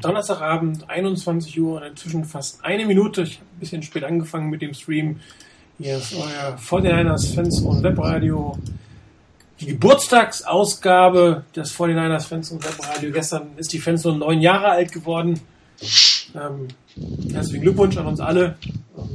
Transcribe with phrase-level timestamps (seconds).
[0.00, 3.22] Donnerstagabend, 21 Uhr und inzwischen fast eine Minute.
[3.22, 5.20] Ich habe ein bisschen spät angefangen mit dem Stream.
[5.78, 8.58] Hier ist euer 49ers Fans und Webradio.
[9.60, 13.12] Die Geburtstagsausgabe des 49ers Fans und Webradio.
[13.12, 15.40] Gestern ist die Fans nur neun Jahre alt geworden.
[16.34, 16.68] Ähm,
[17.32, 18.56] herzlichen Glückwunsch an uns alle.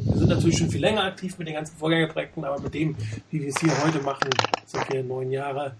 [0.05, 2.95] Wir sind natürlich schon viel länger aktiv mit den ganzen Vorgängerprojekten, aber mit dem,
[3.31, 4.29] wie wir es hier heute machen,
[4.65, 5.75] sind wir neun Jahre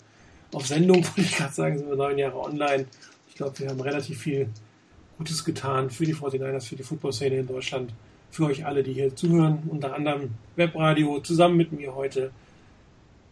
[0.54, 2.86] auf Sendung, würde ich gerade sagen, sind wir neun Jahre online.
[3.28, 4.50] Ich glaube, wir haben relativ viel
[5.18, 7.91] Gutes getan für die 49ers, für die Football-Szene in Deutschland,
[8.31, 12.31] für euch alle, die hier zuhören, unter anderem Webradio, zusammen mit mir heute.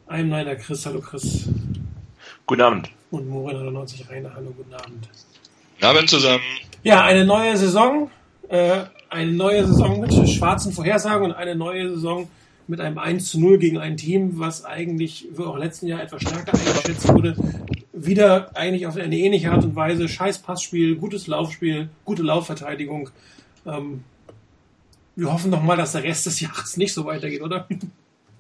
[0.08, 1.50] Einem Niner Chris, hallo Chris.
[2.46, 2.90] Guten Abend.
[3.12, 5.10] Und Morin 91 Rainer, hallo, guten Abend.
[5.76, 6.44] Guten Abend zusammen.
[6.84, 8.10] Ja, eine neue Saison,
[8.48, 12.30] äh, eine neue Saison mit schwarzen Vorhersagen und eine neue Saison
[12.68, 16.22] mit einem 1 zu 0 gegen ein Team, was eigentlich wie auch letzten Jahr etwas
[16.22, 17.36] stärker eingeschätzt wurde.
[18.06, 20.10] Wieder eigentlich auf eine ähnliche Art und Weise.
[20.10, 23.10] Scheiß Passspiel, gutes Laufspiel, gute Laufverteidigung.
[23.66, 24.04] Ähm,
[25.16, 27.68] wir hoffen doch mal, dass der Rest des Jahres nicht so weitergeht, oder?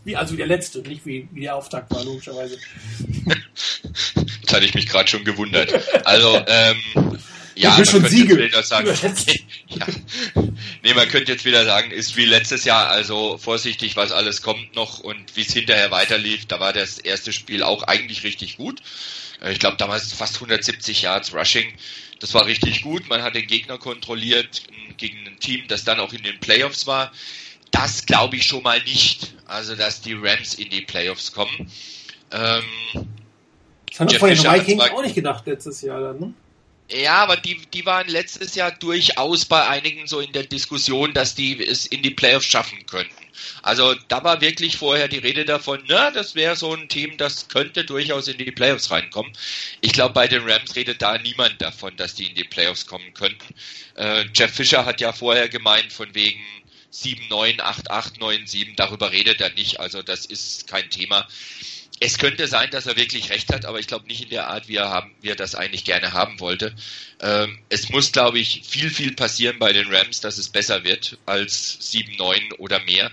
[0.03, 2.57] Wie, also wie der letzte, nicht wie, wie der Auftakt war, logischerweise.
[4.15, 5.73] Jetzt hatte ich mich gerade schon gewundert.
[6.05, 6.77] Also, ähm,
[7.55, 8.37] ja, man schon Siege.
[8.37, 8.87] Wieder sagen,
[9.67, 9.85] ja.
[10.83, 14.75] Nee, man könnte jetzt wieder sagen, ist wie letztes Jahr, also vorsichtig, was alles kommt
[14.75, 16.47] noch und wie es hinterher weiterlief.
[16.47, 18.81] Da war das erste Spiel auch eigentlich richtig gut.
[19.43, 21.73] Äh, ich glaube, damals fast 170 Yards Rushing.
[22.19, 23.07] Das war richtig gut.
[23.09, 24.63] Man hat den Gegner kontrolliert
[24.97, 27.11] gegen ein Team, das dann auch in den Playoffs war.
[27.71, 29.35] Das glaube ich schon mal nicht.
[29.45, 31.71] Also, dass die Rams in die Playoffs kommen.
[32.31, 32.63] Ähm,
[33.89, 36.33] das haben wir vor den Vikings auch nicht gedacht letztes Jahr dann, ne?
[36.93, 41.33] Ja, aber die, die waren letztes Jahr durchaus bei einigen so in der Diskussion, dass
[41.33, 43.15] die es in die Playoffs schaffen könnten.
[43.63, 47.47] Also da war wirklich vorher die Rede davon, na, das wäre so ein Team, das
[47.47, 49.33] könnte durchaus in die Playoffs reinkommen.
[49.81, 53.13] Ich glaube, bei den Rams redet da niemand davon, dass die in die Playoffs kommen
[53.15, 53.55] könnten.
[53.95, 56.41] Äh, Jeff Fischer hat ja vorher gemeint, von wegen
[56.91, 59.79] 7, 9, 8, 8, 9, 7, darüber redet er nicht.
[59.79, 61.27] Also das ist kein Thema
[62.03, 64.67] es könnte sein, dass er wirklich recht hat, aber ich glaube nicht in der Art,
[64.67, 66.75] wie er, haben, wie er das eigentlich gerne haben wollte.
[67.21, 71.17] Ähm, es muss, glaube ich, viel, viel passieren bei den Rams, dass es besser wird
[71.25, 73.09] als 7, 9 oder mehr.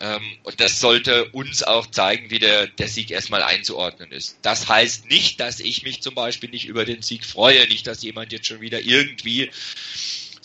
[0.00, 4.38] Ähm, und das sollte uns auch zeigen, wie der, der Sieg erstmal einzuordnen ist.
[4.42, 8.02] Das heißt nicht, dass ich mich zum Beispiel nicht über den Sieg freue, nicht, dass
[8.02, 9.50] jemand jetzt schon wieder irgendwie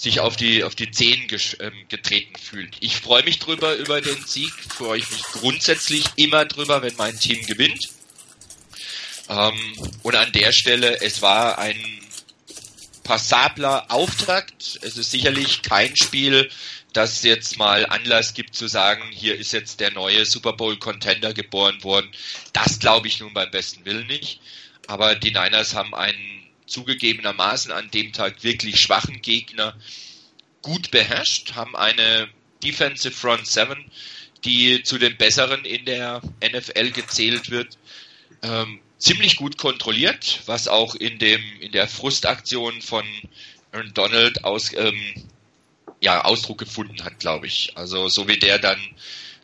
[0.02, 1.28] sich auf die, auf die Zehen
[1.60, 2.76] ähm, getreten fühlt.
[2.80, 7.20] Ich freue mich drüber, über den Sieg, freue ich mich grundsätzlich immer drüber, wenn mein
[7.20, 7.88] Team gewinnt.
[9.30, 9.54] Ähm,
[10.02, 11.78] und an der Stelle, es war ein
[13.04, 14.80] passabler Auftakt.
[14.82, 16.50] Es ist sicherlich kein Spiel,
[16.94, 21.36] das jetzt mal Anlass gibt zu sagen, hier ist jetzt der neue Super Bowl Contender
[21.36, 22.10] geboren worden.
[22.54, 24.40] Das glaube ich nun beim besten Willen nicht.
[24.88, 26.41] Aber die Niners haben einen
[26.72, 29.76] zugegebenermaßen an dem Tag wirklich schwachen Gegner
[30.62, 32.30] gut beherrscht, haben eine
[32.64, 33.92] Defensive Front 7,
[34.46, 37.78] die zu den besseren in der NFL gezählt wird,
[38.44, 43.06] ähm, ziemlich gut kontrolliert, was auch in dem in der Frustaktion von
[43.72, 45.30] Aaron Donald aus ähm,
[46.02, 47.74] ja, Ausdruck gefunden hat, glaube ich.
[47.76, 48.80] Also so wie der dann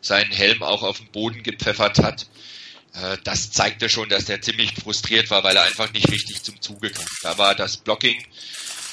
[0.00, 2.26] seinen Helm auch auf den Boden gepfeffert hat,
[3.24, 6.90] das zeigte schon, dass der ziemlich frustriert war, weil er einfach nicht richtig zum Zuge
[6.90, 7.06] kam.
[7.22, 8.22] Da war das Blocking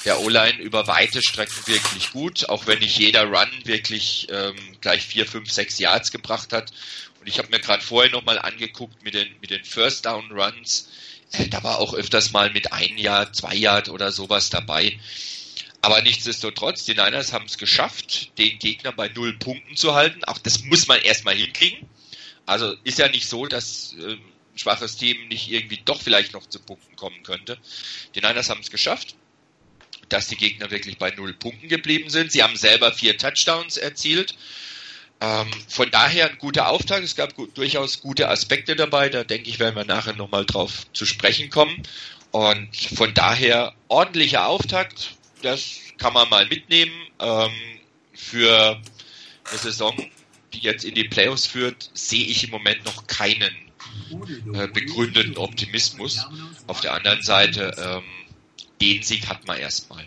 [0.05, 5.03] der O-Line über weite Strecken wirklich gut, auch wenn nicht jeder Run wirklich ähm, gleich
[5.03, 6.71] vier, fünf, sechs Yards gebracht hat.
[7.19, 10.89] Und ich habe mir gerade vorher nochmal angeguckt mit den, mit den First Down Runs.
[11.31, 14.99] Äh, da war auch öfters mal mit ein Yard, zwei Yard oder sowas dabei.
[15.81, 20.23] Aber nichtsdestotrotz, die Niners haben es geschafft, den Gegner bei null Punkten zu halten.
[20.23, 21.87] Auch das muss man erstmal hinkriegen.
[22.45, 24.21] Also ist ja nicht so, dass äh, ein
[24.55, 27.57] schwaches Team nicht irgendwie doch vielleicht noch zu Punkten kommen könnte.
[28.13, 29.15] Die Niners haben es geschafft,
[30.09, 32.31] dass die Gegner wirklich bei null Punkten geblieben sind.
[32.31, 34.35] Sie haben selber vier Touchdowns erzielt.
[35.21, 37.03] Ähm, von daher ein guter Auftakt.
[37.03, 39.09] Es gab gut, durchaus gute Aspekte dabei.
[39.09, 41.83] Da denke ich, werden wir nachher nochmal drauf zu sprechen kommen.
[42.31, 45.15] Und von daher ordentlicher Auftakt.
[45.41, 47.51] Das kann man mal mitnehmen ähm,
[48.13, 48.81] für
[49.49, 49.95] eine Saison,
[50.55, 53.53] die jetzt in die Playoffs führt, sehe ich im Moment noch keinen
[54.53, 56.25] äh, begründeten Optimismus.
[56.67, 58.03] Auf der anderen Seite, ähm,
[58.81, 60.03] den Sieg hat man erstmal.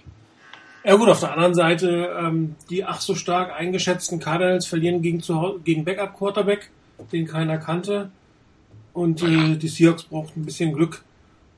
[0.85, 5.23] Ja gut, auf der anderen Seite, ähm, die ach so stark eingeschätzten Cardinals verlieren gegen,
[5.65, 6.71] gegen Backup-Quarterback,
[7.13, 8.11] den keiner kannte.
[8.93, 11.05] Und äh, die Seahawks brauchten ein bisschen Glück,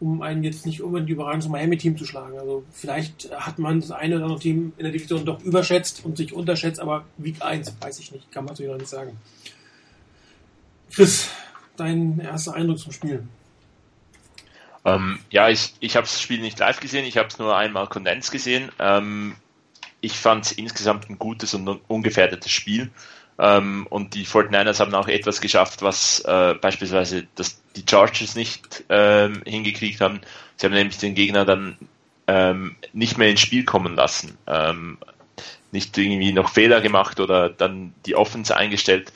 [0.00, 2.38] um einen jetzt nicht unbedingt überragendes Miami-Team zu schlagen.
[2.38, 6.17] Also vielleicht hat man das eine oder andere Team in der Division doch überschätzt und
[6.17, 9.19] sich unterschätzt, aber Week 1 weiß ich nicht, kann man natürlich noch nicht sagen.
[10.91, 11.29] Chris,
[11.76, 13.23] dein erster Eindruck zum Spiel?
[14.85, 17.87] Ähm, ja, ich, ich habe das Spiel nicht live gesehen, ich habe es nur einmal
[17.87, 18.73] kondens gesehen.
[18.79, 19.37] Ähm,
[20.00, 22.91] ich fand es insgesamt ein gutes und ungefährdetes Spiel.
[23.42, 28.84] Ähm, und die 49ers haben auch etwas geschafft, was äh, beispielsweise das, die Chargers nicht
[28.90, 30.20] ähm, hingekriegt haben.
[30.56, 31.78] Sie haben nämlich den Gegner dann
[32.26, 34.37] ähm, nicht mehr ins Spiel kommen lassen.
[34.46, 34.98] Ähm,
[35.72, 39.10] nicht irgendwie noch Fehler gemacht oder dann die Offense eingestellt.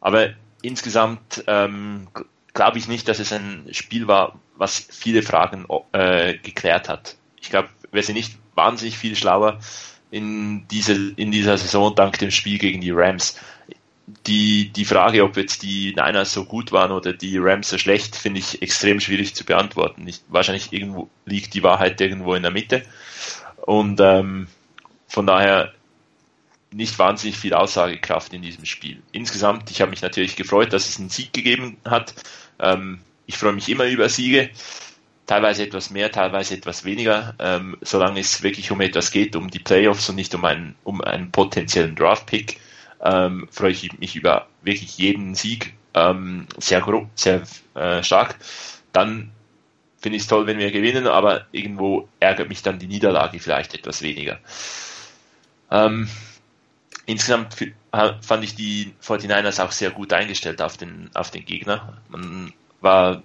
[0.00, 0.30] Aber
[0.62, 2.08] insgesamt ähm,
[2.54, 7.16] glaube ich nicht, dass es ein Spiel war, was viele Fragen äh, geklärt hat.
[7.40, 9.60] Ich glaube, wir sind nicht wahnsinnig viel schlauer
[10.12, 13.36] in, diese, in dieser Saison dank dem Spiel gegen die Rams.
[14.26, 18.14] Die, die Frage, ob jetzt die Niners so gut waren oder die Rams so schlecht,
[18.14, 20.06] finde ich extrem schwierig zu beantworten.
[20.06, 22.84] Ich, wahrscheinlich irgendwo liegt die Wahrheit irgendwo in der Mitte.
[23.64, 24.48] Und ähm,
[25.08, 25.72] von daher
[26.72, 29.02] nicht wahnsinnig viel Aussagekraft in diesem Spiel.
[29.12, 32.14] Insgesamt, ich habe mich natürlich gefreut, dass es einen Sieg gegeben hat.
[32.58, 34.50] Ähm, ich freue mich immer über Siege,
[35.26, 39.58] teilweise etwas mehr, teilweise etwas weniger, ähm, solange es wirklich um etwas geht, um die
[39.58, 42.58] Playoffs und nicht um einen, um einen potenziellen Draft-Pick,
[43.02, 46.84] ähm, freue ich mich über wirklich jeden Sieg ähm, sehr,
[47.14, 47.42] sehr
[47.74, 48.36] äh, stark.
[48.92, 49.32] Dann
[50.00, 53.74] finde ich es toll, wenn wir gewinnen, aber irgendwo ärgert mich dann die Niederlage vielleicht
[53.74, 54.38] etwas weniger.
[55.70, 56.08] Ähm,
[57.06, 57.56] insgesamt
[58.20, 61.98] fand ich die 49ers auch sehr gut eingestellt auf den, auf den Gegner.
[62.08, 63.22] Man war,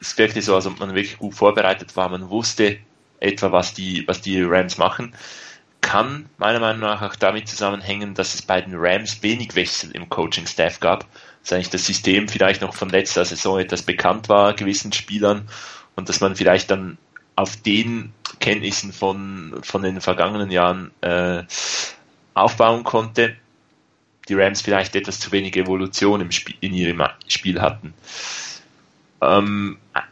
[0.00, 2.08] es wirkte so, als ob man wirklich gut vorbereitet war.
[2.08, 2.78] Man wusste
[3.20, 5.14] etwa, was die, was die Rams machen.
[5.86, 10.08] Kann meiner Meinung nach auch damit zusammenhängen, dass es bei den Rams wenig Wechsel im
[10.08, 11.06] Coaching-Staff gab.
[11.42, 15.48] Dass eigentlich das System vielleicht noch von letzter Saison etwas bekannt war, gewissen Spielern,
[15.94, 16.98] und dass man vielleicht dann
[17.36, 21.44] auf den Kenntnissen von, von den vergangenen Jahren äh,
[22.34, 23.36] aufbauen konnte,
[24.28, 27.94] die Rams vielleicht etwas zu wenig Evolution im Spiel, in ihrem Spiel hatten.
[29.20, 30.02] Ähm, ein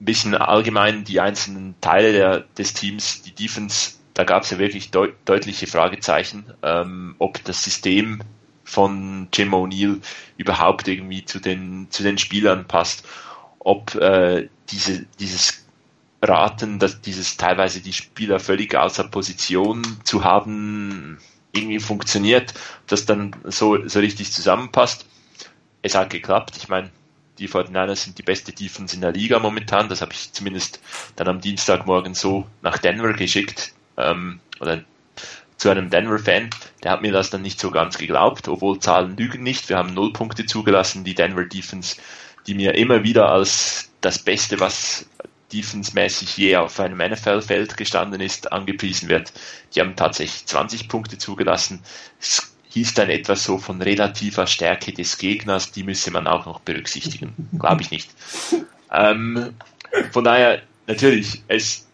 [0.00, 4.90] bisschen allgemein die einzelnen Teile der, des Teams, die Defense, da gab es ja wirklich
[4.90, 8.18] deut deutliche Fragezeichen, ähm, ob das System
[8.64, 10.00] von Jim O'Neill
[10.36, 13.06] überhaupt irgendwie zu den, zu den Spielern passt,
[13.60, 15.64] ob äh, diese, dieses
[16.20, 21.18] raten, dass dieses teilweise die Spieler völlig außer Position zu haben
[21.52, 22.54] irgendwie funktioniert,
[22.88, 25.06] das dann so, so richtig zusammenpasst.
[25.82, 26.56] Es hat geklappt.
[26.56, 26.90] Ich meine,
[27.38, 29.88] die 49ers sind die beste Defense in der Liga momentan.
[29.88, 30.80] Das habe ich zumindest
[31.14, 33.74] dann am Dienstagmorgen so nach Denver geschickt.
[33.98, 34.82] Ähm, oder
[35.58, 36.50] zu einem Denver-Fan.
[36.82, 39.68] Der hat mir das dann nicht so ganz geglaubt, obwohl Zahlen lügen nicht.
[39.68, 41.04] Wir haben null Punkte zugelassen.
[41.04, 41.96] Die Denver Defense,
[42.46, 45.06] die mir immer wieder als das Beste, was
[45.52, 49.32] defensemäßig je auf einem NFL-Feld gestanden ist, angepriesen wird.
[49.74, 51.80] Die haben tatsächlich 20 Punkte zugelassen.
[52.20, 56.60] Es hieß dann etwas so von relativer Stärke des Gegners, die müsse man auch noch
[56.60, 57.34] berücksichtigen.
[57.58, 58.10] Glaube ich nicht.
[58.90, 59.54] Ähm,
[60.12, 61.87] von daher, natürlich, es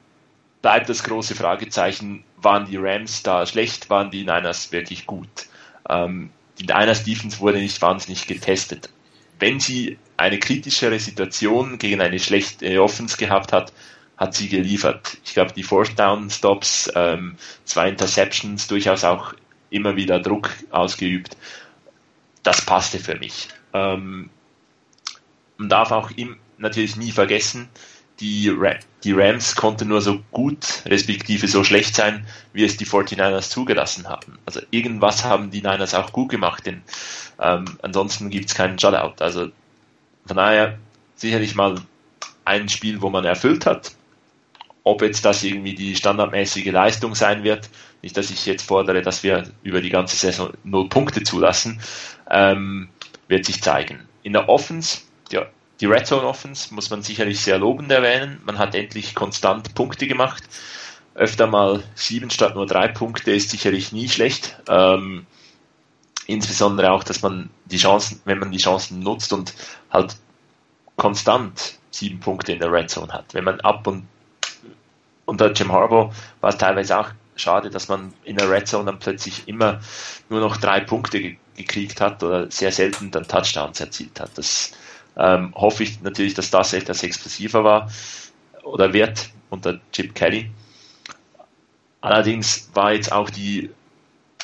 [0.65, 5.29] bleibt das große Fragezeichen, waren die Rams da schlecht, waren die Niners wirklich gut?
[5.91, 8.89] Ähm, die Niners Defense wurde nicht wahnsinnig getestet.
[9.39, 13.75] Wenn sie eine kritischere Situation gegen eine schlechte Offense gehabt hat,
[14.17, 15.19] hat sie geliefert.
[15.27, 17.37] Ich glaube, die Fourth Down Stops, ähm,
[17.67, 19.35] zwei Interceptions, durchaus auch
[19.69, 21.37] immer wieder Druck ausgeübt.
[22.43, 23.49] Das passte für mich.
[23.75, 24.31] Ähm,
[25.59, 27.69] man darf auch im, natürlich nie vergessen,
[28.21, 28.53] die,
[29.03, 34.09] die Rams konnten nur so gut, respektive so schlecht sein, wie es die 49ers zugelassen
[34.09, 34.39] haben.
[34.47, 36.83] Also irgendwas haben die Niners auch gut gemacht, denn
[37.41, 39.23] ähm, ansonsten gibt es keinen Shutout.
[39.23, 39.49] Also
[40.27, 40.79] von daher
[41.17, 41.77] sicherlich mal
[42.45, 43.93] ein Spiel, wo man erfüllt hat.
[44.85, 47.71] Ob jetzt das irgendwie die standardmäßige Leistung sein wird,
[48.03, 51.81] nicht, dass ich jetzt fordere, dass wir über die ganze Saison null Punkte zulassen,
[52.31, 52.91] ähm,
[53.29, 54.07] wird sich zeigen.
[54.23, 54.99] In der Offense,
[55.33, 55.47] ja,
[55.85, 58.41] die Red Zone Offense muss man sicherlich sehr lobend erwähnen.
[58.47, 60.43] Man hat endlich konstant Punkte gemacht.
[61.15, 64.57] Öfter mal sieben statt nur drei Punkte ist sicherlich nie schlecht.
[64.67, 65.27] Ähm,
[66.27, 69.53] insbesondere auch, dass man die Chancen, wenn man die Chancen nutzt und
[69.91, 70.17] halt
[70.97, 73.35] konstant sieben Punkte in der Red Zone hat.
[73.35, 74.07] Wenn man ab und
[75.27, 79.01] unter Jim Harbaugh war es teilweise auch schade, dass man in der Red Zone dann
[79.01, 79.81] plötzlich immer
[80.31, 84.31] nur noch drei Punkte ge gekriegt hat oder sehr selten dann Touchdowns erzielt hat.
[84.37, 84.73] Das
[85.17, 87.91] ähm, hoffe ich natürlich, dass das etwas explosiver war
[88.63, 90.51] oder wird unter Chip Kelly.
[92.01, 93.71] Allerdings war jetzt auch die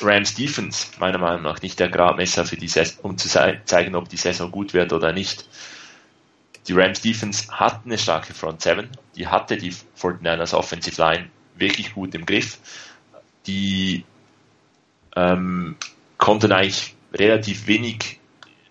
[0.01, 4.09] Rams Defense meiner Meinung nach nicht der Gradmesser für die Saison, um zu zeigen, ob
[4.09, 5.47] die Saison gut wird oder nicht.
[6.67, 11.93] Die Rams Defense hat eine starke Front 7, die hatte die 49ers Offensive Line wirklich
[11.93, 12.59] gut im Griff.
[13.47, 14.05] Die
[15.15, 15.75] ähm,
[16.17, 18.20] konnten eigentlich relativ wenig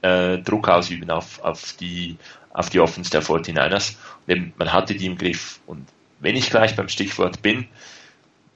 [0.03, 2.17] äh, Druck ausüben auf, auf, die,
[2.53, 3.97] auf die Offense der 49ers.
[4.27, 5.61] Und eben, man hatte die im Griff.
[5.67, 5.87] Und
[6.21, 7.67] wenn ich gleich beim Stichwort bin,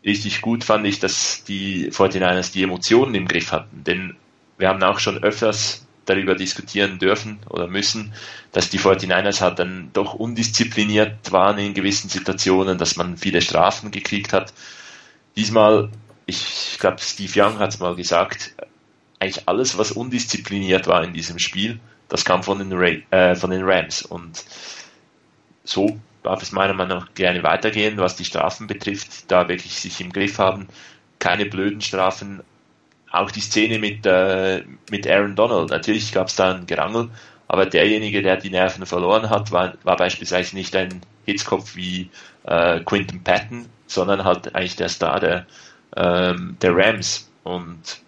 [0.04, 3.84] richtig gut fand ich, dass die 49ers die Emotionen im Griff hatten.
[3.84, 4.16] Denn
[4.58, 8.12] wir haben auch schon öfters darüber diskutieren dürfen oder müssen,
[8.52, 13.90] dass die 49ers halt dann doch undiszipliniert waren in gewissen Situationen, dass man viele Strafen
[13.90, 14.52] gekriegt hat.
[15.36, 15.90] Diesmal,
[16.26, 18.54] ich glaube, Steve Young hat es mal gesagt,
[19.20, 22.72] eigentlich alles, was undiszipliniert war in diesem Spiel, das kam von den,
[23.10, 24.02] äh, von den Rams.
[24.02, 24.44] Und
[25.64, 30.00] so darf es meiner Meinung nach gerne weitergehen, was die Strafen betrifft, da wirklich sich
[30.00, 30.68] im Griff haben,
[31.18, 32.42] keine blöden Strafen.
[33.10, 37.10] Auch die Szene mit, äh, mit Aaron Donald, natürlich gab es da ein Gerangel,
[37.46, 42.10] aber derjenige, der die Nerven verloren hat, war, war beispielsweise nicht ein Hitzkopf wie
[42.44, 45.46] äh, Quinton Patton, sondern halt eigentlich der Star der,
[45.96, 47.30] ähm, der Rams.
[47.44, 48.00] Und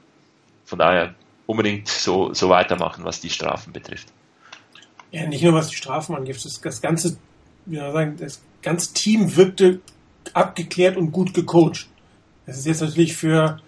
[0.66, 1.14] von daher
[1.46, 4.08] unbedingt so, so weitermachen, was die Strafen betrifft.
[5.10, 7.16] Ja, nicht nur was die Strafen angeht, das, das ganze
[7.66, 9.80] wie soll sagen, das ganze Team wirkte
[10.32, 11.88] abgeklärt und gut gecoacht.
[12.46, 13.60] Das ist jetzt natürlich für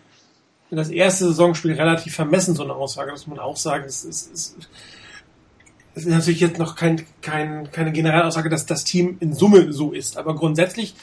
[0.70, 3.84] das erste Saisonspiel relativ vermessen, so eine Aussage, muss man auch sagen.
[3.86, 4.56] Es ist, es
[5.94, 10.16] ist natürlich jetzt noch kein, kein, keine Generalaussage, dass das Team in Summe so ist.
[10.16, 10.94] Aber grundsätzlich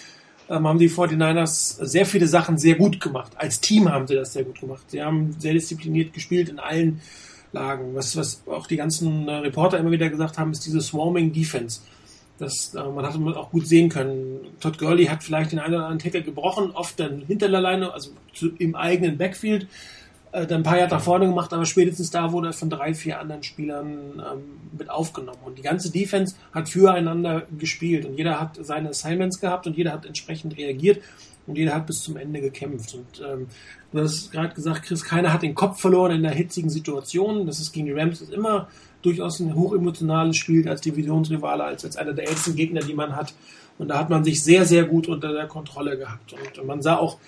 [0.49, 3.31] ähm, haben die 49ers sehr viele Sachen sehr gut gemacht.
[3.35, 4.83] Als Team haben sie das sehr gut gemacht.
[4.87, 7.01] Sie haben sehr diszipliniert gespielt in allen
[7.51, 7.95] Lagen.
[7.95, 11.81] Was, was auch die ganzen äh, Reporter immer wieder gesagt haben, ist diese Swarming Defense.
[12.37, 14.39] Das, äh, man hat auch gut sehen können.
[14.59, 17.93] Todd Gurley hat vielleicht den einen oder anderen Tackle gebrochen, oft dann hinter der Leine,
[17.93, 19.67] also zu, im eigenen Backfield,
[20.35, 22.93] äh, dann ein paar Jahre nach vorne gemacht, aber spätestens da wurde er von drei,
[22.93, 23.87] vier anderen Spielern
[24.19, 24.41] ähm,
[24.77, 25.39] mit aufgenommen.
[25.45, 29.93] Und die ganze Defense hat füreinander gespielt und jeder hat seine Assignments gehabt und jeder
[29.93, 31.01] hat entsprechend reagiert
[31.47, 32.95] und jeder hat bis zum Ende gekämpft.
[32.95, 33.47] Und ähm,
[33.93, 37.45] du hast gerade gesagt, Chris, keiner hat den Kopf verloren in der hitzigen Situation.
[37.47, 38.67] Das ist gegen die Rams ist immer
[39.03, 43.33] durchaus ein hochemotionales Spiel als Divisionsrivale, als, als einer der ältesten Gegner, die man hat.
[43.77, 46.35] Und da hat man sich sehr, sehr gut unter der Kontrolle gehabt.
[46.59, 47.19] Und man sah auch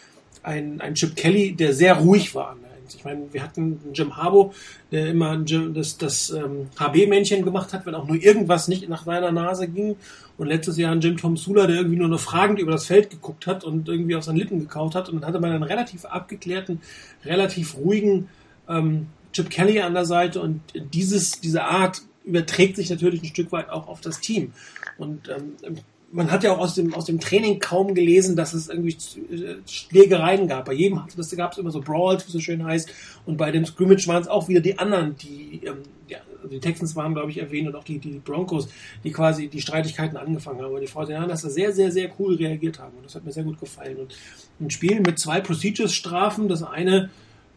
[0.44, 2.58] einen, einen Chip Kelly, der sehr ruhig war.
[2.96, 4.54] Ich meine, wir hatten Jim Harbo,
[4.92, 9.32] der immer das, das ähm, HB-Männchen gemacht hat, wenn auch nur irgendwas nicht nach seiner
[9.32, 9.96] Nase ging.
[10.38, 13.10] Und letztes Jahr einen Jim Tom Sula, der irgendwie nur noch fragend über das Feld
[13.10, 15.10] geguckt hat und irgendwie aus seinen Lippen gekaut hat.
[15.10, 16.82] Und dann hatte man einen relativ abgeklärten,
[17.26, 18.30] relativ ruhigen
[18.70, 23.52] ähm, Chip Kelly an der Seite und dieses, diese Art überträgt sich natürlich ein Stück
[23.52, 24.52] weit auch auf das Team.
[24.98, 25.78] Und ähm,
[26.12, 28.96] man hat ja auch aus dem, aus dem Training kaum gelesen, dass es irgendwie
[29.32, 30.66] äh, Schlägereien gab.
[30.66, 32.90] Bei jedem das gab es immer so Brawls, wie es so schön heißt.
[33.26, 36.96] Und bei dem Scrimmage waren es auch wieder die anderen, die, ähm, ja, die Texans
[36.96, 38.70] waren, glaube ich, erwähnt und auch die, die Broncos,
[39.04, 40.74] die quasi die Streitigkeiten angefangen haben.
[40.74, 42.96] Und die Fortinanders da sehr, sehr, sehr cool reagiert haben.
[42.96, 43.98] Und das hat mir sehr gut gefallen.
[43.98, 44.16] Und
[44.62, 47.10] ein Spiel mit zwei Procedures-Strafen, das eine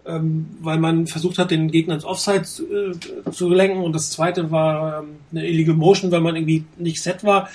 [0.06, 4.50] ähm, weil man versucht hat, den Gegner ins Offside äh, zu lenken und das zweite
[4.50, 7.50] war ähm, eine illegal Motion, weil man irgendwie nicht set war.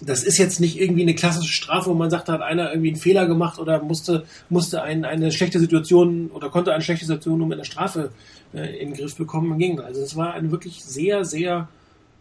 [0.00, 2.90] Das ist jetzt nicht irgendwie eine klassische Strafe, wo man sagt, da hat einer irgendwie
[2.90, 7.38] einen Fehler gemacht oder musste, musste ein, eine schlechte Situation oder konnte eine schlechte Situation
[7.38, 8.12] nur mit einer Strafe
[8.54, 9.52] äh, in den Griff bekommen.
[9.52, 9.86] Im Gegenteil.
[9.86, 11.68] Also es war ein wirklich sehr, sehr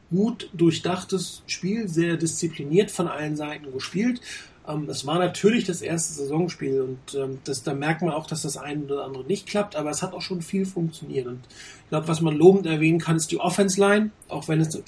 [0.10, 4.22] gut durchdachtes Spiel, sehr diszipliniert von allen Seiten gespielt.
[4.68, 8.42] Ähm, es war natürlich das erste Saisonspiel und ähm, das, da merkt man auch, dass
[8.42, 11.28] das eine oder andere nicht klappt, aber es hat auch schon viel funktioniert.
[11.28, 11.40] Und
[11.84, 14.82] ich glaube, was man lobend erwähnen kann, ist die Offense Line, auch wenn es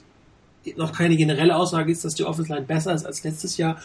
[0.78, 3.78] noch keine generelle Aussage ist, dass die Offense Line besser ist als letztes Jahr.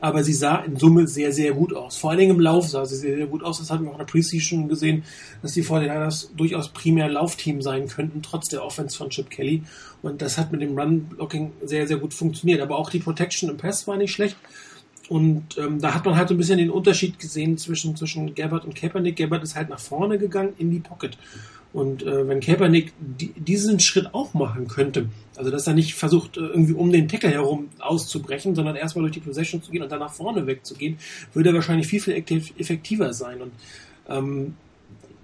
[0.00, 1.96] Aber sie sah in Summe sehr, sehr gut aus.
[1.96, 3.58] Vor Dingen im Lauf sah sie sehr, sehr gut aus.
[3.58, 5.04] Das hatten wir auch in der Preseason gesehen,
[5.40, 9.62] dass die 49ers durchaus primär Laufteam sein könnten, trotz der Offense von Chip Kelly.
[10.02, 12.60] Und das hat mit dem Run-Blocking sehr, sehr gut funktioniert.
[12.60, 14.36] Aber auch die Protection im Pass war nicht schlecht.
[15.08, 18.64] Und ähm, da hat man halt so ein bisschen den Unterschied gesehen zwischen, zwischen Gabbard
[18.64, 19.16] und Kaepernick.
[19.16, 21.16] Gabbard ist halt nach vorne gegangen in die Pocket.
[21.74, 26.36] Und äh, wenn Kaepernick die, diesen Schritt auch machen könnte, also dass er nicht versucht,
[26.36, 29.90] äh, irgendwie um den Tackle herum auszubrechen, sondern erstmal durch die Possession zu gehen und
[29.90, 30.98] dann nach vorne wegzugehen,
[31.32, 33.42] würde er wahrscheinlich viel, viel effektiver sein.
[33.42, 33.52] Und
[34.08, 34.54] ähm,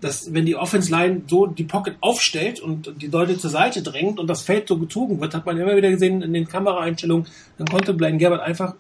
[0.01, 4.19] dass, wenn die Offense Line so die Pocket aufstellt und die Leute zur Seite drängt
[4.19, 7.29] und das Feld so gezogen wird, hat man immer wieder gesehen in den Kameraeinstellungen,
[7.59, 8.75] dann konnte Blaine Gabbard einfach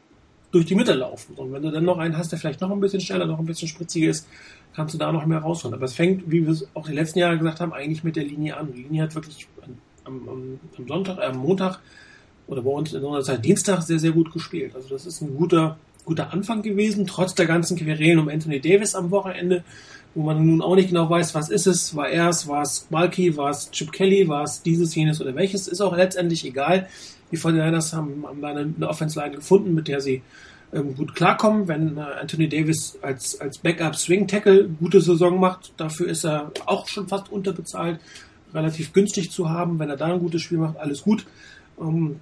[0.50, 1.34] durch die Mitte laufen.
[1.36, 3.46] Und wenn du dann noch einen hast, der vielleicht noch ein bisschen schneller, noch ein
[3.46, 4.26] bisschen spritziger ist,
[4.74, 5.74] kannst du da noch mehr rausholen.
[5.74, 8.24] Aber es fängt, wie wir es auch die letzten Jahre gesagt haben, eigentlich mit der
[8.24, 8.72] Linie an.
[8.72, 9.48] Die Linie hat wirklich
[10.04, 11.80] am, am, am Sonntag, äh, am Montag
[12.46, 14.74] oder bei uns in unserer Zeit Dienstag sehr, sehr gut gespielt.
[14.74, 18.94] Also das ist ein guter, guter Anfang gewesen, trotz der ganzen Querelen um Anthony Davis
[18.94, 19.64] am Wochenende,
[20.14, 22.88] wo man nun auch nicht genau weiß, was ist es, war er es, war es
[22.90, 26.88] Malky, war es Chip Kelly, war es dieses, jenes oder welches, ist auch letztendlich egal.
[27.30, 30.22] Die 49ers haben, haben eine, eine Offense-Line gefunden, mit der sie
[30.72, 31.68] ähm, gut klarkommen.
[31.68, 37.08] Wenn äh, Anthony Davis als, als Backup-Swing-Tackle gute Saison macht, dafür ist er auch schon
[37.08, 38.00] fast unterbezahlt,
[38.54, 39.78] relativ günstig zu haben.
[39.78, 41.26] Wenn er da ein gutes Spiel macht, alles gut.
[41.80, 42.20] Ähm,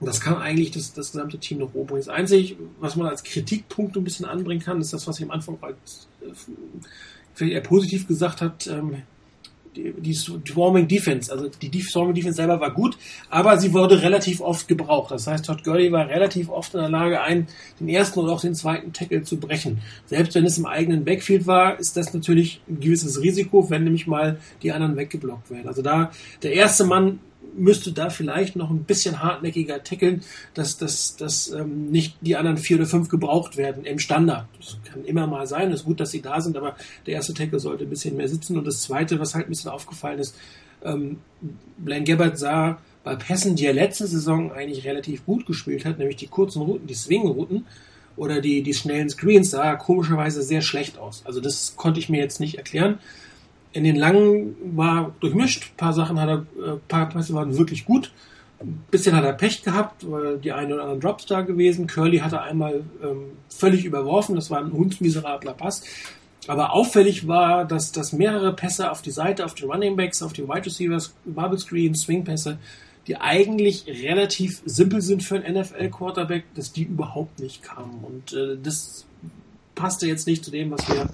[0.00, 1.96] das kann eigentlich das, das gesamte Team noch oben.
[1.96, 5.30] Das Einzige, was man als Kritikpunkt ein bisschen anbringen kann, ist das, was ich am
[5.30, 6.08] Anfang als,
[7.40, 9.02] äh, eher positiv gesagt hat, ähm,
[9.76, 12.96] die, Swarming Defense, also die Swarming Defense selber war gut,
[13.30, 15.10] aber sie wurde relativ oft gebraucht.
[15.10, 17.46] Das heißt, Todd Gurley war relativ oft in der Lage, einen,
[17.80, 19.80] den ersten oder auch den zweiten Tackle zu brechen.
[20.06, 24.06] Selbst wenn es im eigenen Backfield war, ist das natürlich ein gewisses Risiko, wenn nämlich
[24.06, 25.68] mal die anderen weggeblockt werden.
[25.68, 26.10] Also da
[26.42, 27.20] der erste Mann
[27.56, 30.22] müsste da vielleicht noch ein bisschen hartnäckiger tackeln,
[30.54, 34.46] dass, dass, dass ähm, nicht die anderen vier oder fünf gebraucht werden im Standard.
[34.58, 37.34] Das kann immer mal sein, es ist gut, dass sie da sind, aber der erste
[37.34, 38.58] Tackle sollte ein bisschen mehr sitzen.
[38.58, 40.36] Und das zweite, was halt ein bisschen aufgefallen ist,
[40.84, 41.18] ähm,
[41.78, 46.16] Blaine Gabbard sah bei Pässen, die er letzte Saison eigentlich relativ gut gespielt hat, nämlich
[46.16, 47.66] die kurzen Routen, die Swing-Routen
[48.16, 51.22] oder die, die schnellen Screens, sah komischerweise sehr schlecht aus.
[51.24, 52.98] Also das konnte ich mir jetzt nicht erklären.
[53.74, 55.72] In den langen war durchmischt.
[55.72, 58.12] Ein paar Sachen hat er, ein äh, paar Pässe waren wirklich gut.
[58.60, 61.86] Ein bisschen hat er Pech gehabt, weil die einen oder anderen Drops da gewesen.
[61.86, 64.36] Curly hatte einmal ähm, völlig überworfen.
[64.36, 65.82] Das war ein hundsmiserabler Pass.
[66.46, 70.32] Aber auffällig war, dass, dass mehrere Pässe auf die Seite, auf die Running Backs, auf
[70.32, 72.58] die Wide Receivers, Bubble Screen, Swing Pässe,
[73.06, 78.04] die eigentlich relativ simpel sind für einen NFL Quarterback, dass die überhaupt nicht kamen.
[78.04, 79.04] Und äh, das
[79.74, 81.08] passte jetzt nicht zu dem, was wir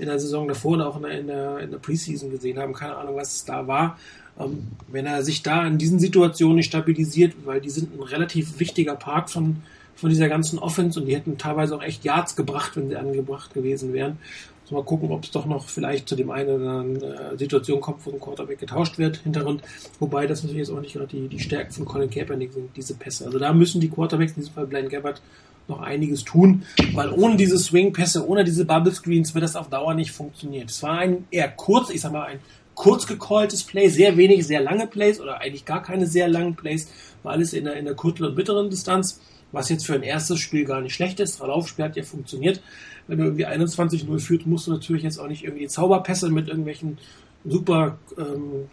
[0.00, 2.72] in der Saison davor und auch in der, in der, in der Preseason gesehen haben.
[2.72, 3.98] Keine Ahnung, was es da war.
[4.38, 8.58] Ähm, wenn er sich da in diesen Situationen nicht stabilisiert, weil die sind ein relativ
[8.58, 9.56] wichtiger Part von,
[9.94, 13.52] von dieser ganzen Offense und die hätten teilweise auch echt Yards gebracht, wenn sie angebracht
[13.52, 14.18] gewesen wären.
[14.62, 17.80] Also mal gucken, ob es doch noch vielleicht zu dem einen oder anderen äh, Situation
[17.80, 19.62] kommt, wo ein Quarterback getauscht wird, Hintergrund.
[19.98, 22.94] Wobei das natürlich jetzt auch nicht gerade die, die Stärken von Colin Kaepernick sind, diese
[22.94, 23.26] Pässe.
[23.26, 25.20] Also da müssen die Quarterbacks, in diesem Fall Blaine Gabbard,
[25.68, 26.62] noch einiges tun,
[26.94, 30.66] weil ohne diese Swing-Pässe, ohne diese Bubble Screens wird das auf Dauer nicht funktionieren.
[30.68, 32.40] Es war ein eher kurz, ich sag mal, ein
[32.74, 36.88] kurz gecalltes Play, sehr wenig, sehr lange Plays oder eigentlich gar keine sehr langen Plays,
[37.22, 39.20] war alles in der, in der kurzen und mittleren Distanz,
[39.52, 41.40] was jetzt für ein erstes Spiel gar nicht schlecht ist.
[41.40, 42.62] Laufspiel hat ja funktioniert.
[43.06, 46.98] Wenn du irgendwie 21-0 führt, musst du natürlich jetzt auch nicht irgendwie Zauberpässe mit irgendwelchen
[47.44, 48.68] super ähm,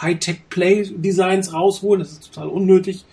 [0.00, 2.00] Hightech-Play-Designs rausholen.
[2.00, 3.04] Das ist total unnötig.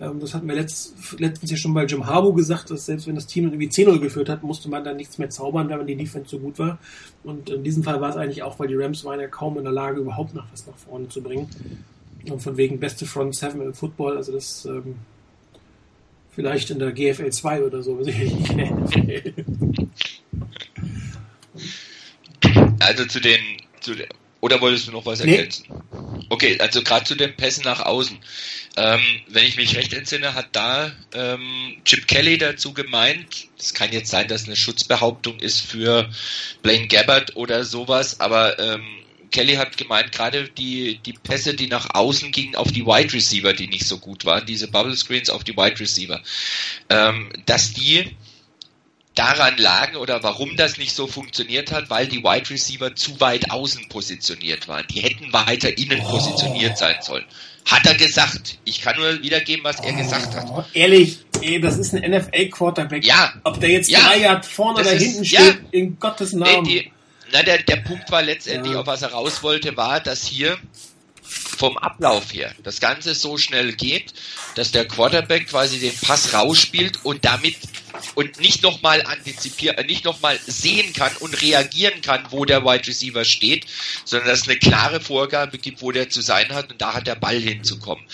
[0.00, 3.14] Ähm, das hatten wir letzt, letztens ja schon bei Jim Harbaugh gesagt, dass selbst wenn
[3.14, 6.30] das Team irgendwie 10-0 geführt hat, musste man dann nichts mehr zaubern, wenn die Defense
[6.30, 6.78] so gut war.
[7.22, 9.64] Und in diesem Fall war es eigentlich auch, weil die Rams waren ja kaum in
[9.64, 11.48] der Lage, überhaupt noch was nach vorne zu bringen.
[12.30, 14.96] Und von wegen beste Front 7 im Football, also das ähm,
[16.30, 17.98] vielleicht in der GFL 2 oder so,
[22.80, 23.40] Also zu den,
[23.80, 24.08] zu den
[24.40, 25.66] oder wolltest du noch was ergänzen?
[25.68, 26.20] Nee.
[26.30, 28.18] Okay, also gerade zu den Pässen nach außen.
[28.76, 33.92] Ähm, wenn ich mich recht entsinne, hat da ähm, Chip Kelly dazu gemeint, es kann
[33.92, 36.08] jetzt sein, dass eine Schutzbehauptung ist für
[36.62, 38.84] Blaine Gabbard oder sowas, aber ähm,
[39.30, 43.52] Kelly hat gemeint, gerade die, die Pässe, die nach außen gingen auf die Wide Receiver,
[43.52, 46.20] die nicht so gut waren, diese Bubble Screens auf die Wide Receiver,
[46.88, 48.16] ähm, dass die
[49.14, 53.50] daran lagen oder warum das nicht so funktioniert hat, weil die Wide Receiver zu weit
[53.50, 54.86] außen positioniert waren.
[54.88, 56.10] Die hätten weiter innen oh.
[56.10, 57.24] positioniert sein sollen.
[57.66, 58.58] Hat er gesagt.
[58.64, 60.46] Ich kann nur wiedergeben, was er oh, gesagt hat.
[60.48, 63.04] Oh, ehrlich, ey, das ist ein NFL-Quarterback.
[63.04, 63.32] Ja.
[63.44, 66.62] Ob der jetzt ja, drei Jahre vorne oder hinten steht, ja, in Gottes Namen.
[66.62, 66.92] Nee, die,
[67.32, 68.80] na, der, der Punkt war letztendlich, ja.
[68.80, 70.56] auf was er raus wollte, war, dass hier
[71.30, 74.12] vom Ablauf her das Ganze so schnell geht,
[74.56, 77.56] dass der Quarterback quasi den Pass rausspielt und damit
[78.14, 82.86] und nicht nochmal antizipieren, äh, nicht nochmal sehen kann und reagieren kann, wo der Wide
[82.86, 83.66] Receiver steht,
[84.04, 87.06] sondern dass es eine klare Vorgabe gibt, wo der zu sein hat und da hat
[87.06, 88.04] der Ball hinzukommen.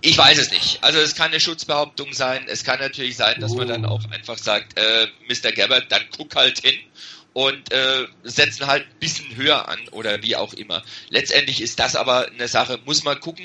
[0.00, 0.84] Ich weiß es nicht.
[0.84, 2.44] Also es kann eine Schutzbehauptung sein.
[2.46, 5.52] Es kann natürlich sein, dass man dann auch einfach sagt, äh, Mr.
[5.52, 6.78] Gabbard, dann guck halt hin
[7.34, 10.82] und äh, setzen halt ein bisschen höher an oder wie auch immer.
[11.10, 13.44] Letztendlich ist das aber eine Sache, muss man gucken,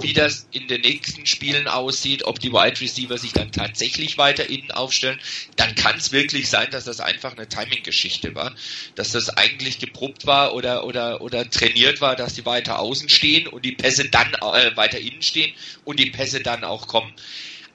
[0.00, 4.48] wie das in den nächsten Spielen aussieht, ob die Wide Receiver sich dann tatsächlich weiter
[4.48, 5.18] innen aufstellen,
[5.56, 8.54] dann kann es wirklich sein, dass das einfach eine Timing-Geschichte war,
[8.94, 13.48] dass das eigentlich geprobt war oder oder oder trainiert war, dass die weiter außen stehen
[13.48, 17.14] und die Pässe dann äh, weiter innen stehen und die Pässe dann auch kommen.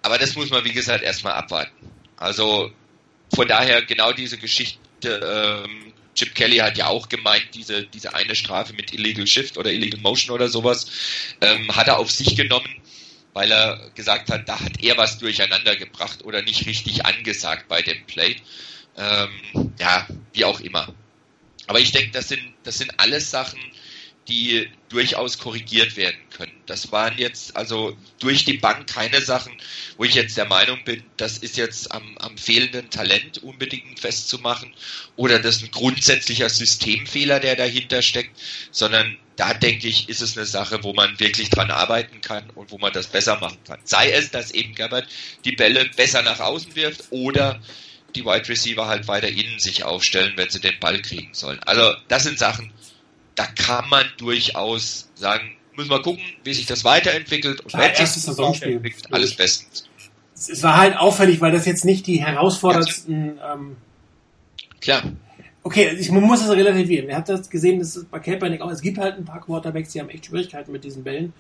[0.04, 1.74] Aber das muss man wie gesagt erstmal abwarten.
[2.18, 2.72] Also
[3.34, 4.78] von daher genau diese Geschichte
[5.10, 9.72] ähm, Chip Kelly hat ja auch gemeint, diese, diese eine Strafe mit Illegal Shift oder
[9.72, 10.86] Illegal Motion oder sowas,
[11.42, 12.82] ähm, hat er auf sich genommen,
[13.34, 17.82] weil er gesagt hat, da hat er was durcheinander gebracht oder nicht richtig angesagt bei
[17.82, 18.36] dem Play.
[18.96, 20.94] Ähm, ja, wie auch immer.
[21.68, 23.60] Aber ich denke, das sind, das sind alles Sachen,
[24.28, 26.54] die durchaus korrigiert werden können.
[26.66, 29.54] Das waren jetzt also durch die Bank keine Sachen,
[29.98, 34.74] wo ich jetzt der Meinung bin, das ist jetzt am, am fehlenden Talent unbedingt festzumachen
[35.16, 38.40] oder das ist ein grundsätzlicher Systemfehler, der dahinter steckt,
[38.72, 42.72] sondern da denke ich, ist es eine Sache, wo man wirklich dran arbeiten kann und
[42.72, 43.80] wo man das besser machen kann.
[43.84, 45.08] Sei es, dass eben Gabbard
[45.44, 47.60] die Bälle besser nach außen wirft oder
[48.16, 51.60] die Wide Receiver halt weiter innen sich aufstellen, wenn sie den Ball kriegen sollen.
[51.64, 52.72] Also das sind Sachen,
[53.36, 58.26] da kann man durchaus sagen, müssen wir gucken, wie sich das weiterentwickelt und wenn sich
[58.26, 59.90] das weiterentwickelt, alles bestens.
[60.36, 63.40] Es war halt auffällig, weil das jetzt nicht die herausforderndsten.
[63.44, 63.78] Ähm,
[64.82, 65.04] Klar.
[65.64, 67.08] Okay, ich, man muss das relativieren.
[67.08, 68.70] Wer hat das gesehen, das ist bei Kaepernick auch.
[68.70, 71.32] Es gibt halt ein paar Quarterbacks, die haben echt Schwierigkeiten mit diesen Bällen.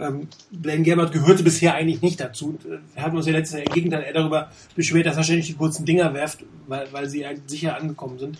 [0.00, 2.58] Ähm, Blaine Gabbard gehörte bisher eigentlich nicht dazu.
[2.94, 5.54] Wir hatten uns ja letztes Jahr im Gegenteil eher darüber beschwert, dass er ständig die
[5.54, 8.38] kurzen Dinger werft, weil, weil sie halt sicher angekommen sind.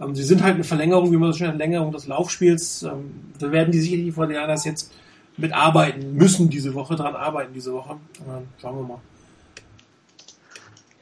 [0.00, 2.82] Ähm, sie sind halt eine Verlängerung, wie man so schön eine Verlängerung des Laufspiels.
[2.82, 4.92] Ähm, da werden die sicherlich vor den Anders jetzt
[5.36, 7.96] mitarbeiten müssen diese Woche, dran arbeiten diese Woche.
[8.26, 9.00] Ähm, schauen wir mal.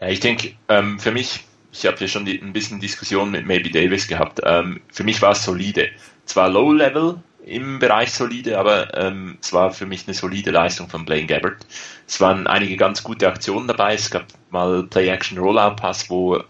[0.00, 3.46] Ja, ich denke, ähm, für mich, ich habe ja schon die, ein bisschen Diskussion mit
[3.46, 4.40] Maybe Davis gehabt.
[4.44, 5.88] Ähm, für mich war es solide.
[6.26, 10.88] Zwar Low Level im Bereich solide, aber ähm, es war für mich eine solide Leistung
[10.88, 11.66] von Blaine Gabbard.
[12.07, 13.94] Es waren einige ganz gute Aktionen dabei.
[13.94, 16.42] Es gab mal Play-Action-Rollout-Pass, wo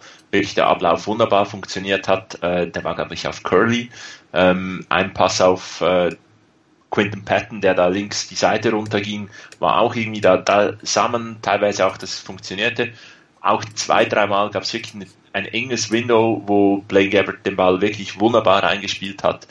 [0.54, 2.42] der Ablauf wunderbar funktioniert hat.
[2.42, 3.90] Äh, der war, glaube ich, auf Curly.
[4.32, 6.10] Ähm, ein Pass auf äh,
[6.90, 11.38] Quinton Patton, der da links die Seite runterging, war auch irgendwie da, da sah man
[11.42, 12.92] teilweise auch, dass es funktionierte.
[13.40, 17.80] Auch zwei, dreimal gab es wirklich ein, ein enges Window, wo Blaine Gabbard den Ball
[17.80, 19.48] wirklich wunderbar eingespielt hat.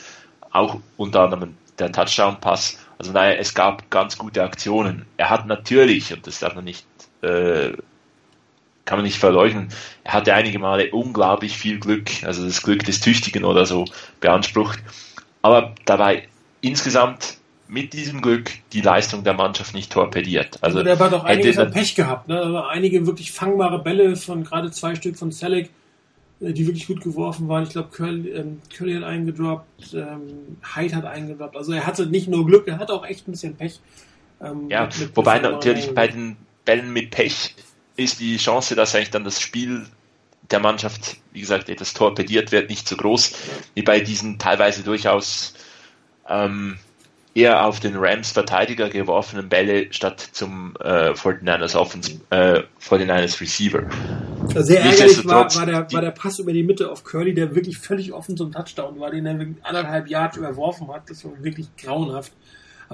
[0.50, 2.78] Auch unter anderem der Touchdown-Pass.
[2.98, 5.04] Also naja, es gab ganz gute Aktionen.
[5.16, 6.86] Er hat natürlich, und das darf man nicht
[7.22, 7.72] äh,
[8.84, 9.68] kann man nicht verleugnen.
[10.02, 13.86] Er hatte einige Male unglaublich viel Glück, also das Glück des Tüchtigen oder so
[14.20, 14.78] beansprucht.
[15.42, 16.28] Aber dabei
[16.60, 20.58] insgesamt mit diesem Glück die Leistung der Mannschaft nicht torpediert.
[20.60, 22.28] Also der hat auch einiges an Pech gehabt.
[22.28, 22.38] Ne?
[22.38, 25.70] Also einige wirklich fangbare Bälle von gerade zwei Stück von Selleck,
[26.40, 27.64] äh, die wirklich gut geworfen waren.
[27.64, 31.56] Ich glaube, Curly, ähm, Curly hat eingedroppt, ähm, Hyde hat eingedroppt.
[31.56, 33.80] Also er hatte nicht nur Glück, er hatte auch echt ein bisschen Pech.
[34.42, 37.54] Ähm, ja, mit, mit wobei natürlich bei den Bällen mit Pech
[37.96, 39.86] ist die Chance, dass eigentlich dann das Spiel
[40.50, 43.32] der Mannschaft, wie gesagt, etwas torpediert wird, nicht so groß
[43.74, 45.54] wie bei diesen teilweise durchaus
[46.28, 46.78] ähm,
[47.34, 53.82] eher auf den Rams Verteidiger geworfenen Bälle statt zum äh, 49ers Offense, äh, 49ers Receiver.
[54.54, 57.78] Sehr ärgerlich war, war, der, war der Pass über die Mitte auf Curly, der wirklich
[57.78, 61.10] völlig offen zum Touchdown war, den er anderthalb Yards überworfen hat.
[61.10, 62.32] Das war wirklich grauenhaft.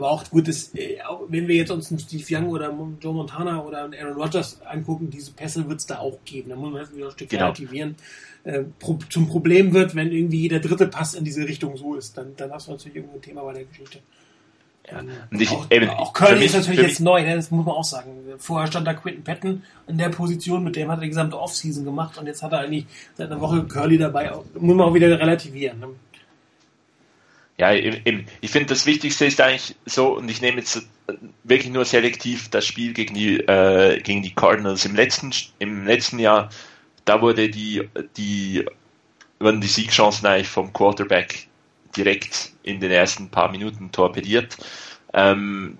[0.00, 0.96] Aber auch gut, das, äh,
[1.28, 5.10] wenn wir jetzt uns einen Steve Young oder Joe Montana oder einen Aaron Rodgers angucken,
[5.10, 6.48] diese Pässe wird es da auch geben.
[6.48, 7.44] Da muss man wieder ein Stück genau.
[7.44, 7.96] relativieren.
[8.44, 12.16] Äh, pro, zum Problem wird, wenn irgendwie jeder dritte Pass in diese Richtung so ist,
[12.16, 13.98] dann, dann hast du natürlich irgendwo ein Thema bei der Geschichte.
[14.90, 15.00] Ja.
[15.30, 17.36] Und ich, auch, eben, auch Curly ist natürlich jetzt neu, ne?
[17.36, 18.10] das muss man auch sagen.
[18.38, 21.84] Vorher stand da Quentin Patton in der Position, mit dem hat er die gesamte Offseason
[21.84, 22.86] gemacht und jetzt hat er eigentlich
[23.18, 24.32] seit einer Woche Curly dabei.
[24.54, 25.78] Muss man auch wieder relativieren.
[25.78, 25.88] Ne?
[27.60, 30.88] Ja, eben, ich finde, das Wichtigste ist eigentlich so, und ich nehme jetzt
[31.44, 36.18] wirklich nur selektiv das Spiel gegen die, äh, gegen die Cardinals im letzten, im letzten
[36.18, 36.48] Jahr,
[37.04, 38.64] da wurde die, die,
[39.38, 41.48] wurden die Siegchancen eigentlich vom Quarterback
[41.94, 44.56] direkt in den ersten paar Minuten torpediert.
[45.12, 45.76] Ähm,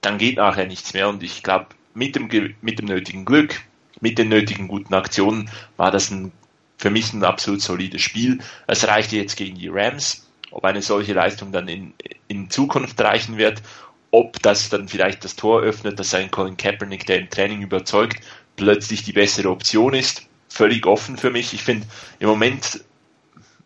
[0.00, 3.60] dann geht nachher nichts mehr und ich glaube, mit dem, mit dem nötigen Glück,
[4.00, 6.32] mit den nötigen guten Aktionen war das ein,
[6.78, 8.38] für mich ein absolut solides Spiel.
[8.66, 11.94] Es reichte jetzt gegen die Rams ob eine solche Leistung dann in,
[12.28, 13.62] in Zukunft reichen wird,
[14.10, 18.20] ob das dann vielleicht das Tor öffnet, dass ein Colin Kaepernick, der im Training überzeugt,
[18.56, 21.52] plötzlich die bessere Option ist, völlig offen für mich.
[21.52, 21.86] Ich finde
[22.18, 22.84] im Moment,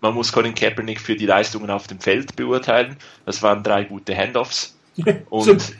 [0.00, 2.96] man muss Colin Kaepernick für die Leistungen auf dem Feld beurteilen.
[3.24, 4.76] Das waren drei gute Handoffs.
[5.30, 5.74] Und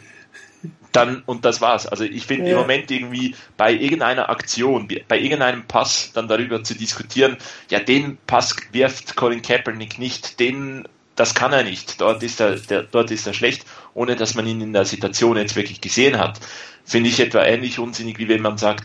[0.93, 1.87] dann, und das war's.
[1.87, 2.53] Also ich finde ja.
[2.53, 7.37] im Moment irgendwie bei irgendeiner Aktion, bei irgendeinem Pass dann darüber zu diskutieren,
[7.71, 12.57] ja, den Pass wirft Colin Kaepernick nicht, den, das kann er nicht, dort ist er,
[12.57, 16.19] der, dort ist er schlecht, ohne dass man ihn in der Situation jetzt wirklich gesehen
[16.19, 16.41] hat.
[16.85, 18.85] Finde ich etwa ähnlich unsinnig, wie wenn man sagt,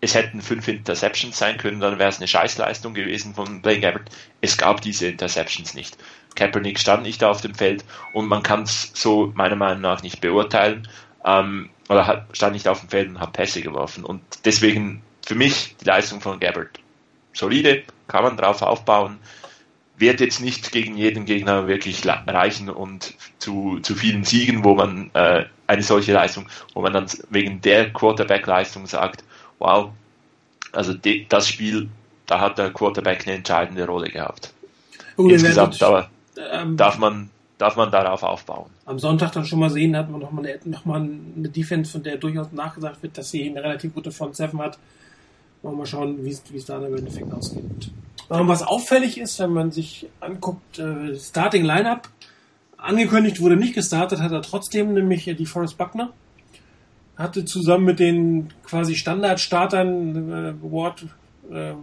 [0.00, 4.10] es hätten fünf Interceptions sein können, dann wäre es eine Scheißleistung gewesen von Blaine Gabbert.
[4.42, 5.96] Es gab diese Interceptions nicht.
[6.34, 10.20] Kaepernick stand nicht auf dem Feld und man kann es so meiner Meinung nach nicht
[10.20, 10.88] beurteilen
[11.24, 14.04] ähm, oder hat, stand nicht auf dem Feld und hat Pässe geworfen.
[14.04, 16.80] Und deswegen für mich die Leistung von Gabbard
[17.32, 19.18] solide, kann man drauf aufbauen,
[19.96, 25.10] wird jetzt nicht gegen jeden Gegner wirklich reichen und zu, zu vielen Siegen, wo man
[25.14, 29.24] äh, eine solche Leistung, wo man dann wegen der Quarterback-Leistung sagt,
[29.58, 29.90] wow,
[30.72, 31.88] also de, das Spiel,
[32.26, 34.52] da hat der Quarterback eine entscheidende Rolle gehabt.
[35.16, 36.10] Oh, Insgesamt aber
[36.52, 38.70] ähm, darf man darf man darauf aufbauen.
[38.84, 42.16] Am Sonntag dann schon mal sehen, hat man nochmal eine, noch eine Defense, von der
[42.16, 44.78] durchaus nachgesagt wird, dass sie eine relativ gute Front 7 hat.
[45.62, 47.90] Wollen wir mal schauen, wie es da im Endeffekt ausgeht.
[48.28, 52.08] Und was auffällig ist, wenn man sich anguckt, äh, Starting Lineup,
[52.76, 56.12] angekündigt wurde nicht gestartet, hat er trotzdem, nämlich die Forrest Buckner.
[57.16, 61.06] Hatte zusammen mit den quasi Standardstartern äh, Ward,
[61.50, 61.74] äh,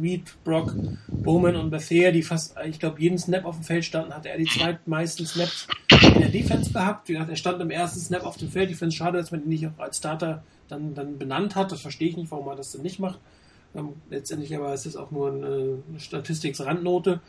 [0.00, 0.74] Reed, Brock,
[1.08, 4.38] Bowman und Bethea, die fast, ich glaube, jeden Snap auf dem Feld standen, hatte er
[4.38, 7.08] die zweitmeisten Snaps in der Defense gehabt.
[7.08, 8.70] Wie gesagt, er stand im ersten Snap auf dem Feld.
[8.70, 11.72] Ich finde es schade, dass man ihn nicht auch als Starter dann, dann benannt hat.
[11.72, 13.18] Das verstehe ich nicht, warum man das denn nicht macht.
[13.74, 17.20] Ähm, letztendlich aber ist es auch nur eine, eine Statistiksrandnote.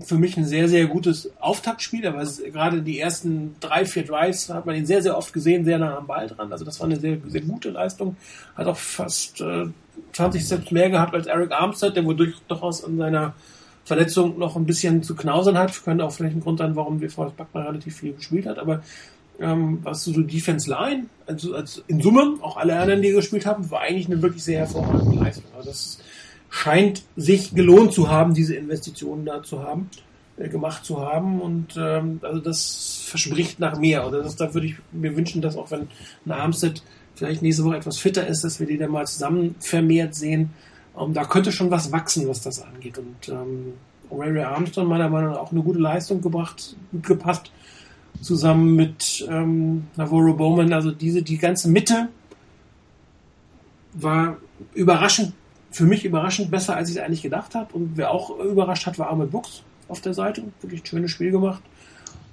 [0.00, 4.66] Für mich ein sehr, sehr gutes Auftaktspiel, aber gerade die ersten drei, vier Drives hat
[4.66, 6.50] man ihn sehr, sehr oft gesehen, sehr nah am Ball dran.
[6.50, 8.16] Also das war eine sehr, sehr gute Leistung.
[8.56, 9.66] Hat auch fast äh,
[10.12, 13.34] 20 Steps mehr gehabt als Eric Armstead, der wodurch durchaus an seiner
[13.84, 15.84] Verletzung noch ein bisschen zu knausern hat.
[15.84, 18.58] Könnte auch vielleicht ein Grund sein, warum wir Forrest Buckner relativ viel gespielt hat.
[18.58, 18.82] Aber
[19.38, 23.70] ähm, was so Defense Line, also, also in Summe, auch alle anderen, die gespielt haben,
[23.70, 25.44] war eigentlich eine wirklich sehr hervorragende Leistung.
[25.56, 25.98] Also das
[26.54, 29.90] scheint sich gelohnt zu haben, diese Investitionen da zu haben,
[30.36, 31.40] äh, gemacht zu haben.
[31.40, 34.06] Und ähm, also das verspricht nach mehr.
[34.06, 35.88] Oder das, da würde ich mir wünschen, dass auch wenn
[36.24, 36.80] ein Armstead
[37.16, 40.50] vielleicht nächste Woche etwas fitter ist, dass wir die dann mal zusammen vermehrt sehen.
[40.96, 42.98] Ähm, da könnte schon was wachsen, was das angeht.
[42.98, 43.72] Und ähm,
[44.12, 47.50] Ray Armstrong meiner Meinung nach auch eine gute Leistung gebracht, gepasst,
[48.20, 50.72] zusammen mit ähm, Navarro Bowman.
[50.72, 52.10] Also diese, die ganze Mitte
[53.94, 54.36] war
[54.72, 55.32] überraschend,
[55.74, 57.74] für mich überraschend besser, als ich es eigentlich gedacht habe.
[57.74, 60.44] Und wer auch überrascht hat, war Ahmed Books auf der Seite.
[60.62, 61.62] Wirklich ein schönes Spiel gemacht.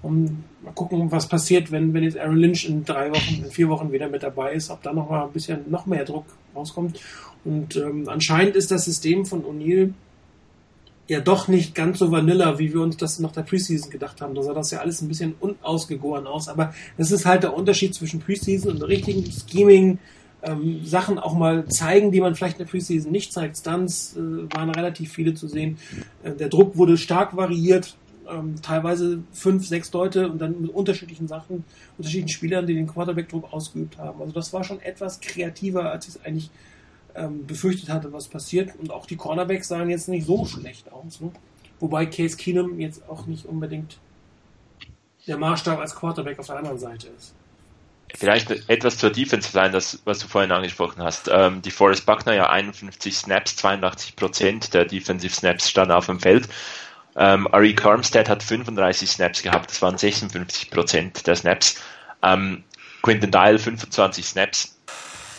[0.03, 3.67] Und mal gucken, was passiert, wenn, wenn jetzt Aaron Lynch in drei Wochen, in vier
[3.69, 6.25] Wochen wieder mit dabei ist, ob da noch mal ein bisschen noch mehr Druck
[6.55, 6.99] rauskommt.
[7.43, 9.93] Und ähm, anscheinend ist das System von O'Neill
[11.07, 14.35] ja doch nicht ganz so vanilla, wie wir uns das nach der Preseason gedacht haben.
[14.35, 16.47] Da sah das ja alles ein bisschen unausgegoren aus.
[16.47, 19.97] Aber das ist halt der Unterschied zwischen Preseason und richtigen Scheming.
[20.43, 23.57] Ähm, Sachen auch mal zeigen, die man vielleicht in der Preseason nicht zeigt.
[23.57, 25.77] Stunts äh, waren relativ viele zu sehen.
[26.23, 27.95] Äh, der Druck wurde stark variiert
[28.31, 31.63] ähm, teilweise fünf, sechs Leute und dann mit unterschiedlichen Sachen,
[31.97, 34.21] unterschiedlichen Spielern, die den Quarterback-Druck ausgeübt haben.
[34.21, 36.49] Also das war schon etwas kreativer, als ich es eigentlich
[37.15, 38.71] ähm, befürchtet hatte, was passiert.
[38.79, 41.21] Und auch die Cornerbacks sahen jetzt nicht so schlecht aus.
[41.21, 41.31] Ne?
[41.79, 43.99] Wobei Case Keenum jetzt auch nicht unbedingt
[45.27, 47.35] der Maßstab als Quarterback auf der anderen Seite ist.
[48.17, 51.29] Vielleicht etwas zur Defense Line, das, was du vorhin angesprochen hast.
[51.31, 56.19] Ähm, die Forrest Buckner ja 51 Snaps, 82 Prozent der Defensive Snaps standen auf dem
[56.19, 56.47] Feld.
[57.15, 61.81] Ähm, Arik Armstead hat 35 Snaps gehabt, das waren 56% der Snaps.
[62.23, 62.63] Ähm,
[63.01, 64.77] Quinton Dial 25 Snaps,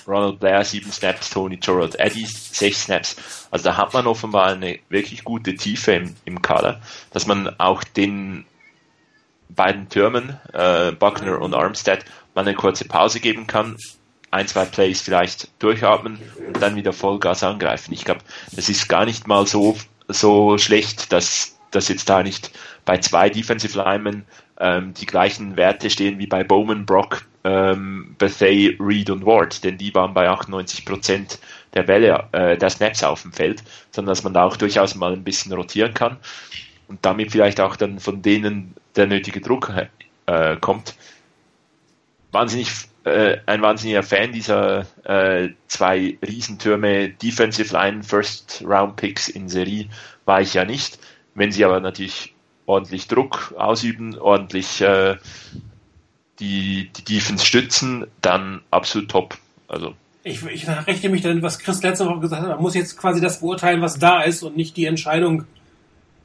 [0.07, 3.17] Ronald Blair 7 Snaps, Tony Gerald Eddy 6 Snaps.
[3.51, 6.81] Also da hat man offenbar eine wirklich gute Tiefe im, im Kader,
[7.13, 8.45] dass man auch den
[9.55, 13.77] beiden Türmen, äh, Buckner und Armstead, mal eine kurze Pause geben kann,
[14.31, 17.93] ein, zwei Plays vielleicht durchatmen und dann wieder Vollgas angreifen.
[17.93, 18.21] Ich glaube,
[18.55, 19.77] das ist gar nicht mal so,
[20.09, 22.53] so schlecht, dass dass jetzt da nicht
[22.85, 24.25] bei zwei Defensive Linemen
[24.61, 29.79] ähm, die gleichen Werte stehen wie bei Bowman, Brock, ähm, Bethea, Reed und Ward, denn
[29.79, 31.39] die waren bei 98 Prozent
[31.75, 35.13] der Bälle, äh, der Snaps auf dem Feld, sondern dass man da auch durchaus mal
[35.13, 36.19] ein bisschen rotieren kann
[36.93, 39.73] und damit vielleicht auch dann von denen der nötige Druck
[40.27, 40.95] äh, kommt.
[42.33, 42.69] Wahnsinnig,
[43.05, 49.87] äh, ein wahnsinniger Fan dieser äh, zwei Riesentürme Defensive Line First Round Picks in Serie
[50.27, 50.99] war ich ja nicht.
[51.35, 52.35] Wenn sie aber natürlich
[52.67, 55.17] ordentlich Druck ausüben, ordentlich äh,
[56.41, 59.39] die, die Defense stützen, dann absolut top.
[59.67, 62.99] Also ich, ich rechne mich dann, was Chris letzte Woche gesagt hat, man muss jetzt
[62.99, 65.47] quasi das beurteilen, was da ist und nicht die Entscheidung,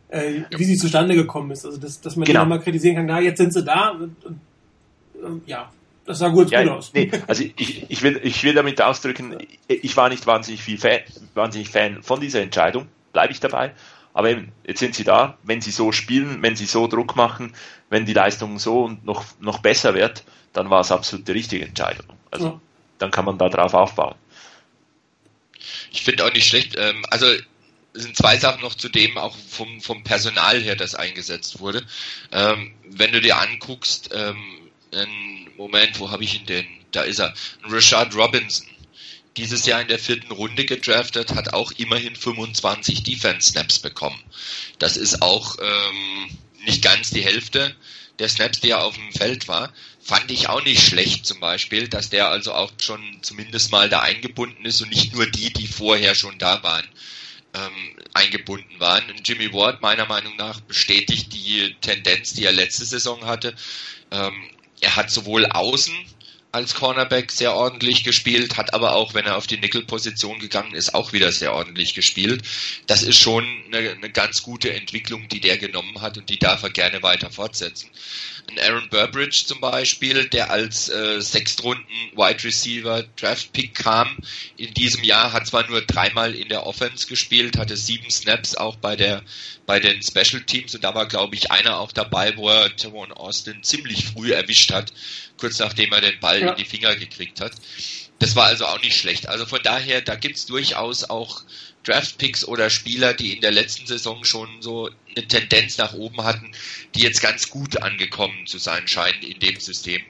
[0.10, 1.66] äh, wie sie zustande gekommen ist.
[1.66, 2.44] Also dass, dass man genau.
[2.44, 4.40] die mal kritisieren kann, na, jetzt sind sie da und, und,
[5.24, 5.72] und ja,
[6.06, 6.92] das sah gut, ja, gut aus.
[6.94, 11.02] Nee, also ich, ich, will, ich will damit ausdrücken, ich war nicht wahnsinnig viel Fan,
[11.34, 13.74] wahnsinnig Fan von dieser Entscheidung, bleibe ich dabei.
[14.14, 17.54] Aber eben, jetzt sind sie da, wenn sie so spielen, wenn sie so Druck machen,
[17.90, 21.66] wenn die Leistung so und noch, noch besser wird, dann war es absolut die richtige
[21.66, 22.08] Entscheidung.
[22.32, 22.62] Also ja.
[22.98, 24.16] dann kann man da drauf aufbauen.
[25.92, 27.28] Ich finde auch nicht schlecht, ähm, also
[28.00, 31.86] sind zwei Sachen noch zu dem, auch vom, vom Personal her, das eingesetzt wurde.
[32.32, 34.38] Ähm, wenn du dir anguckst, ähm,
[34.94, 36.68] einen Moment, wo habe ich ihn denn?
[36.92, 37.34] Da ist er.
[37.64, 38.68] Rashad Robinson
[39.38, 44.22] dieses Jahr in der vierten Runde gedraftet, hat auch immerhin 25 Defense-Snaps bekommen.
[44.80, 47.76] Das ist auch ähm, nicht ganz die Hälfte
[48.20, 49.72] der Snaps, die er auf dem Feld war.
[50.02, 54.00] Fand ich auch nicht schlecht zum Beispiel, dass der also auch schon zumindest mal da
[54.00, 56.88] eingebunden ist und nicht nur die, die vorher schon da waren.
[57.58, 59.10] Ähm, eingebunden waren.
[59.10, 63.56] Und Jimmy Ward meiner Meinung nach bestätigt die Tendenz, die er letzte Saison hatte.
[64.12, 64.34] Ähm,
[64.82, 65.96] er hat sowohl außen
[66.52, 70.96] als Cornerback sehr ordentlich gespielt, hat aber auch, wenn er auf die Nickel-Position gegangen ist,
[70.96, 72.42] auch wieder sehr ordentlich gespielt.
[72.88, 76.64] Das ist schon eine, eine ganz gute Entwicklung, die der genommen hat und die darf
[76.64, 77.90] er gerne weiter fortsetzen.
[78.50, 84.18] Ein Aaron Burbridge zum Beispiel, der als äh, Sechstrunden Wide Receiver Draft Pick kam
[84.56, 88.78] in diesem Jahr, hat zwar nur dreimal in der Offense gespielt, hatte sieben Snaps auch
[88.78, 89.22] bei der
[89.66, 93.12] bei den Special Teams und da war glaube ich einer auch dabei, wo er Tavon
[93.12, 94.94] Austin ziemlich früh erwischt hat,
[95.38, 96.52] kurz nachdem er den Ball ja.
[96.52, 97.52] in die Finger gekriegt hat.
[98.20, 99.28] Das war also auch nicht schlecht.
[99.28, 101.44] Also von daher, da gibt's durchaus auch
[101.84, 106.52] Draftpicks oder Spieler, die in der letzten Saison schon so eine Tendenz nach oben hatten,
[106.96, 110.02] die jetzt ganz gut angekommen zu sein scheinen in dem System.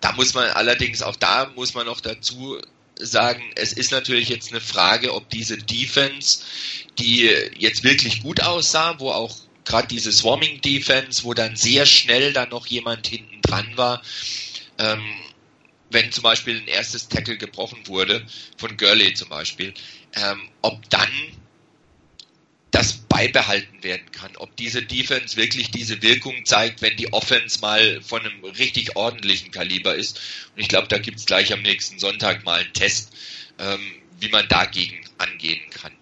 [0.00, 2.60] Da muss man allerdings, auch da muss man noch dazu
[2.98, 6.40] sagen, es ist natürlich jetzt eine Frage, ob diese Defense,
[6.98, 12.32] die jetzt wirklich gut aussah, wo auch gerade diese Swarming Defense, wo dann sehr schnell
[12.32, 14.02] dann noch jemand hinten dran war,
[14.78, 15.02] ähm,
[15.90, 19.74] wenn zum Beispiel ein erstes Tackle gebrochen wurde, von Gurley zum Beispiel,
[20.14, 21.10] ähm, ob dann
[22.76, 28.02] das beibehalten werden kann, ob diese Defense wirklich diese Wirkung zeigt, wenn die Offense mal
[28.02, 30.20] von einem richtig ordentlichen Kaliber ist.
[30.54, 33.14] Und ich glaube, da gibt es gleich am nächsten Sonntag mal einen Test,
[33.58, 33.80] ähm,
[34.20, 35.92] wie man dagegen angehen kann.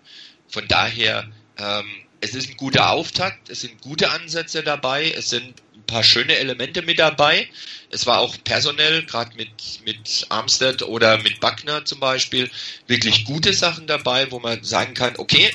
[0.49, 1.87] Von daher, ähm,
[2.21, 5.55] es ist ein guter Auftakt, es sind gute Ansätze dabei, es sind
[5.87, 7.49] paar schöne Elemente mit dabei.
[7.91, 9.49] Es war auch personell, gerade mit,
[9.85, 12.51] mit Armstead oder mit Buckner zum Beispiel,
[12.87, 15.51] wirklich gute Sachen dabei, wo man sagen kann, okay,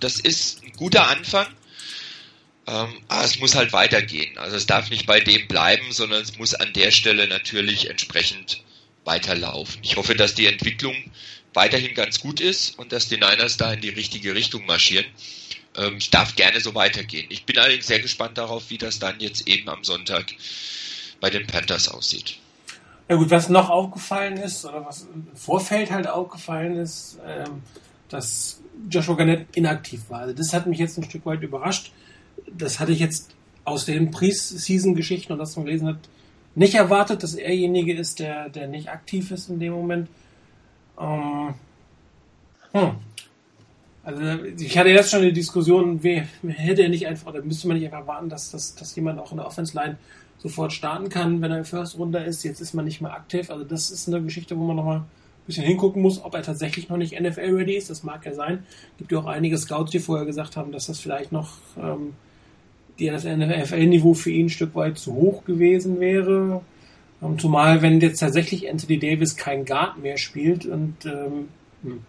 [0.00, 1.46] das ist ein guter Anfang,
[2.66, 4.38] ähm, aber es muss halt weitergehen.
[4.38, 8.62] Also es darf nicht bei dem bleiben, sondern es muss an der Stelle natürlich entsprechend
[9.04, 9.80] weiterlaufen.
[9.82, 10.96] Ich hoffe, dass die Entwicklung
[11.52, 15.06] weiterhin ganz gut ist und dass die Niners da in die richtige Richtung marschieren.
[15.76, 17.26] Ähm, darf gerne so weitergehen.
[17.30, 20.26] Ich bin allerdings sehr gespannt darauf, wie das dann jetzt eben am Sonntag
[21.20, 22.38] bei den Panthers aussieht.
[23.08, 27.62] Ja gut, was noch aufgefallen ist, oder was im Vorfeld halt aufgefallen ist, ähm,
[28.08, 30.20] dass Joshua Garnett inaktiv war.
[30.20, 31.92] Also das hat mich jetzt ein Stück weit überrascht.
[32.50, 33.34] Das hatte ich jetzt
[33.64, 35.98] aus den Pre-Season-Geschichten und das man gelesen hat,
[36.54, 40.08] nicht erwartet, dass er derjenige ist, der, der nicht aktiv ist in dem Moment.
[40.98, 41.54] Ähm,
[42.72, 42.96] hm.
[44.04, 44.20] Also
[44.58, 48.06] ich hatte jetzt schon eine Diskussion, hätte er nicht einfach, oder müsste man nicht einfach
[48.06, 49.96] warten, dass, dass, dass jemand auch in der Offense Line
[50.38, 52.44] sofort starten kann, wenn er in First Runde ist.
[52.44, 53.50] Jetzt ist man nicht mehr aktiv.
[53.50, 56.90] Also das ist eine Geschichte, wo man nochmal ein bisschen hingucken muss, ob er tatsächlich
[56.90, 57.88] noch nicht NFL-ready ist.
[57.88, 58.64] Das mag ja sein.
[58.98, 62.12] Gibt ja auch einige Scouts, die vorher gesagt haben, dass das vielleicht noch ähm,
[62.98, 66.60] die, das NFL-Niveau für ihn ein Stück weit zu hoch gewesen wäre.
[67.22, 71.48] Ähm, zumal, wenn jetzt tatsächlich Anthony Davis kein Guard mehr spielt und ähm,
[71.82, 72.00] hm,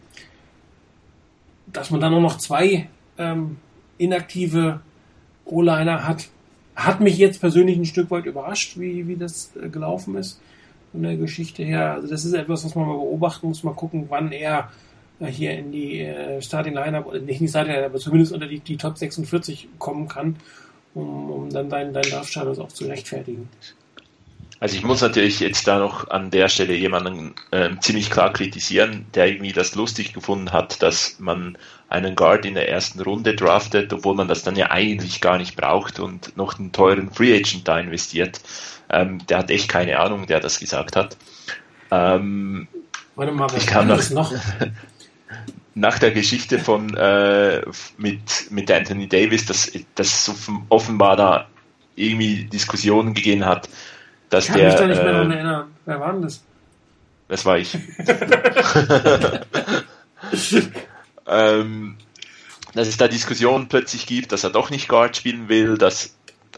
[1.67, 3.57] dass man dann nur noch zwei ähm,
[3.97, 4.81] inaktive
[5.45, 6.27] O-Liner hat,
[6.75, 10.39] hat mich jetzt persönlich ein Stück weit überrascht, wie, wie das äh, gelaufen ist
[10.91, 11.93] von der Geschichte her.
[11.93, 14.71] Also das ist etwas, was man mal beobachten muss, mal gucken, wann er
[15.19, 18.47] äh, hier in die äh, Starting Lineup, nicht in die Starting Lineup, aber zumindest unter
[18.47, 20.37] die, die Top 46 kommen kann,
[20.93, 23.49] um, um dann deinen dein Draftstatus auch zu rechtfertigen.
[24.59, 29.05] Also ich muss natürlich jetzt da noch an der Stelle jemanden äh, ziemlich klar kritisieren,
[29.13, 31.57] der irgendwie das lustig gefunden hat, dass man
[31.89, 35.55] einen Guard in der ersten Runde draftet, obwohl man das dann ja eigentlich gar nicht
[35.55, 38.39] braucht und noch einen teuren Free Agent da investiert.
[38.89, 41.17] Ähm, der hat echt keine Ahnung, der das gesagt hat.
[41.91, 42.67] Ähm,
[43.15, 44.33] Warte mal, was ich kann das noch?
[45.75, 47.61] nach der Geschichte von äh,
[47.97, 50.31] mit, mit Anthony Davis, dass das
[50.69, 51.47] offenbar da
[51.95, 53.69] irgendwie Diskussionen gegeben hat,
[54.35, 54.69] dass ich kann der.
[54.69, 55.67] mich da nicht mehr daran äh, erinnern.
[55.85, 56.43] Wer war denn das?
[57.27, 57.73] Das war ich.
[61.27, 61.97] ähm,
[62.73, 66.15] dass es da Diskussionen plötzlich gibt, dass er doch nicht Guard spielen will, dass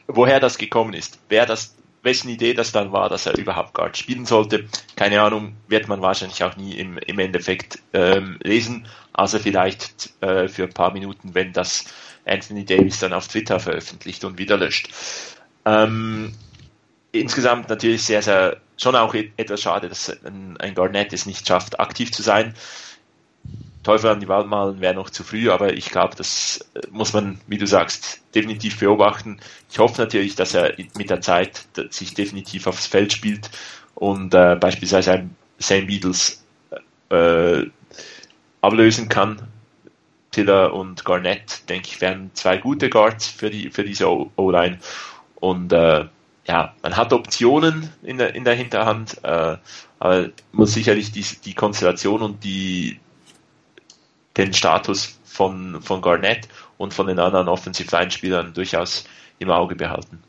[0.07, 3.97] woher das gekommen ist, wer das, wessen Idee das dann war, dass er überhaupt Guard
[3.97, 9.39] spielen sollte, keine Ahnung, wird man wahrscheinlich auch nie im, im Endeffekt ähm, lesen, also
[9.39, 11.85] vielleicht äh, für ein paar Minuten, wenn das
[12.25, 14.89] Anthony Davis dann auf Twitter veröffentlicht und wieder löscht.
[15.65, 16.33] Ähm,
[17.19, 22.11] insgesamt natürlich sehr, sehr, schon auch etwas schade, dass ein, Garnett es nicht schafft, aktiv
[22.11, 22.53] zu sein.
[23.83, 27.13] Teufel an die Wand malen wäre noch zu früh, aber ich glaube, das äh, muss
[27.13, 29.39] man, wie du sagst, definitiv beobachten.
[29.71, 33.49] Ich hoffe natürlich, dass er mit der Zeit sich definitiv aufs Feld spielt
[33.95, 36.43] und äh, beispielsweise ein Sam Beatles
[37.09, 37.63] äh,
[38.61, 39.41] ablösen kann.
[40.31, 44.79] Tiller und Garnett, denke ich, wären zwei gute Guards für die für diese O-Line
[45.39, 46.05] und äh,
[46.47, 49.57] ja, man hat Optionen in der, in der Hinterhand, äh,
[49.99, 52.99] aber muss sicherlich die, die Konstellation und die,
[54.37, 59.03] den Status von, von Garnett und von den anderen Offensive Line Spielern durchaus
[59.39, 60.23] im Auge behalten.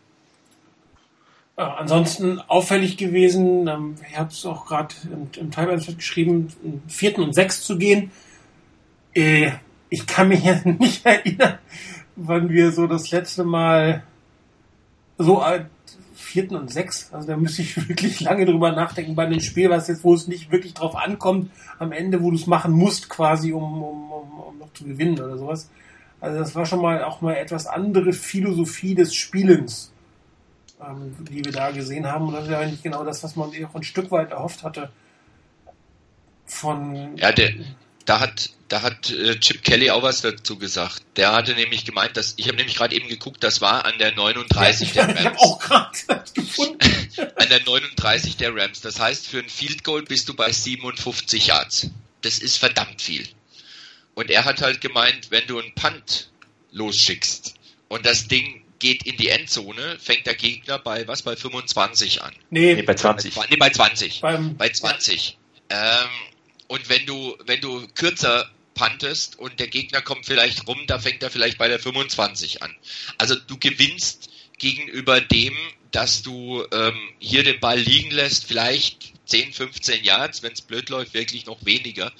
[1.56, 6.82] Ja, ansonsten auffällig gewesen, ähm, ich habe es auch gerade im, im Teilweise geschrieben, im
[6.88, 8.10] vierten und sechs zu gehen.
[9.14, 9.52] Äh,
[9.88, 11.58] ich kann mich jetzt nicht erinnern,
[12.16, 14.02] wann wir so das letzte Mal
[15.16, 15.64] so äh,
[16.14, 19.88] vierten und sechs, also da müsste ich wirklich lange drüber nachdenken bei dem Spiel, was
[19.88, 23.52] jetzt, wo es nicht wirklich drauf ankommt, am Ende, wo du es machen musst, quasi,
[23.52, 25.70] um, um, um, um noch zu gewinnen oder sowas.
[26.20, 29.92] Also das war schon mal auch mal etwas andere Philosophie des Spielens,
[30.80, 32.26] ähm, die wir da gesehen haben.
[32.26, 34.90] Und das ist ja eigentlich genau das, was man auch ein Stück weit erhofft hatte
[36.44, 37.16] von.
[37.16, 37.52] Ja, der,
[38.08, 41.02] da hat, da hat äh, Chip Kelly auch was dazu gesagt.
[41.16, 44.14] Der hatte nämlich gemeint, dass ich habe nämlich gerade eben geguckt, das war an der
[44.14, 45.20] 39 ja, der Rams.
[45.20, 47.10] Ich habe auch gerade gefunden.
[47.36, 48.80] an der 39 der Rams.
[48.80, 51.90] Das heißt, für ein Field Goal bist du bei 57 Yards.
[52.22, 53.28] Das ist verdammt viel.
[54.14, 56.30] Und er hat halt gemeint, wenn du einen Punt
[56.72, 57.54] losschickst
[57.88, 62.32] und das Ding geht in die Endzone, fängt der Gegner bei was bei 25 an.
[62.50, 63.36] Nee, nee bei 20.
[63.50, 64.20] Nee, bei 20.
[64.22, 65.36] Beim, bei 20.
[65.70, 66.04] Ja.
[66.04, 66.08] Ähm,
[66.68, 71.22] und wenn du, wenn du kürzer puntest und der Gegner kommt vielleicht rum, da fängt
[71.22, 72.74] er vielleicht bei der 25 an.
[73.18, 75.54] Also du gewinnst gegenüber dem,
[75.90, 80.90] dass du ähm, hier den Ball liegen lässt, vielleicht 10, 15 Yards, wenn es blöd
[80.90, 82.12] läuft, wirklich noch weniger.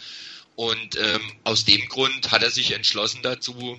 [0.56, 3.78] Und ähm, aus dem Grund hat er sich entschlossen dazu,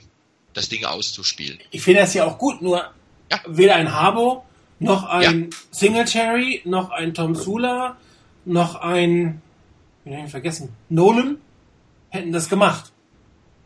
[0.53, 1.59] das Ding auszuspielen.
[1.71, 2.91] Ich finde das ja auch gut, nur
[3.31, 3.41] ja.
[3.47, 4.45] weder ein Harbo,
[4.79, 5.57] noch ein ja.
[5.71, 7.97] Singletary, noch ein Tom Sula,
[8.45, 9.41] noch ein
[10.09, 11.37] den habe ich vergessen, Nolan
[12.09, 12.91] hätten das gemacht.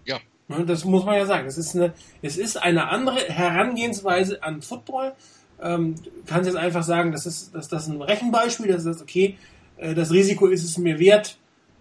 [0.06, 0.20] Ja.
[0.48, 1.48] Ne, das muss man ja sagen.
[1.48, 5.14] Es ist eine, es ist eine andere Herangehensweise an Football.
[5.62, 9.38] Ähm, du kannst jetzt einfach sagen, das ist, das, das ein Rechenbeispiel, das ist okay,
[9.78, 11.38] äh, das Risiko ist es mir wert,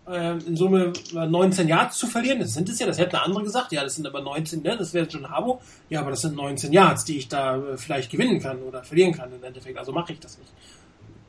[0.07, 2.39] äh, in Summe 19 Yards zu verlieren.
[2.39, 3.73] Das sind es ja, das hätte eine andere gesagt.
[3.73, 4.77] Ja, das sind aber 19, ne?
[4.77, 5.61] das wäre John Harbo.
[5.89, 9.13] Ja, aber das sind 19 Yards, die ich da äh, vielleicht gewinnen kann oder verlieren
[9.13, 9.79] kann im Endeffekt.
[9.79, 10.53] Also mache ich das nicht.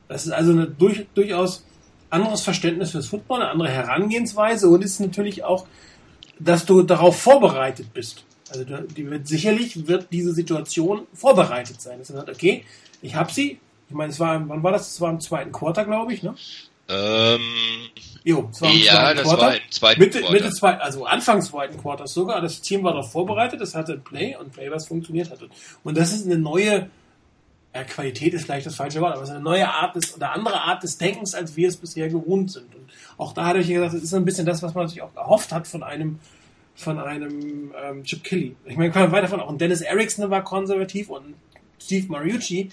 [0.07, 1.65] Das ist also eine durch, durchaus
[2.13, 5.65] anderes Verständnis fürs Football, eine andere Herangehensweise und ist natürlich auch,
[6.39, 8.23] dass du darauf vorbereitet bist.
[8.49, 11.99] Also die wird, sicherlich wird diese Situation vorbereitet sein.
[11.99, 12.63] Das heißt, okay,
[13.01, 13.59] ich habe sie.
[13.89, 14.91] Ich meine, es war, wann war das?
[14.91, 16.35] Es war im zweiten Quarter, glaube ich, ne?
[16.89, 17.41] Ähm,
[18.23, 19.41] jo, es war im ja, das Quarter.
[19.41, 20.33] war im zweiten Mitte, Quarter.
[20.33, 22.41] Mitte zwei, also Anfang zweiten Quarters sogar.
[22.41, 25.49] Das Team war darauf vorbereitet, es hatte Play und Play, was funktioniert hatte.
[25.83, 26.89] Und das ist eine neue
[27.73, 30.31] ja, Qualität ist vielleicht das falsche Wort, aber es ist eine neue Art des, oder
[30.31, 32.73] andere Art des Denkens, als wir es bisher gewohnt sind.
[32.75, 35.15] Und auch da hatte ich gesagt, es ist ein bisschen das, was man natürlich auch
[35.15, 36.19] erhofft hat von einem,
[36.75, 38.55] von einem ähm, Chip Kelly.
[38.65, 41.33] Ich meine, kann man weiter von auch ein Dennis Erickson war konservativ und
[41.79, 42.69] Steve Mariucci,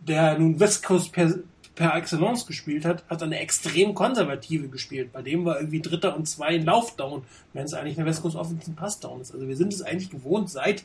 [0.00, 1.34] der nun West Coast per,
[1.74, 5.12] per Excellence gespielt hat, hat eine extrem konservative gespielt.
[5.12, 7.22] Bei dem war irgendwie Dritter und zwei in Laufdown,
[7.52, 9.32] wenn es eigentlich eine West Coast Offensive Passdown ist.
[9.32, 10.84] Also wir sind es eigentlich gewohnt, seit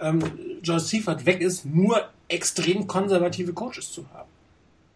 [0.00, 0.20] ähm,
[0.62, 4.30] George Seifert weg ist, nur extrem konservative Coaches zu haben.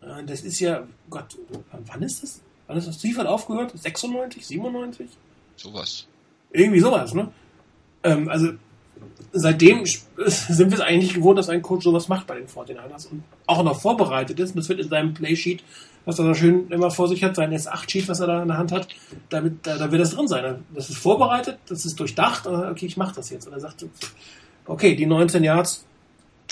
[0.02, 1.36] Äh, das ist ja, Gott,
[1.86, 2.40] wann ist das?
[2.66, 3.72] Wann ist das Seifert aufgehört?
[3.74, 5.08] 96, 97?
[5.56, 6.06] Sowas.
[6.52, 7.30] Irgendwie sowas, ne?
[8.02, 8.50] Ähm, also
[9.32, 9.84] seitdem
[10.16, 13.62] sind wir es eigentlich gewohnt, dass ein Coach sowas macht bei den 49ers und auch
[13.62, 14.56] noch vorbereitet ist.
[14.56, 15.62] Das wird in seinem Playsheet,
[16.04, 18.58] was er da schön immer vor sich hat, sein S8-Sheet, was er da in der
[18.58, 18.88] Hand hat,
[19.30, 20.64] damit, da, da wird das drin sein.
[20.74, 23.46] Das ist vorbereitet, das ist durchdacht, okay, ich mache das jetzt.
[23.46, 23.84] Und er sagt,
[24.66, 25.84] okay, die 19 Yards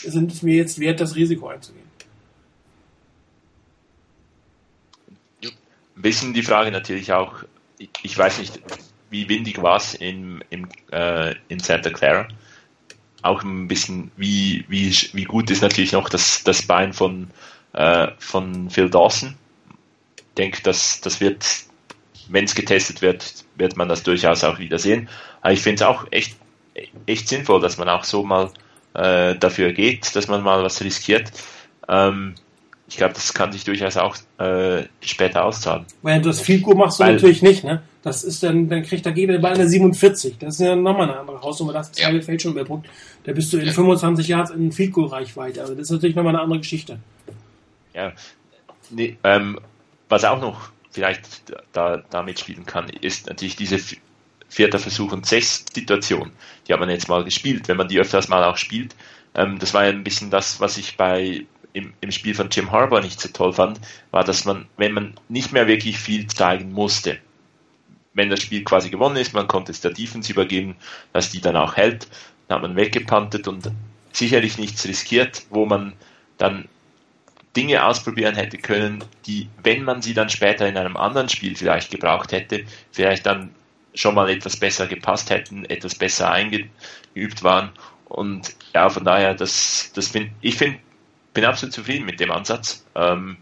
[0.00, 1.82] sind es mir jetzt wert, das Risiko einzugehen.
[5.42, 7.44] Ein bisschen die Frage natürlich auch,
[7.78, 8.60] ich weiß nicht,
[9.10, 12.26] wie windig war es in, in, äh, in Santa Clara.
[13.20, 17.30] Auch ein bisschen, wie, wie, wie gut ist natürlich noch das, das Bein von,
[17.74, 19.36] äh, von Phil Dawson.
[20.16, 21.46] Ich denke, das, das wird,
[22.28, 25.08] wenn es getestet wird, wird man das durchaus auch wieder sehen.
[25.42, 26.36] Aber ich finde es auch echt
[27.06, 28.50] echt sinnvoll, dass man auch so mal
[28.94, 31.32] äh, dafür geht, dass man mal was riskiert.
[31.88, 32.34] Ähm,
[32.88, 35.86] ich glaube, das kann sich durchaus auch äh, später auszahlen.
[36.02, 37.82] Weil das Fico machst du Weil, natürlich nicht, ne?
[38.02, 40.36] Das ist dann, dann kriegt der Gegner bei einer 47.
[40.38, 41.72] Das ist ja nochmal eine andere Hausnummer.
[41.72, 42.20] Das ja.
[42.20, 42.88] Feld schon überbrückt.
[43.24, 43.72] Da bist du in ja.
[43.72, 45.62] 25 Jahren in Fico Reichweite.
[45.62, 46.98] Also das ist natürlich nochmal eine andere Geschichte.
[47.94, 48.12] Ja.
[48.90, 49.58] Nee, ähm,
[50.08, 53.78] was auch noch vielleicht da, da mitspielen kann, ist natürlich diese
[54.52, 56.30] vierter Versuch und sechs Situation.
[56.66, 58.94] Die hat man jetzt mal gespielt, wenn man die öfters mal auch spielt.
[59.34, 62.70] Ähm, das war ja ein bisschen das, was ich bei im, im Spiel von Jim
[62.70, 63.80] Harbour nicht so toll fand,
[64.10, 67.18] war, dass man, wenn man nicht mehr wirklich viel zeigen musste,
[68.12, 70.76] wenn das Spiel quasi gewonnen ist, man konnte es der Defense übergeben,
[71.14, 72.08] dass die dann auch hält,
[72.46, 73.70] dann hat man weggepantet und
[74.12, 75.94] sicherlich nichts riskiert, wo man
[76.36, 76.68] dann
[77.56, 81.90] Dinge ausprobieren hätte können, die, wenn man sie dann später in einem anderen Spiel vielleicht
[81.90, 83.54] gebraucht hätte, vielleicht dann
[83.94, 87.70] schon mal etwas besser gepasst hätten, etwas besser eingeübt waren.
[88.06, 90.78] Und ja, von daher, das, das find, ich find,
[91.34, 92.84] bin absolut zufrieden mit dem Ansatz.
[92.94, 93.38] Ähm,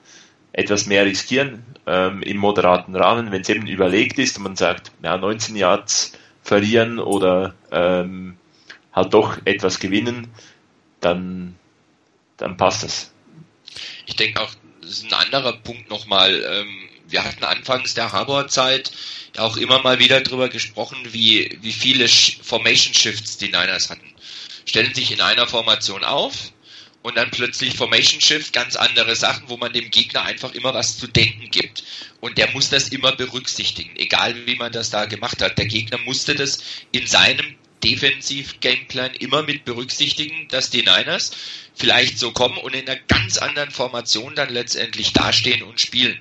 [0.53, 4.91] etwas mehr riskieren ähm, im moderaten Rahmen, wenn es eben überlegt ist und man sagt,
[5.03, 8.37] ja, 19 Yards verlieren oder ähm,
[8.93, 10.29] halt doch etwas gewinnen,
[11.01, 11.57] dann,
[12.37, 13.13] dann passt das.
[14.07, 16.43] Ich denke auch, das ist ein anderer Punkt nochmal.
[16.45, 18.93] Ähm, wir hatten anfangs der Harbour-Zeit
[19.37, 24.15] auch immer mal wieder drüber gesprochen, wie, wie viele Formation Shifts die Niners hatten.
[24.65, 26.53] Stellen sich in einer Formation auf,
[27.03, 30.99] und dann plötzlich Formation Shift, ganz andere Sachen, wo man dem Gegner einfach immer was
[30.99, 31.83] zu denken gibt.
[32.21, 35.57] Und der muss das immer berücksichtigen, egal wie man das da gemacht hat.
[35.57, 36.59] Der Gegner musste das
[36.93, 41.31] in seinem Defensiv-Gameplan immer mit berücksichtigen, dass die Niners
[41.75, 46.21] vielleicht so kommen und in einer ganz anderen Formation dann letztendlich dastehen und spielen.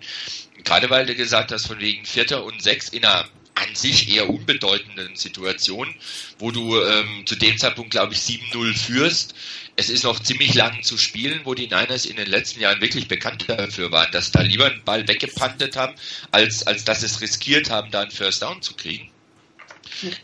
[0.63, 4.29] Gerade weil du gesagt hast, von wegen Vierter und Sechs in einer an sich eher
[4.29, 5.93] unbedeutenden Situation,
[6.37, 9.35] wo du ähm, zu dem Zeitpunkt, glaube ich, 7-0 führst,
[9.75, 13.07] es ist noch ziemlich lang zu spielen, wo die Niners in den letzten Jahren wirklich
[13.07, 15.95] bekannt dafür waren, dass da lieber einen Ball weggepantet haben,
[16.31, 19.09] als, als dass es riskiert haben, da einen First Down zu kriegen.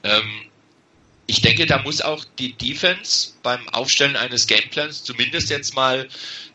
[0.03, 0.49] Ähm,
[1.27, 6.07] ich denke, da muss auch die Defense beim Aufstellen eines Gameplans zumindest jetzt mal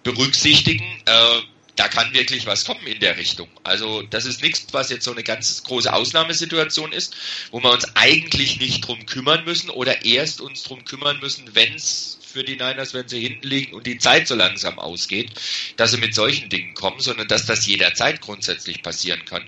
[0.02, 1.40] berücksichtigen, äh,
[1.76, 3.48] da kann wirklich was kommen in der Richtung.
[3.62, 7.16] Also das ist nichts, was jetzt so eine ganz große Ausnahmesituation ist,
[7.50, 11.74] wo wir uns eigentlich nicht drum kümmern müssen oder erst uns drum kümmern müssen, wenn
[11.74, 15.32] es für die Niners, wenn sie hinten liegen und die Zeit so langsam ausgeht,
[15.76, 19.42] dass sie mit solchen Dingen kommen, sondern dass das jederzeit grundsätzlich passieren kann.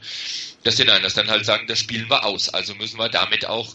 [0.65, 2.49] Dass die Niners dann halt sagen, das spielen wir aus.
[2.49, 3.75] Also müssen wir damit auch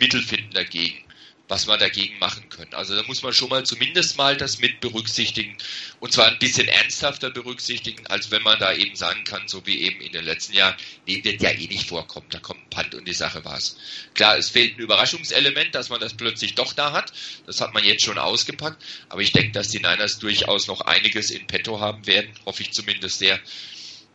[0.00, 1.05] Mittel finden dagegen
[1.48, 2.74] was wir dagegen machen können.
[2.74, 5.56] Also da muss man schon mal zumindest mal das mit berücksichtigen
[6.00, 9.82] und zwar ein bisschen ernsthafter berücksichtigen, als wenn man da eben sagen kann, so wie
[9.82, 10.74] eben in den letzten Jahren,
[11.06, 13.76] nee, wird ja eh nicht vorkommen, da kommt ein Punt und die Sache war's.
[14.14, 17.12] Klar, es fehlt ein Überraschungselement, dass man das plötzlich doch da hat,
[17.46, 21.30] das hat man jetzt schon ausgepackt, aber ich denke, dass die Niners durchaus noch einiges
[21.30, 23.38] in petto haben werden, hoffe ich zumindest sehr,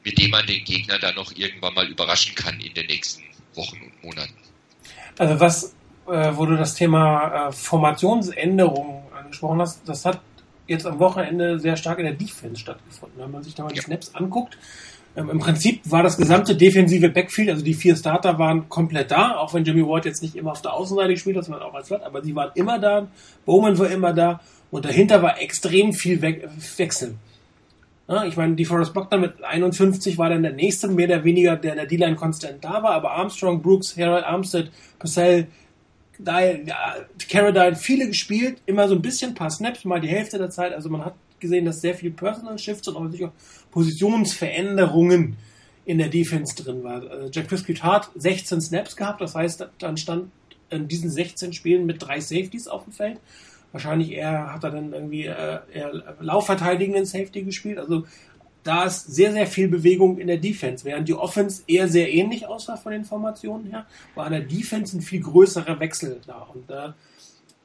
[0.04, 3.24] mit dem man den Gegner dann noch irgendwann mal überraschen kann in den nächsten
[3.54, 4.36] Wochen und Monaten.
[5.18, 5.76] Also was
[6.08, 10.22] äh, wo du das Thema äh, Formationsänderung angesprochen hast, das hat
[10.68, 13.22] jetzt am Wochenende sehr stark in der Defense stattgefunden.
[13.22, 14.58] Wenn man sich da mal die Snaps anguckt,
[15.16, 19.36] ähm, im Prinzip war das gesamte defensive Backfield, also die vier Starter waren komplett da,
[19.36, 21.88] auch wenn Jimmy Ward jetzt nicht immer auf der Außenseite gespielt hat, sondern auch als
[21.88, 23.08] Flat, aber sie waren immer da,
[23.45, 24.39] Bowman war immer da
[24.72, 27.16] und dahinter war extrem viel We Wechsel.
[28.08, 31.56] Ja, ich meine, die Forrest Buckner mit 51 war dann der nächste, mehr oder weniger,
[31.56, 35.47] der in der D-Line konstant da war, aber Armstrong, Brooks, Harold Armstead, Purcell,
[36.24, 36.95] daher, ja,
[37.30, 40.74] Caradine viele gespielt, immer so ein bisschen, ein paar Snaps, mal die Hälfte der Zeit.
[40.74, 43.32] Also man hat gesehen, dass sehr viel Personal Shifts und auch sicher
[43.72, 45.38] Positionsveränderungen
[45.86, 47.01] in der Defense drin war.
[47.09, 50.32] Also Jack Prescott hat 16 Snaps gehabt, das heißt, dann stand
[50.69, 53.19] in diesen 16 Spielen mit drei Safeties auf dem Feld.
[53.72, 57.78] Wahrscheinlich eher hat er dann irgendwie äh, eher laufverteidigenden Safety gespielt.
[57.78, 58.05] Also
[58.64, 62.47] da ist sehr, sehr viel Bewegung in der Defense, während die Offense eher sehr ähnlich
[62.47, 63.86] aussah von den Formationen her,
[64.16, 66.47] war an der Defense ein viel größerer Wechsel da.
[66.53, 66.91] Und äh,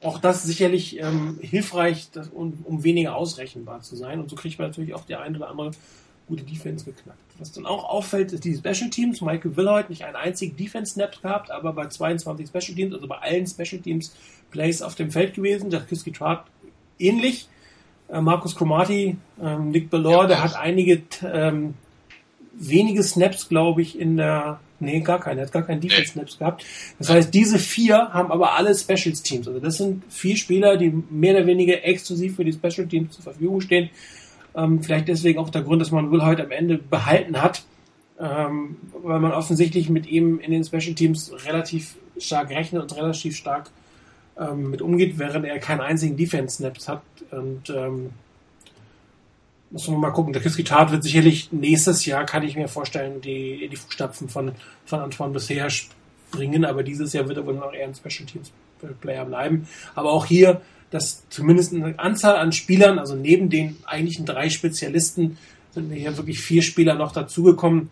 [0.01, 4.19] auch das sicherlich ähm, hilfreich, das, um, um weniger ausrechenbar zu sein.
[4.19, 5.71] Und so kriegt man natürlich auch die ein oder andere
[6.27, 7.19] gute Defense geknackt.
[7.39, 9.21] Was dann auch auffällt, ist die Special Teams.
[9.21, 13.17] Michael Willhoit nicht einen einzigen Defense Snap gehabt, aber bei 22 Special Teams, also bei
[13.17, 14.13] allen Special Teams
[14.51, 15.69] Plays auf dem Feld gewesen.
[15.69, 16.45] Der Kiski Trart
[16.99, 17.47] ähnlich.
[18.09, 21.73] Äh, Markus Cromarty, ähm, Nick Bellor, ja, der hat einige ähm,
[22.53, 25.41] wenige Snaps, glaube ich, in der Nee, gar keine.
[25.41, 26.39] Er hat gar keinen Defense-Snaps nee.
[26.39, 26.65] gehabt.
[26.99, 29.47] Das heißt, diese vier haben aber alle Specials-Teams.
[29.47, 33.61] Also das sind vier Spieler, die mehr oder weniger exklusiv für die Special-Teams zur Verfügung
[33.61, 33.89] stehen.
[34.55, 37.63] Ähm, vielleicht deswegen auch der Grund, dass man Will heute am Ende behalten hat,
[38.19, 43.71] ähm, weil man offensichtlich mit ihm in den Special-Teams relativ stark rechnet und relativ stark
[44.39, 47.01] ähm, mit umgeht, während er keinen einzigen Defense-Snaps hat.
[47.31, 48.11] Und ähm,
[49.69, 50.33] muss man mal gucken.
[50.33, 54.53] Der Kiski Tat wird sicherlich nächstes Jahr, kann ich mir vorstellen, die, die Fußstapfen von,
[54.85, 58.51] von Antoine bisher springen, aber dieses Jahr wird er wohl noch eher ein Special Teams
[59.01, 59.67] Player bleiben.
[59.95, 60.61] Aber auch hier,
[60.91, 65.37] dass zumindest eine Anzahl an Spielern, also neben den eigentlichen drei Spezialisten,
[65.71, 67.89] sind hier wirklich vier Spieler noch dazugekommen,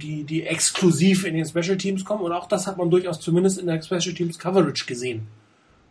[0.00, 2.22] die, die exklusiv in den Special Teams kommen.
[2.22, 5.26] Und auch das hat man durchaus zumindest in der Special Teams Coverage gesehen.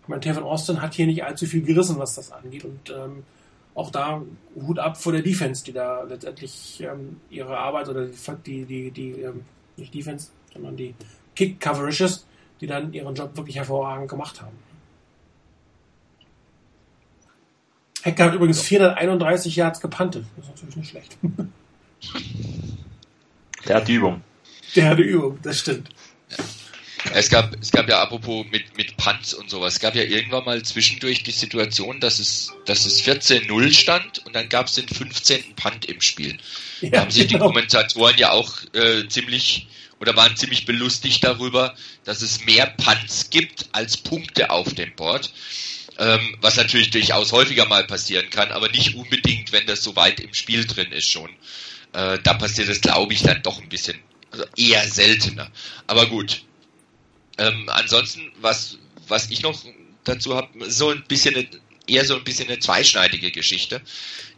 [0.01, 2.65] Ich meine, Tevin Austin hat hier nicht allzu viel gerissen, was das angeht.
[2.65, 3.23] Und ähm,
[3.75, 4.21] auch da
[4.55, 9.11] Hut ab vor der Defense, die da letztendlich ähm, ihre Arbeit oder die, die, die,
[9.21, 9.45] ähm,
[9.77, 10.93] nicht Defense, sondern die
[11.35, 12.25] Kick-Coverages,
[12.59, 14.57] die dann ihren Job wirklich hervorragend gemacht haben.
[18.03, 20.25] Hecker hat übrigens 431 Yards gepantet.
[20.35, 21.17] Das ist natürlich nicht schlecht.
[23.67, 24.21] Der hat die Übung.
[24.75, 25.89] Der hat die Übung, das stimmt.
[27.13, 30.45] Es gab, es gab ja apropos mit, mit Punts und sowas, es gab ja irgendwann
[30.45, 34.87] mal zwischendurch die Situation, dass es, dass es 14-0 stand und dann gab es den
[34.87, 35.55] 15.
[35.55, 36.37] Punt im Spiel.
[36.81, 37.45] Ja, da haben sich genau.
[37.45, 39.67] die Kommentatoren ja auch äh, ziemlich
[39.99, 45.31] oder waren ziemlich belustigt darüber, dass es mehr Punts gibt als Punkte auf dem Board.
[45.99, 50.19] Ähm, was natürlich durchaus häufiger mal passieren kann, aber nicht unbedingt, wenn das so weit
[50.19, 51.29] im Spiel drin ist schon.
[51.93, 53.99] Äh, da passiert es, glaube ich, dann doch ein bisschen,
[54.31, 55.51] also eher seltener.
[55.87, 56.43] Aber gut.
[57.37, 58.77] Ähm, ansonsten, was,
[59.07, 59.59] was ich noch
[60.03, 61.47] dazu habe, so ein bisschen eine,
[61.87, 63.81] eher so ein bisschen eine zweischneidige Geschichte,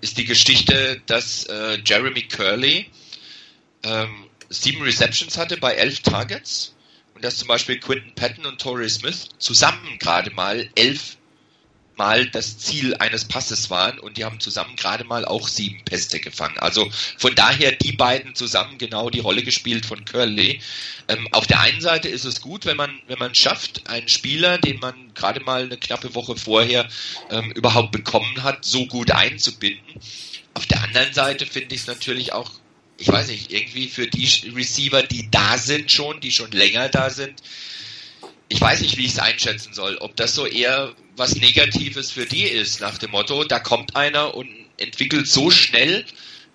[0.02, 2.90] ist die Geschichte, dass äh, Jeremy Curley
[3.84, 6.76] ähm, sieben Receptions hatte bei elf Targets
[7.16, 11.18] und dass zum Beispiel Quinton Patton und Torrey Smith zusammen gerade mal elf
[11.96, 16.20] Mal das Ziel eines Passes waren und die haben zusammen gerade mal auch sieben Pässe
[16.20, 16.58] gefangen.
[16.60, 20.60] Also von daher die beiden zusammen genau die Rolle gespielt von Curley.
[21.08, 24.58] Ähm, auf der einen Seite ist es gut, wenn man wenn man schafft, einen Spieler,
[24.58, 26.90] den man gerade mal eine knappe Woche vorher
[27.30, 30.00] ähm, überhaupt bekommen hat, so gut einzubinden.
[30.56, 32.52] Auf der anderen Seite finde ich es natürlich auch
[32.98, 37.10] ich weiß nicht, irgendwie für die Receiver, die da sind schon, die schon länger da
[37.10, 37.42] sind,
[38.50, 39.98] ich weiß nicht, wie ich es einschätzen soll.
[39.98, 44.36] Ob das so eher was Negatives für die ist, nach dem Motto, da kommt einer
[44.36, 46.06] und entwickelt so schnell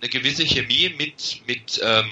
[0.01, 2.11] eine gewisse Chemie mit, mit, ähm,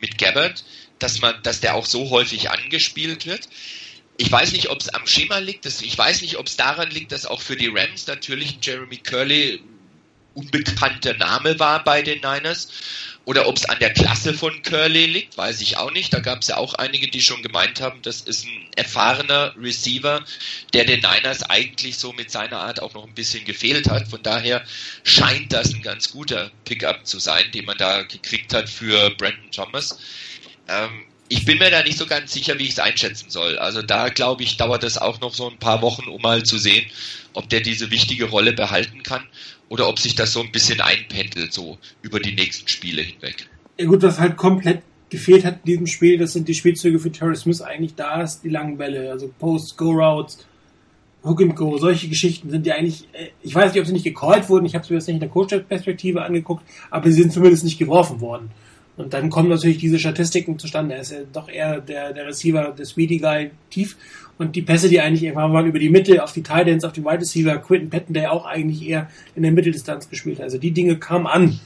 [0.00, 0.64] mit Gabbard,
[0.98, 3.48] dass man, dass der auch so häufig angespielt wird.
[4.18, 5.66] Ich weiß nicht, ob es am Schema liegt.
[5.66, 9.60] ich weiß nicht, ob es daran liegt, dass auch für die Rams natürlich Jeremy Curley
[10.34, 12.68] unbekannter Name war bei den Niners
[13.26, 16.14] oder ob es an der Klasse von Curley liegt, weiß ich auch nicht.
[16.14, 20.24] Da gab es ja auch einige, die schon gemeint haben, das ist ein erfahrener Receiver,
[20.72, 24.06] der den Niners eigentlich so mit seiner Art auch noch ein bisschen gefehlt hat.
[24.06, 24.64] Von daher
[25.02, 29.50] scheint das ein ganz guter Pickup zu sein, den man da gekriegt hat für Brandon
[29.50, 29.98] Thomas.
[30.68, 33.58] Ähm, ich bin mir da nicht so ganz sicher, wie ich es einschätzen soll.
[33.58, 36.58] Also da glaube ich, dauert es auch noch so ein paar Wochen, um mal zu
[36.58, 36.88] sehen,
[37.32, 39.26] ob der diese wichtige Rolle behalten kann
[39.68, 43.48] oder ob sich das so ein bisschen einpendelt, so über die nächsten Spiele hinweg.
[43.78, 47.12] Ja gut, was halt komplett gefehlt hat in diesem Spiel, das sind die Spielzüge für
[47.12, 50.46] Terry Smith eigentlich da ist, die langen Bälle, also Post, Go-Routes,
[51.22, 54.04] Hook and Go, solche Geschichten sind ja eigentlich, äh, ich weiß nicht, ob sie nicht
[54.04, 57.32] gecallt wurden, ich habe es mir jetzt nicht in der Coach-Perspektive angeguckt, aber sie sind
[57.32, 58.50] zumindest nicht geworfen worden.
[58.96, 60.94] Und dann kommen natürlich diese Statistiken zustande.
[60.94, 63.96] Er ist ja doch eher der, der Receiver, der Speedy Guy tief.
[64.38, 67.04] Und die Pässe, die eigentlich irgendwann waren über die Mitte auf die Titans, auf die
[67.04, 70.44] Wide Receiver, Quinton Patton, der ja auch eigentlich eher in der Mitteldistanz gespielt hat.
[70.44, 71.60] Also die Dinge kamen an.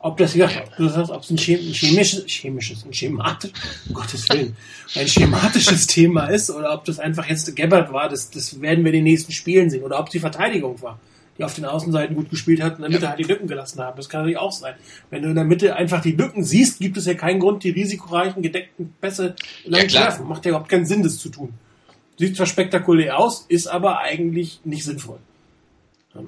[0.00, 3.50] Ob das, ja, du sagst, ob es ein chemisches, chemisches, ein schematisch,
[3.88, 4.54] um Gottes Willen,
[4.94, 8.92] ein schematisches Thema ist oder ob das einfach jetzt Gabbard war, das, das werden wir
[8.92, 9.82] in den nächsten Spielen sehen.
[9.82, 11.00] Oder ob die Verteidigung war
[11.38, 13.10] die auf den Außenseiten gut gespielt hat, in der Mitte ja.
[13.10, 13.96] halt die Lücken gelassen haben.
[13.96, 14.74] Das kann natürlich auch sein.
[15.10, 17.70] Wenn du in der Mitte einfach die Lücken siehst, gibt es ja keinen Grund, die
[17.70, 20.28] risikoreichen, gedeckten Pässe lang ja, zu werfen.
[20.28, 21.54] Macht ja überhaupt keinen Sinn, das zu tun.
[22.18, 25.18] Sieht zwar spektakulär aus, ist aber eigentlich nicht sinnvoll.
[26.16, 26.26] Ähm,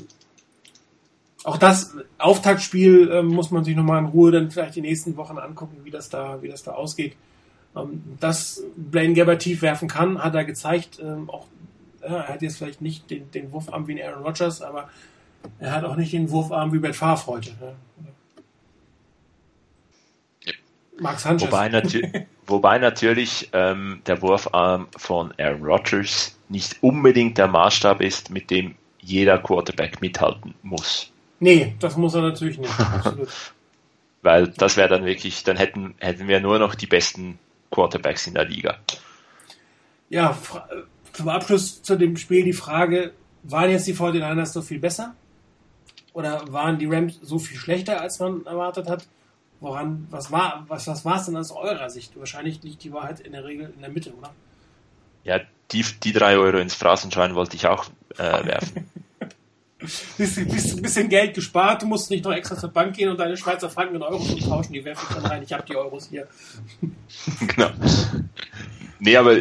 [1.42, 5.38] auch das Auftaktspiel äh, muss man sich nochmal in Ruhe dann vielleicht die nächsten Wochen
[5.38, 7.16] angucken, wie das da, wie das da ausgeht.
[7.74, 11.00] Ähm, dass Blaine Gabbert tief werfen kann, hat er gezeigt.
[11.02, 11.46] Ähm, auch
[12.00, 14.88] er hat jetzt vielleicht nicht den, den Wurfarm wie ein Aaron Rodgers, aber
[15.58, 17.50] er hat auch nicht den Wurfarm wie Brett Favre heute.
[17.60, 17.74] Ne?
[21.00, 21.50] Max Sanchez.
[21.50, 22.02] Wobei, natür
[22.46, 28.74] wobei natürlich ähm, der Wurfarm von Aaron Rodgers nicht unbedingt der Maßstab ist, mit dem
[29.00, 31.10] jeder Quarterback mithalten muss.
[31.38, 32.72] Nee, das muss er natürlich nicht.
[34.22, 37.38] Weil das wäre dann wirklich, dann hätten, hätten wir nur noch die besten
[37.70, 38.76] Quarterbacks in der Liga.
[40.10, 40.36] Ja,
[41.20, 43.12] zum Abschluss zu dem Spiel die Frage,
[43.42, 45.14] waren jetzt die 49ers so viel besser?
[46.12, 49.06] Oder waren die Rams so viel schlechter, als man erwartet hat?
[49.60, 52.18] Woran, was war, was, was war es denn aus eurer Sicht?
[52.18, 54.32] Wahrscheinlich liegt die Wahrheit in der Regel in der Mitte, oder?
[55.22, 55.40] Ja,
[55.70, 57.84] die, die drei Euro ins Phrasenschwein wollte ich auch
[58.16, 58.90] äh, werfen.
[59.78, 63.20] bist, bist ein bisschen Geld gespart, du musst nicht noch extra zur Bank gehen und
[63.20, 66.08] deine Schweizer Franken in Euros umtauschen, die werfe ich dann rein, ich habe die Euros
[66.08, 66.26] hier.
[67.46, 67.70] genau.
[68.98, 69.36] Nee, aber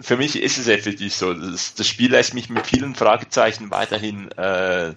[0.00, 1.32] für mich ist es effektiv so.
[1.34, 4.94] Das, das, Spiel lässt mich mit vielen Fragezeichen weiterhin äh,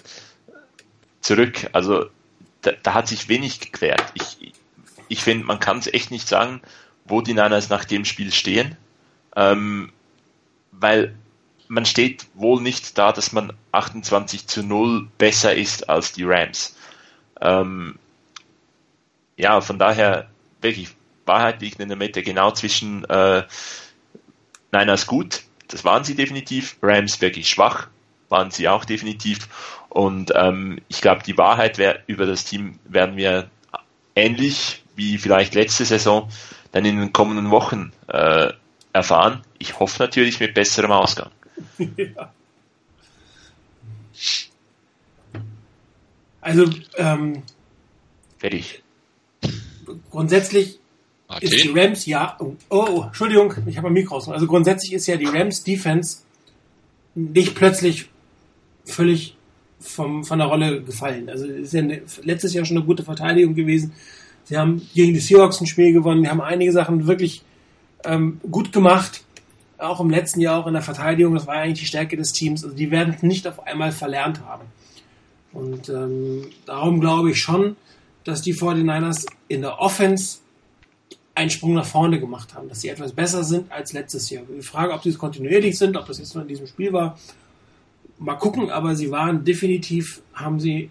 [1.21, 1.69] zurück.
[1.73, 2.07] Also
[2.61, 4.03] da, da, hat sich wenig geklärt.
[4.15, 4.53] Ich,
[5.07, 6.61] ich finde, man kann es echt nicht sagen,
[7.05, 8.75] wo die Niners nach dem Spiel stehen,
[9.35, 9.91] ähm,
[10.71, 11.15] weil
[11.67, 16.75] man steht wohl nicht da, dass man 28 zu 0 besser ist als die Rams.
[17.41, 17.99] Ähm,
[19.35, 20.29] ja, von daher
[20.61, 20.89] wirklich
[21.25, 23.43] Wahrheit liegt in der Mitte genau zwischen äh,
[24.71, 26.77] Niners gut, das waren sie definitiv.
[26.81, 27.87] Rams wirklich schwach,
[28.29, 29.47] waren sie auch definitiv.
[29.89, 33.49] Und ähm, ich glaube, die Wahrheit wär, über das Team werden wir
[34.15, 36.29] ähnlich wie vielleicht letzte Saison
[36.71, 38.51] dann in den kommenden Wochen äh,
[38.93, 39.41] erfahren.
[39.59, 41.31] Ich hoffe natürlich mit besserem Ausgang.
[41.77, 42.31] ja.
[46.41, 46.65] Also,
[46.95, 47.43] ähm,
[48.37, 48.81] fertig.
[50.09, 50.79] Grundsätzlich
[51.27, 51.49] Martin?
[51.49, 54.29] ist die Rams, ja, oh, oh Entschuldigung, ich habe ein Mikro raus.
[54.29, 56.19] Also grundsätzlich ist ja die Rams Defense
[57.15, 58.09] nicht plötzlich
[58.85, 59.35] völlig
[59.79, 61.29] vom, von der Rolle gefallen.
[61.29, 63.93] Also ist ja eine, letztes Jahr schon eine gute Verteidigung gewesen.
[64.45, 66.23] Sie haben gegen die Seahawks ein Spiel gewonnen.
[66.23, 67.43] Die haben einige Sachen wirklich
[68.05, 69.23] ähm, gut gemacht.
[69.77, 71.33] Auch im letzten Jahr auch in der Verteidigung.
[71.33, 72.63] Das war eigentlich die Stärke des Teams.
[72.63, 74.65] Also die werden nicht auf einmal verlernt haben.
[75.51, 77.75] Und ähm, darum glaube ich schon,
[78.23, 80.39] dass die 49ers in der Offense
[81.37, 84.43] einen Sprung nach vorne gemacht haben, dass sie etwas besser sind als letztes Jahr.
[84.57, 87.17] Die Frage, ob sie es kontinuierlich sind, ob das jetzt nur in diesem Spiel war,
[88.17, 90.89] mal gucken, aber sie waren definitiv, haben sie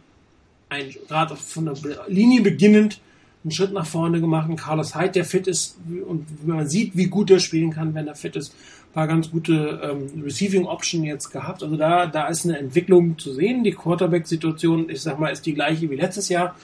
[1.09, 1.75] gerade von der
[2.09, 3.01] Linie beginnend
[3.43, 4.49] einen Schritt nach vorne gemacht.
[4.49, 5.77] Und Carlos Hyde, der fit ist
[6.07, 8.55] und man sieht, wie gut er spielen kann, wenn er fit ist,
[8.97, 11.63] paar ganz gute ähm, Receiving Option jetzt gehabt.
[11.63, 13.63] Also da, da ist eine Entwicklung zu sehen.
[13.63, 16.57] Die Quarterback-Situation, ich sag mal, ist die gleiche wie letztes Jahr.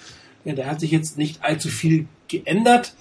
[0.46, 2.94] Ja, da hat sich jetzt nicht allzu viel geändert.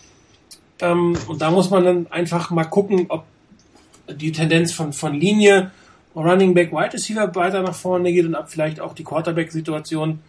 [0.82, 3.26] Ähm, und da muss man dann einfach mal gucken, ob
[4.10, 5.72] die Tendenz von, von Linie,
[6.16, 10.20] Running Back, Wide Receiver weiter nach vorne geht und ob vielleicht auch die Quarterback-Situation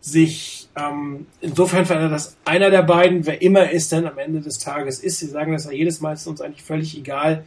[0.00, 4.58] sich ähm, insofern verändert, dass einer der beiden, wer immer es denn am Ende des
[4.58, 7.44] Tages ist, sie sagen das ja jedes Mal, ist uns eigentlich völlig egal,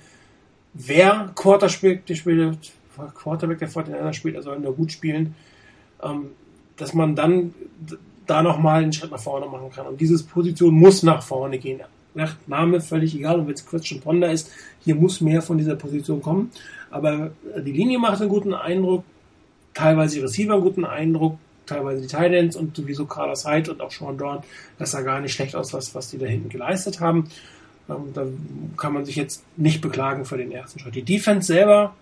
[0.73, 2.73] wer Quarterback der spielt,
[3.15, 5.35] Quarterback der Fortnite spielt, er soll nur gut spielen,
[6.03, 6.31] ähm,
[6.77, 7.53] dass man dann
[8.27, 9.87] da nochmal einen Schritt nach vorne machen kann.
[9.87, 11.81] Und diese Position muss nach vorne gehen.
[12.15, 14.51] Nach Name völlig egal, wenn es Christian Ponder ist,
[14.83, 16.51] hier muss mehr von dieser Position kommen.
[16.91, 17.31] Aber
[17.65, 19.03] die Linie macht einen guten Eindruck,
[19.73, 23.91] teilweise die Receiver einen guten Eindruck, teilweise die Titans und sowieso Carlos Hyde und auch
[23.91, 24.43] Sean Dorn,
[24.77, 27.29] das sah gar nicht schlecht aus, was, was die da hinten geleistet haben.
[27.89, 28.25] Ähm, da
[28.77, 30.95] kann man sich jetzt nicht beklagen für den ersten Schritt.
[30.95, 31.93] Die Defense selber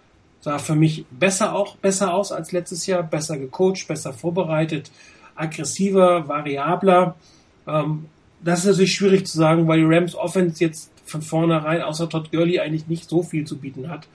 [0.41, 4.91] sah für mich besser auch besser aus als letztes Jahr, besser gecoacht, besser vorbereitet,
[5.36, 7.16] aggressiver, variabler.
[7.68, 8.05] Ähm,
[8.43, 12.31] das ist natürlich schwierig zu sagen, weil die Rams Offense jetzt von vornherein außer Todd
[12.31, 14.07] Gurley eigentlich nicht so viel zu bieten hat.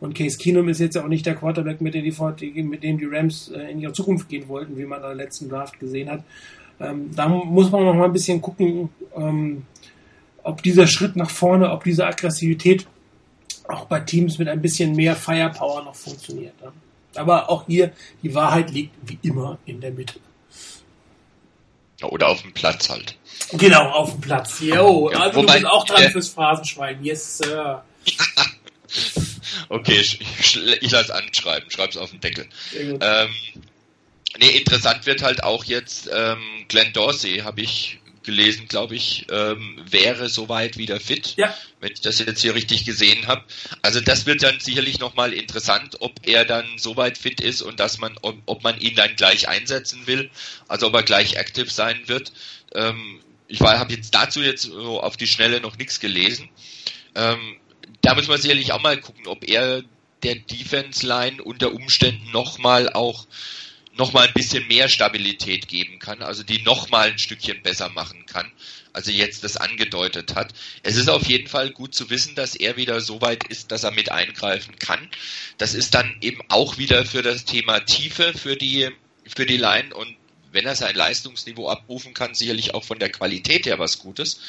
[0.00, 2.98] Und Case Keenum ist jetzt ja auch nicht der Quarterback, mit dem die, mit dem
[2.98, 6.10] die Rams äh, in ihre Zukunft gehen wollten, wie man in der letzten Draft gesehen
[6.10, 6.24] hat.
[6.80, 9.62] Ähm, da muss man noch mal ein bisschen gucken, ähm,
[10.42, 12.86] ob dieser Schritt nach vorne, ob diese Aggressivität
[13.68, 16.54] auch bei Teams mit ein bisschen mehr Firepower noch funktioniert.
[17.14, 20.18] Aber auch hier, die Wahrheit liegt wie immer in der Mitte.
[22.08, 23.16] Oder auf dem Platz halt.
[23.52, 24.60] Genau, auf dem Platz.
[24.60, 27.04] Jo, ja, also wobei, du bist auch dran äh, fürs Phrasenschwein.
[27.04, 27.84] Yes, Sir.
[29.68, 30.20] okay, ich,
[30.80, 31.70] ich, lasse anschreiben.
[31.70, 32.46] Schreib's auf den Deckel.
[32.74, 33.28] Ähm,
[34.38, 39.80] nee, interessant wird halt auch jetzt ähm, Glenn Dorsey, habe ich gelesen, glaube ich, ähm,
[39.88, 41.54] wäre soweit wieder fit, ja.
[41.80, 43.44] wenn ich das jetzt hier richtig gesehen habe.
[43.82, 47.98] Also das wird dann sicherlich nochmal interessant, ob er dann soweit fit ist und dass
[47.98, 50.30] man, ob, ob, man ihn dann gleich einsetzen will,
[50.68, 52.32] also ob er gleich aktiv sein wird.
[52.74, 56.48] Ähm, ich habe jetzt dazu jetzt so auf die Schnelle noch nichts gelesen.
[57.14, 57.56] Ähm,
[58.00, 59.82] da muss man sicherlich auch mal gucken, ob er
[60.22, 63.26] der Defense Line unter Umständen nochmal auch
[63.94, 67.90] noch mal ein bisschen mehr Stabilität geben kann, also die noch mal ein Stückchen besser
[67.90, 68.50] machen kann,
[68.92, 70.54] als er jetzt das angedeutet hat.
[70.82, 73.84] Es ist auf jeden Fall gut zu wissen, dass er wieder so weit ist, dass
[73.84, 75.10] er mit eingreifen kann.
[75.58, 78.90] Das ist dann eben auch wieder für das Thema Tiefe für die
[79.26, 80.16] für die Line und
[80.52, 84.40] wenn er sein Leistungsniveau abrufen kann, sicherlich auch von der Qualität her was Gutes.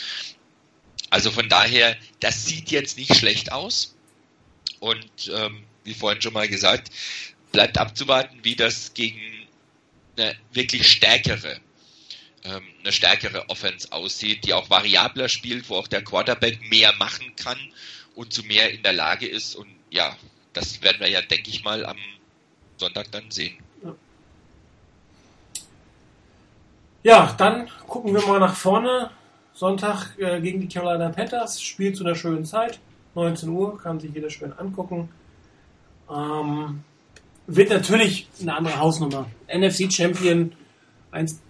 [1.09, 3.95] Also von daher, das sieht jetzt nicht schlecht aus.
[4.79, 6.89] Und ähm, wie vorhin schon mal gesagt,
[7.51, 9.21] bleibt abzuwarten, wie das gegen
[10.18, 11.59] eine wirklich stärkere,
[12.43, 17.36] ähm, eine stärkere Offense aussieht, die auch variabler spielt, wo auch der Quarterback mehr machen
[17.36, 17.57] kann
[18.16, 19.55] und zu mehr in der Lage ist.
[19.55, 20.16] Und ja,
[20.53, 21.97] das werden wir ja, denke ich mal, am
[22.78, 23.57] Sonntag dann sehen.
[27.03, 29.11] Ja, dann gucken wir mal nach vorne.
[29.53, 31.61] Sonntag äh, gegen die Carolina Panthers.
[31.61, 32.80] Spiel zu einer schönen Zeit.
[33.16, 35.09] 19 Uhr, kann sich jeder schön angucken.
[36.09, 36.84] Ähm,
[37.47, 39.27] wird natürlich eine andere Hausnummer.
[39.47, 40.53] NFC Champion,
[41.11, 41.41] eins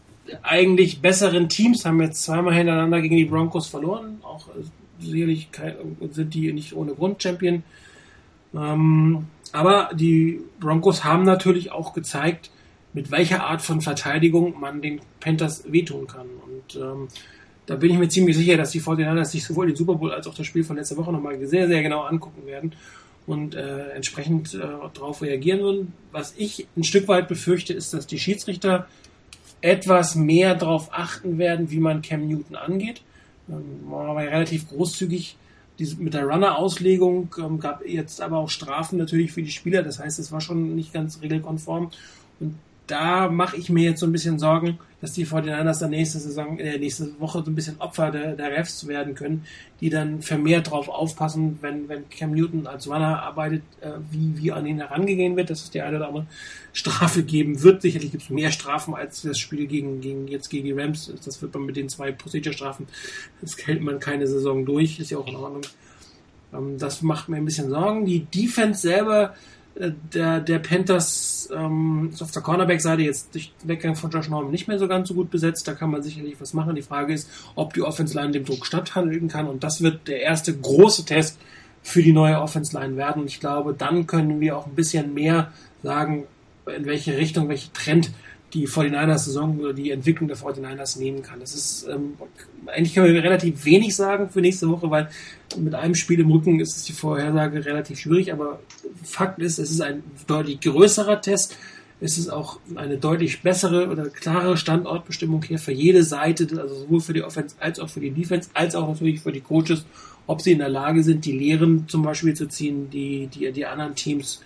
[0.41, 4.19] eigentlich besseren Teams, haben jetzt zweimal hintereinander gegen die Broncos verloren.
[4.23, 4.63] Auch äh,
[4.99, 5.49] sicherlich
[6.11, 7.63] sind die nicht ohne Grund Champion.
[8.55, 12.51] Ähm, aber die Broncos haben natürlich auch gezeigt,
[12.93, 16.27] mit welcher Art von Verteidigung man den Panthers wehtun kann.
[16.45, 17.07] Und ähm,
[17.65, 20.27] da bin ich mir ziemlich sicher, dass die 49ers sich sowohl den Super Bowl als
[20.27, 22.73] auch das Spiel von letzter Woche nochmal sehr, sehr genau angucken werden
[23.25, 24.59] und äh, entsprechend äh,
[24.93, 25.93] darauf reagieren würden.
[26.11, 28.87] Was ich ein Stück weit befürchte, ist, dass die Schiedsrichter
[29.61, 33.01] etwas mehr darauf achten werden, wie man Cam Newton angeht.
[33.49, 35.37] Ähm, war relativ großzügig
[35.79, 39.83] diese, mit der Runner-Auslegung ähm, gab jetzt aber auch Strafen natürlich für die Spieler.
[39.83, 41.91] Das heißt, es war schon nicht ganz regelkonform.
[42.39, 42.55] Und
[42.93, 46.59] da mache ich mir jetzt so ein bisschen Sorgen, dass die 49ers dann nächste Saison,
[46.59, 49.45] äh, nächste Woche so ein bisschen Opfer der, der Refs werden können,
[49.81, 54.51] die dann vermehrt drauf aufpassen, wenn, wenn Cam Newton als Runner arbeitet, äh, wie, wie
[54.51, 56.27] an ihn herangehen wird, dass es die eine oder andere
[56.71, 57.81] Strafe geben wird.
[57.81, 61.11] Sicherlich gibt es mehr Strafen als das Spiel gegen, gegen, jetzt gegen die Rams.
[61.25, 62.85] Das wird man mit den zwei Procedure-Strafen,
[63.41, 65.63] das hält man keine Saison durch, ist ja auch in Ordnung.
[66.53, 68.05] Ähm, das macht mir ein bisschen Sorgen.
[68.05, 69.33] Die Defense selber,
[69.75, 74.51] der, der Panthers ähm, ist auf der Cornerback-Seite jetzt durch den Weggang von Josh Norman
[74.51, 75.67] nicht mehr so ganz so gut besetzt.
[75.67, 76.75] Da kann man sicherlich was machen.
[76.75, 79.47] Die Frage ist, ob die Offense-Line dem Druck statthandeln kann.
[79.47, 81.39] Und das wird der erste große Test
[81.81, 83.23] für die neue Offense-Line werden.
[83.23, 85.51] Und ich glaube, dann können wir auch ein bisschen mehr
[85.81, 86.25] sagen,
[86.65, 88.11] in welche Richtung, welche Trend
[88.53, 91.39] die 49ers-Saison oder die Entwicklung der 49ers nehmen kann.
[91.39, 92.13] Das ist, ähm,
[92.67, 95.09] eigentlich können wir relativ wenig sagen für nächste Woche, weil
[95.57, 98.59] mit einem Spiel im Rücken ist die Vorhersage relativ schwierig, aber
[99.03, 101.57] Fakt ist, es ist ein deutlich größerer Test.
[101.99, 106.99] Es ist auch eine deutlich bessere oder klare Standortbestimmung hier für jede Seite, also sowohl
[106.99, 109.85] für die Offense als auch für die Defense, als auch natürlich für die Coaches,
[110.27, 113.65] ob sie in der Lage sind, die Lehren zum Beispiel zu ziehen, die die, die
[113.65, 114.41] anderen Teams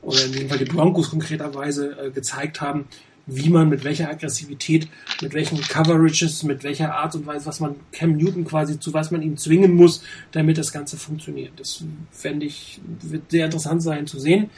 [0.00, 2.86] oder in dem Fall die Broncos konkreterweise äh, gezeigt haben,
[3.26, 4.88] wie man mit welcher Aggressivität,
[5.22, 9.10] mit welchen Coverages, mit welcher Art und Weise, was man Cam Newton quasi, zu was
[9.10, 10.02] man ihn zwingen muss,
[10.32, 11.52] damit das Ganze funktioniert.
[11.56, 14.50] Das fände ich, wird sehr interessant sein zu sehen.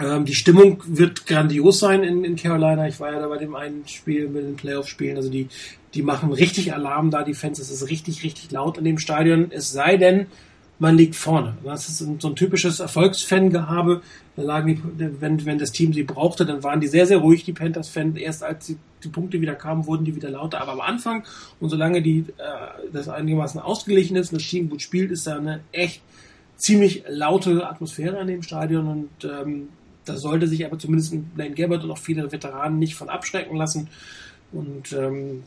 [0.00, 2.88] Ähm, die Stimmung wird grandios sein in, in Carolina.
[2.88, 5.16] Ich war ja da bei dem einen Spiel mit den Playoff-Spielen.
[5.16, 5.48] Also die,
[5.94, 7.60] die machen richtig Alarm da, die Fans.
[7.60, 9.52] Es ist richtig, richtig laut in dem Stadion.
[9.52, 10.26] Es sei denn,
[10.78, 11.56] man liegt vorne.
[11.64, 14.02] Das ist so ein typisches Erfolgsfangehabe.
[14.36, 17.44] Da lagen die, wenn, wenn das Team sie brauchte, dann waren die sehr, sehr ruhig,
[17.44, 18.16] die Panthers-Fans.
[18.16, 20.60] Erst als die, die, Punkte wieder kamen, wurden die wieder lauter.
[20.60, 21.24] Aber am Anfang
[21.60, 25.36] und solange die, äh, das einigermaßen ausgeglichen ist und das Team gut spielt, ist da
[25.36, 26.02] eine echt
[26.56, 29.68] ziemlich laute Atmosphäre in dem Stadion und ähm,
[30.04, 33.88] da sollte sich aber zumindest Blaine Gabbard und auch viele Veteranen nicht von abschrecken lassen.
[34.52, 35.42] Und ähm,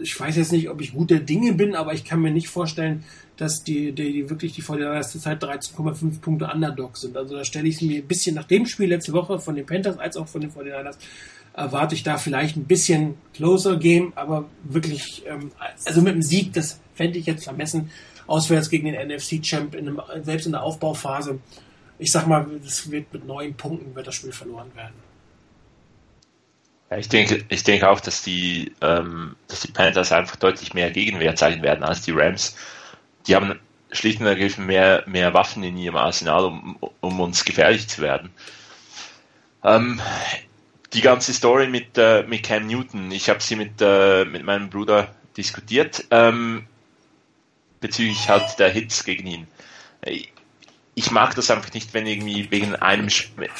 [0.00, 3.04] ich weiß jetzt nicht, ob ich guter Dinge bin, aber ich kann mir nicht vorstellen,
[3.36, 7.16] dass die, die, die wirklich die vor der ersten Zeit 13,5 Punkte Underdog sind.
[7.16, 9.66] Also da stelle ich es mir ein bisschen nach dem Spiel letzte Woche von den
[9.66, 10.96] Panthers als auch von den 49ers
[11.52, 15.50] erwarte ich da vielleicht ein bisschen closer Game, aber wirklich, ähm,
[15.84, 17.90] also mit dem Sieg, das fände ich jetzt vermessen,
[18.26, 19.76] auswärts gegen den NFC-Champ,
[20.22, 21.40] selbst in der Aufbauphase.
[21.98, 24.94] Ich sag mal, das wird mit neun Punkten wird das Spiel verloren werden.
[26.96, 31.36] Ich denke, ich denke auch, dass die, ähm, dass die Panthers einfach deutlich mehr Gegenwehr
[31.36, 32.56] zeigen werden als die Rams
[33.26, 33.58] die haben
[33.92, 38.30] schlicht und ergreifend mehr, mehr Waffen in ihrem Arsenal, um, um uns gefährlich zu werden.
[39.64, 40.00] Ähm,
[40.92, 44.70] die ganze Story mit, äh, mit Cam Newton, ich habe sie mit, äh, mit meinem
[44.70, 46.66] Bruder diskutiert, ähm,
[47.80, 49.46] bezüglich halt der Hits gegen ihn.
[50.94, 53.08] Ich mag das einfach nicht, wenn irgendwie wegen einem,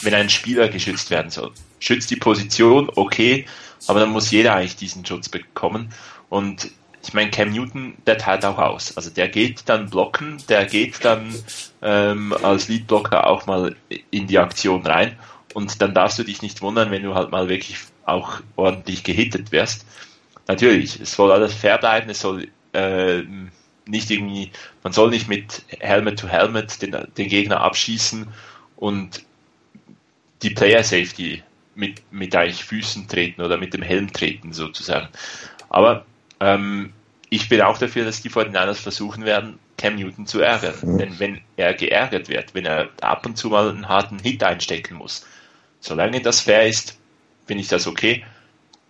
[0.02, 1.52] wenn ein Spieler geschützt werden soll.
[1.78, 3.46] Schützt die Position, okay,
[3.86, 5.90] aber dann muss jeder eigentlich diesen Schutz bekommen.
[6.28, 6.70] Und
[7.02, 8.96] ich meine, Cam Newton, der teilt auch aus.
[8.96, 11.34] Also der geht dann blocken, der geht dann
[11.82, 13.74] ähm, als Leadblocker auch mal
[14.10, 15.18] in die Aktion rein.
[15.54, 19.50] Und dann darfst du dich nicht wundern, wenn du halt mal wirklich auch ordentlich gehittet
[19.52, 19.86] wirst.
[20.46, 23.22] Natürlich, es soll alles fair bleiben, es soll äh,
[23.90, 24.50] nicht irgendwie,
[24.82, 28.26] man soll nicht mit Helmet to Helmet den, den Gegner abschießen
[28.76, 29.24] und
[30.42, 31.42] die Player Safety
[31.74, 35.08] mit, mit eigentlich Füßen treten oder mit dem Helm treten sozusagen.
[35.68, 36.04] Aber
[36.40, 36.92] ähm,
[37.28, 40.74] ich bin auch dafür, dass die 49ers versuchen werden, Cam Newton zu ärgern.
[40.82, 40.98] Mhm.
[40.98, 44.96] Denn wenn er geärgert wird, wenn er ab und zu mal einen harten Hit einstecken
[44.96, 45.26] muss,
[45.80, 46.98] solange das fair ist,
[47.46, 48.24] finde ich das okay.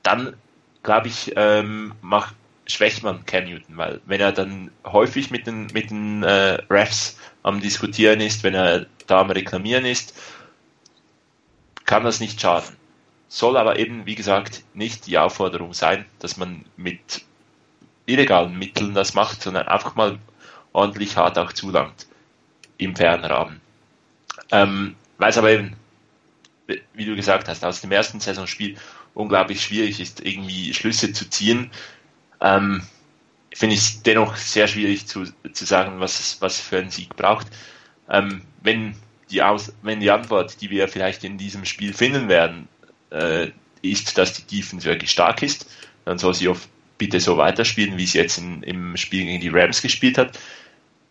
[0.03, 0.35] Dann,
[0.83, 2.35] glaube ich, ähm, macht,
[2.73, 7.19] schwächt man Cam Newton, weil wenn er dann häufig mit den, mit den äh, Refs
[7.43, 10.15] am Diskutieren ist, wenn er da am Reklamieren ist,
[11.85, 12.77] kann das nicht schaden.
[13.29, 17.23] Soll aber eben, wie gesagt, nicht die Aufforderung sein, dass man mit
[18.07, 20.19] illegalen Mitteln das macht, sondern einfach mal
[20.73, 22.07] ordentlich hart auch zulangt
[22.79, 23.61] im Fernrahmen.
[24.51, 25.77] Ähm, weil es aber eben,
[26.95, 28.77] wie du gesagt hast, aus dem ersten Saisonspiel
[29.15, 31.71] unglaublich schwierig ist, irgendwie Schlüsse zu ziehen,
[32.41, 32.83] ähm,
[33.55, 37.49] finde ich dennoch sehr schwierig zu, zu sagen, was was für einen Sieg braucht.
[38.09, 38.95] Ähm, wenn,
[39.31, 42.69] die Aus, wenn die Antwort, die wir vielleicht in diesem Spiel finden werden,
[43.11, 43.49] äh,
[43.83, 45.67] ist, dass die Defense wirklich stark ist,
[46.05, 46.69] dann soll sie auf
[46.99, 50.39] bitte so weiterspielen, wie es jetzt in, im Spiel gegen die Rams gespielt hat.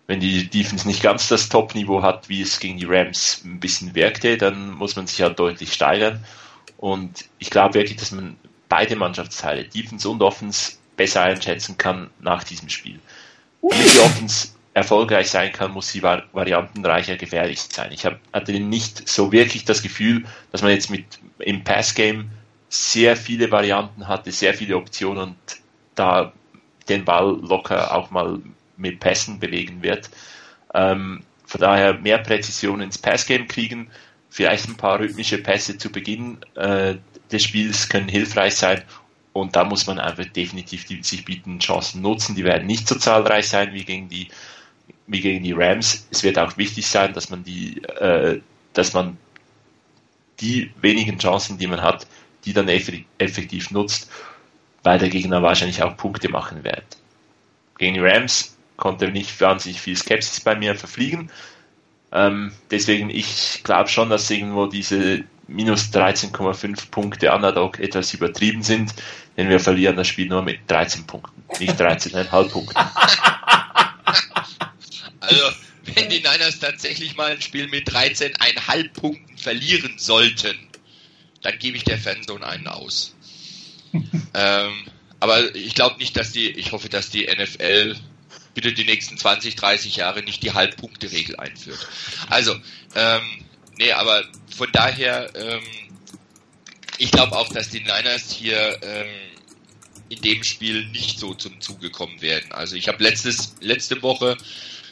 [0.05, 3.95] Wenn die Defense nicht ganz das Top-Niveau hat, wie es gegen die Rams ein bisschen
[3.95, 6.23] wirkte, dann muss man sich halt deutlich steigern.
[6.77, 8.37] Und ich glaube wirklich, dass man
[8.69, 12.99] beide Mannschaftsteile, Defense und Offense, besser einschätzen kann nach diesem Spiel.
[13.61, 17.93] Damit die Offense erfolgreich sein kann, muss sie variantenreicher gefährlich sein.
[17.93, 21.05] Ich hab, hatte nicht so wirklich das Gefühl, dass man jetzt mit
[21.39, 22.25] im Passgame
[22.67, 25.37] sehr viele Varianten hatte, sehr viele Optionen und
[25.95, 26.33] da
[26.89, 28.39] den Ball locker auch mal
[28.75, 30.09] mit Pässen bewegen wird.
[30.73, 33.89] Ähm, von daher mehr Präzision ins Passgame kriegen,
[34.29, 36.95] vielleicht ein paar rhythmische Pässe zu Beginn äh,
[37.31, 38.83] des Spiels können hilfreich sein
[39.39, 42.35] und da muss man einfach definitiv die sich bietenden Chancen nutzen.
[42.35, 44.29] Die werden nicht so zahlreich sein wie gegen die
[45.09, 46.07] wie gegen die Rams.
[46.11, 48.39] Es wird auch wichtig sein, dass man die, äh,
[48.73, 49.17] dass man
[50.39, 52.07] die wenigen Chancen, die man hat,
[52.45, 54.09] die dann effektiv nutzt,
[54.83, 56.85] weil der Gegner wahrscheinlich auch Punkte machen wird.
[57.77, 61.31] Gegen die Rams konnte nicht wahnsinnig viel Skepsis bei mir verfliegen.
[62.11, 68.93] Ähm, deswegen, ich glaube schon, dass irgendwo diese minus 13,5 Punkte Underdog etwas übertrieben sind,
[69.37, 72.75] denn wir verlieren das Spiel nur mit 13 Punkten, nicht 13,5 Punkten.
[75.21, 75.43] Also,
[75.83, 80.57] wenn die Niners tatsächlich mal ein Spiel mit 13,5 Punkten verlieren sollten,
[81.43, 83.15] dann gebe ich der Fanzone einen aus.
[84.33, 84.85] ähm,
[85.19, 87.95] aber ich glaube nicht, dass die, ich hoffe, dass die NFL
[88.55, 91.87] bitte die nächsten 20, 30 Jahre nicht die Halbpunkte-Regel einführt.
[92.29, 92.55] Also,
[92.95, 93.21] ähm,
[93.79, 94.23] nee, aber
[94.55, 95.63] von daher, ähm,
[96.97, 99.07] ich glaube auch, dass die Niners hier ähm,
[100.09, 102.51] in dem Spiel nicht so zum Zuge kommen werden.
[102.51, 104.37] Also ich habe letztes letzte Woche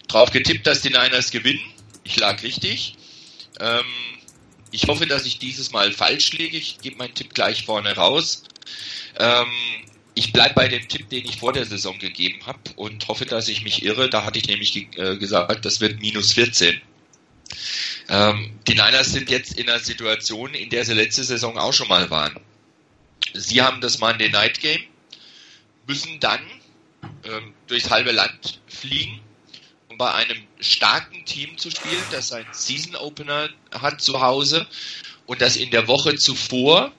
[0.08, 1.62] drauf getippt, dass die Niners gewinnen.
[2.04, 2.96] Ich lag richtig.
[3.60, 3.86] Ähm,
[4.72, 6.58] ich hoffe, dass ich dieses Mal falsch liege.
[6.58, 8.44] Ich gebe meinen Tipp gleich vorne raus.
[9.20, 9.48] Ähm,
[10.14, 13.48] ich bleibe bei dem Tipp, den ich vor der Saison gegeben habe und hoffe, dass
[13.50, 14.10] ich mich irre.
[14.10, 16.82] Da hatte ich nämlich äh, gesagt, das wird minus 14.
[18.10, 21.88] Ähm, die Niners sind jetzt in einer Situation, in der sie letzte Saison auch schon
[21.88, 22.40] mal waren.
[23.34, 24.82] Sie haben das Monday Night Game,
[25.88, 26.40] müssen dann
[27.26, 29.22] ähm, durchs halbe Land fliegen
[29.98, 34.68] bei einem starken Team zu spielen, das einen Season Opener hat zu Hause
[35.26, 36.92] und das in der Woche zuvor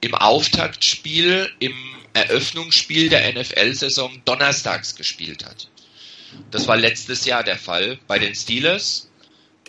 [0.00, 1.74] im Auftaktspiel, im
[2.12, 5.68] Eröffnungsspiel der NFL-Saison donnerstags gespielt hat.
[6.50, 9.10] Das war letztes Jahr der Fall bei den Steelers.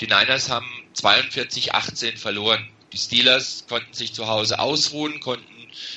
[0.01, 2.67] Die Niners haben 42-18 verloren.
[2.91, 5.53] Die Steelers konnten sich zu Hause ausruhen, konnten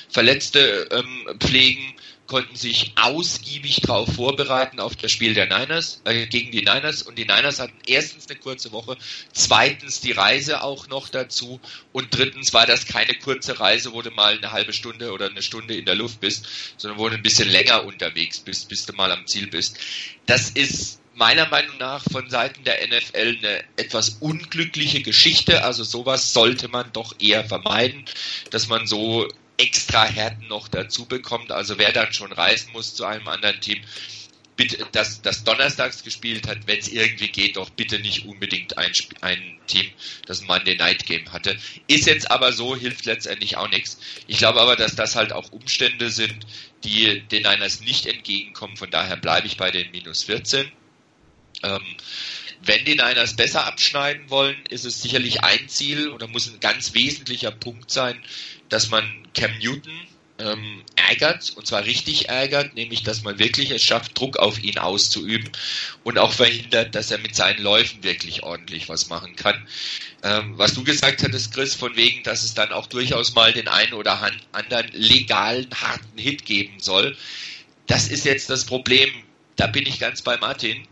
[0.09, 1.93] Verletzte ähm, pflegen,
[2.27, 7.17] konnten sich ausgiebig darauf vorbereiten auf das Spiel der Niners äh, gegen die Niners und
[7.17, 8.97] die Niners hatten erstens eine kurze Woche,
[9.31, 11.59] zweitens die Reise auch noch dazu
[11.93, 15.41] und drittens war das keine kurze Reise, wo du mal eine halbe Stunde oder eine
[15.41, 16.45] Stunde in der Luft bist,
[16.77, 19.77] sondern wo du ein bisschen länger unterwegs bist, bis du mal am Ziel bist.
[20.25, 25.63] Das ist meiner Meinung nach von Seiten der NFL eine etwas unglückliche Geschichte.
[25.63, 28.05] Also sowas sollte man doch eher vermeiden,
[28.51, 31.51] dass man so extra Härten noch dazu bekommt.
[31.51, 33.81] Also wer dann schon reisen muss zu einem anderen Team,
[34.55, 38.91] bitte, das, das donnerstags gespielt hat, wenn es irgendwie geht, doch bitte nicht unbedingt ein,
[39.21, 39.87] ein Team,
[40.27, 41.57] das ein Monday Night Game hatte.
[41.87, 43.99] Ist jetzt aber so, hilft letztendlich auch nichts.
[44.27, 46.45] Ich glaube aber, dass das halt auch Umstände sind,
[46.83, 48.77] die den Niners nicht entgegenkommen.
[48.77, 50.71] Von daher bleibe ich bei den minus 14.
[51.63, 51.81] Ähm,
[52.63, 56.93] wenn die Niners besser abschneiden wollen, ist es sicherlich ein Ziel oder muss ein ganz
[56.93, 58.21] wesentlicher Punkt sein,
[58.69, 60.07] dass man Cam Newton
[60.39, 64.77] ähm, ärgert, und zwar richtig ärgert, nämlich dass man wirklich es schafft, Druck auf ihn
[64.77, 65.49] auszuüben
[66.03, 69.67] und auch verhindert, dass er mit seinen Läufen wirklich ordentlich was machen kann.
[70.23, 73.67] Ähm, was du gesagt hattest, Chris, von wegen, dass es dann auch durchaus mal den
[73.67, 77.15] einen oder anderen legalen, harten Hit geben soll,
[77.87, 79.09] das ist jetzt das Problem.
[79.55, 80.87] Da bin ich ganz bei Martin,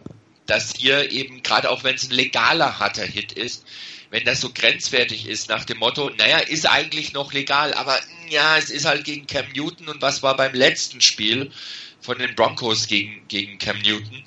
[0.45, 3.65] dass hier eben, gerade auch wenn es ein legaler harter Hit ist,
[4.09, 8.57] wenn das so grenzwertig ist, nach dem Motto, naja, ist eigentlich noch legal, aber ja,
[8.57, 11.51] es ist halt gegen Cam Newton und was war beim letzten Spiel
[11.99, 14.23] von den Broncos gegen, gegen Cam Newton,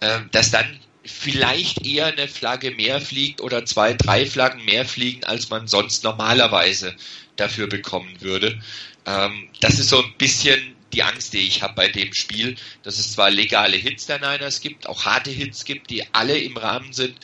[0.00, 5.24] äh, dass dann vielleicht eher eine Flagge mehr fliegt oder zwei, drei Flaggen mehr fliegen,
[5.24, 6.94] als man sonst normalerweise
[7.36, 8.60] dafür bekommen würde.
[9.06, 12.98] Ähm, das ist so ein bisschen die Angst, die ich habe bei dem Spiel, dass
[12.98, 16.92] es zwar legale Hits der Niners gibt, auch harte Hits gibt, die alle im Rahmen
[16.92, 17.14] sind,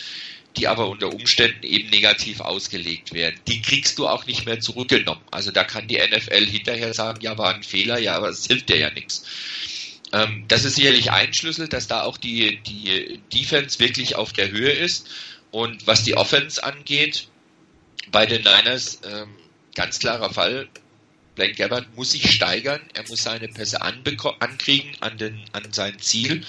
[0.57, 3.39] die aber unter Umständen eben negativ ausgelegt werden.
[3.47, 5.21] Die kriegst du auch nicht mehr zurückgenommen.
[5.31, 8.69] Also da kann die NFL hinterher sagen, ja, war ein Fehler, ja, aber es hilft
[8.69, 9.25] dir ja nichts.
[10.13, 14.51] Ähm, das ist sicherlich ein Schlüssel, dass da auch die, die Defense wirklich auf der
[14.51, 15.09] Höhe ist.
[15.51, 17.29] Und was die Offense angeht,
[18.11, 19.29] bei den Niners, ähm,
[19.75, 20.69] ganz klarer Fall,
[21.37, 26.45] Blaine Gabbard muss sich steigern, er muss seine Pässe ankriegen an, den, an sein Ziel.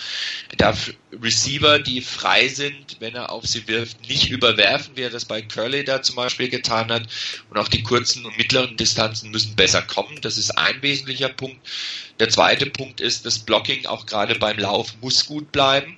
[0.49, 5.09] Er darf Receiver, die frei sind, wenn er auf sie wirft, nicht überwerfen, wie er
[5.09, 7.07] das bei Curley da zum Beispiel getan hat.
[7.49, 10.19] Und auch die kurzen und mittleren Distanzen müssen besser kommen.
[10.21, 11.59] Das ist ein wesentlicher Punkt.
[12.19, 15.97] Der zweite Punkt ist, das Blocking auch gerade beim Lauf muss gut bleiben.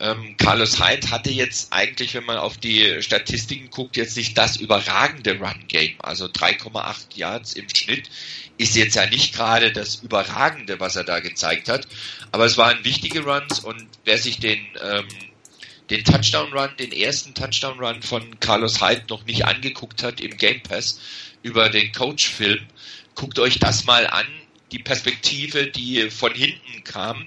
[0.00, 4.56] Ähm, Carlos Hyde hatte jetzt eigentlich, wenn man auf die Statistiken guckt, jetzt nicht das
[4.56, 5.96] überragende Run-Game.
[5.98, 8.08] Also 3,8 Yards im Schnitt
[8.58, 11.88] ist jetzt ja nicht gerade das Überragende, was er da gezeigt hat.
[12.30, 15.08] Aber es waren wichtige Runs und wer sich den, ähm,
[15.90, 21.00] den Touchdown-Run, den ersten Touchdown-Run von Carlos Hyde noch nicht angeguckt hat im Game Pass
[21.42, 22.64] über den Coach-Film,
[23.14, 24.26] guckt euch das mal an.
[24.72, 27.26] Die Perspektive, die von hinten kam,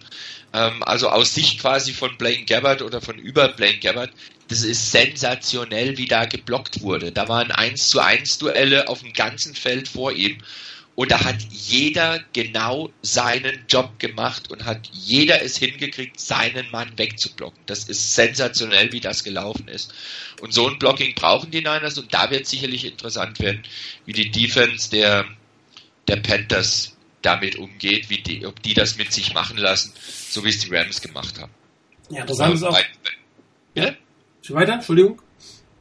[0.54, 4.12] ähm, also aus Sicht quasi von Blaine Gabbard oder von über Blaine Gabbard,
[4.48, 7.12] das ist sensationell, wie da geblockt wurde.
[7.12, 10.38] Da waren 1 zu 1 Duelle auf dem ganzen Feld vor ihm.
[10.94, 16.92] Und da hat jeder genau seinen Job gemacht und hat jeder es hingekriegt, seinen Mann
[16.98, 17.60] wegzublocken.
[17.66, 19.94] Das ist sensationell, wie das gelaufen ist.
[20.42, 23.64] Und so ein Blocking brauchen die Niners und da wird sicherlich interessant werden,
[24.06, 25.26] wie die Defense der,
[26.10, 26.91] der Panthers
[27.22, 29.94] damit umgeht, wie die, ob die das mit sich machen lassen,
[30.30, 31.52] so wie es die Rams gemacht haben.
[32.10, 32.80] Ja, das haben sie auch.
[33.74, 33.94] Ja?
[34.42, 34.74] Schon weiter?
[34.74, 35.22] Entschuldigung.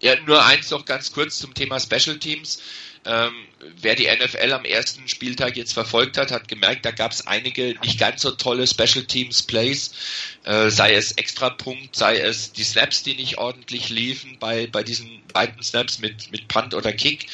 [0.01, 2.63] Ja, nur eins noch ganz kurz zum Thema Special Teams.
[3.07, 3.33] Ähm,
[3.81, 7.75] wer die NFL am ersten Spieltag jetzt verfolgt hat, hat gemerkt, da gab es einige
[7.83, 9.93] nicht ganz so tolle Special Teams Plays,
[10.45, 15.23] äh, sei es Extrapunkt, sei es die Snaps, die nicht ordentlich liefen bei, bei diesen
[15.33, 17.27] beiden Snaps mit, mit Punt oder Kick.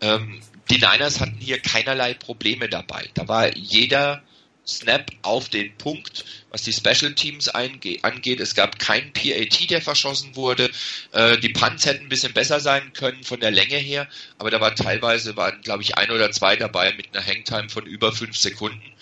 [0.00, 0.40] Ähm,
[0.70, 3.08] die Niners hatten hier keinerlei Probleme dabei.
[3.14, 4.22] Da war jeder
[4.66, 8.40] Snap auf den Punkt, was die Special Teams angeht.
[8.40, 10.70] Es gab keinen PAT, der verschossen wurde.
[11.12, 14.08] Äh, die Punts hätten ein bisschen besser sein können von der Länge her,
[14.38, 17.86] aber da war teilweise, waren glaube ich ein oder zwei dabei mit einer Hangtime von
[17.86, 18.92] über fünf Sekunden.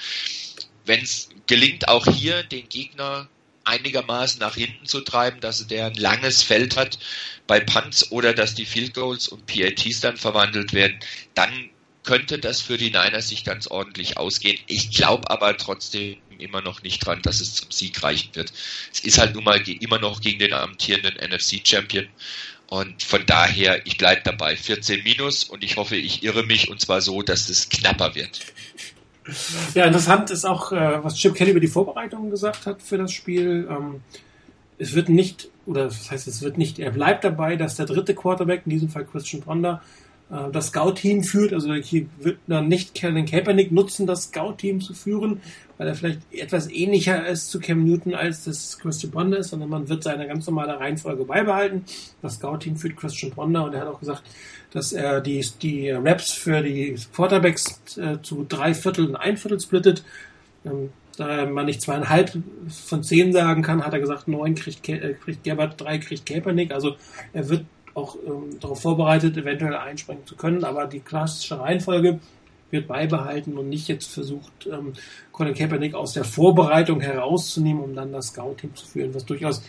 [0.87, 3.29] Wenn es gelingt, auch hier den Gegner
[3.71, 6.99] einigermaßen nach hinten zu treiben, dass der ein langes Feld hat
[7.47, 10.99] bei Punts oder dass die Field Goals und PATs dann verwandelt werden,
[11.35, 11.71] dann
[12.03, 14.59] könnte das für die Niners sich ganz ordentlich ausgehen.
[14.67, 18.53] Ich glaube aber trotzdem immer noch nicht dran, dass es zum Sieg reichen wird.
[18.93, 22.09] Es ist halt nun mal immer noch gegen den amtierenden NFC-Champion.
[22.67, 24.57] Und von daher, ich bleibe dabei.
[24.57, 28.41] 14 minus und ich hoffe, ich irre mich und zwar so, dass es knapper wird.
[29.75, 33.13] Ja, interessant ist auch, äh, was Chip Kelly über die Vorbereitungen gesagt hat für das
[33.13, 33.69] Spiel.
[33.71, 34.01] Ähm,
[34.79, 38.15] es wird nicht, oder das heißt, es wird nicht, er bleibt dabei, dass der dritte
[38.15, 39.83] Quarterback, in diesem Fall Christian Ponder,
[40.31, 41.53] äh, das Scout-Team führt.
[41.53, 45.41] Also hier wird dann nicht Kellen Kaepernick nutzen, das Scout-Team zu führen,
[45.79, 49.69] weil er vielleicht etwas ähnlicher ist zu Cam Newton, als das Christian Ponder ist, sondern
[49.69, 51.85] man wird seine ganz normale Reihenfolge beibehalten.
[52.23, 54.23] Das Scout-Team führt Christian Ponder und er hat auch gesagt,
[54.73, 59.61] dass er die, die Raps für die Quarterbacks äh, zu drei Viertel und ein Viertel
[59.61, 60.05] splittet.
[60.65, 62.33] Ähm, da man nicht zweieinhalb
[62.69, 66.73] von zehn sagen kann, hat er gesagt, neun kriegt, äh, kriegt Gerbert, drei kriegt Kaepernick.
[66.73, 66.97] Also
[67.33, 72.21] er wird auch ähm, darauf vorbereitet, eventuell einspringen zu können, aber die klassische Reihenfolge
[72.71, 74.93] wird beibehalten und nicht jetzt versucht, ähm,
[75.33, 79.63] Colin Kaepernick aus der Vorbereitung herauszunehmen, um dann das Scout-Team zu führen, was durchaus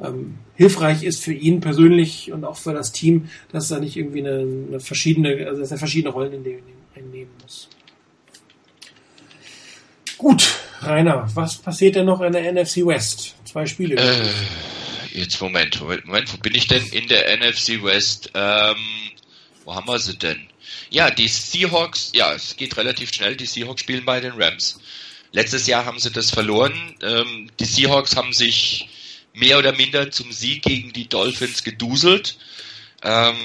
[0.00, 4.20] ähm, hilfreich ist für ihn persönlich und auch für das Team, dass er nicht irgendwie
[4.20, 6.58] eine, eine verschiedene, also dass er verschiedene Rollen in dem,
[6.94, 7.68] einnehmen muss.
[10.18, 13.34] Gut, Rainer, was passiert denn noch in der NFC West?
[13.44, 13.96] Zwei Spiele.
[13.96, 14.28] Äh,
[15.14, 18.30] jetzt Moment, Moment, Moment, wo bin ich denn in der NFC West?
[18.34, 18.76] Ähm,
[19.64, 20.48] wo haben wir sie denn?
[20.90, 24.80] Ja, die Seahawks, ja, es geht relativ schnell, die Seahawks spielen bei den Rams.
[25.32, 26.96] Letztes Jahr haben sie das verloren.
[27.02, 28.88] Ähm, die Seahawks haben sich
[29.32, 32.36] mehr oder minder zum Sieg gegen die Dolphins geduselt.
[33.02, 33.36] Ähm,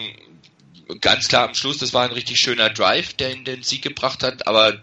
[1.01, 4.24] ganz klar am Schluss, das war ein richtig schöner Drive, der in den Sieg gebracht
[4.24, 4.74] hat, aber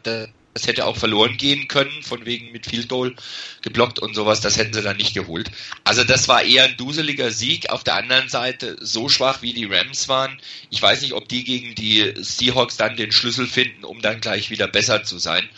[0.55, 3.15] das hätte auch verloren gehen können, von wegen mit Field Goal
[3.61, 5.51] geblockt und sowas, das hätten sie dann nicht geholt.
[5.83, 7.71] Also das war eher ein duseliger Sieg.
[7.71, 10.41] Auf der anderen Seite, so schwach wie die Rams waren,
[10.71, 14.51] ich weiß nicht, ob die gegen die Seahawks dann den Schlüssel finden, um dann gleich
[14.51, 15.49] wieder besser zu sein.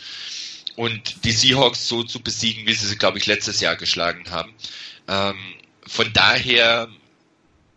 [0.75, 4.53] Und die Seahawks so zu besiegen, wie sie sie, glaube ich, letztes Jahr geschlagen haben.
[5.07, 5.37] Ähm,
[5.85, 6.89] von daher,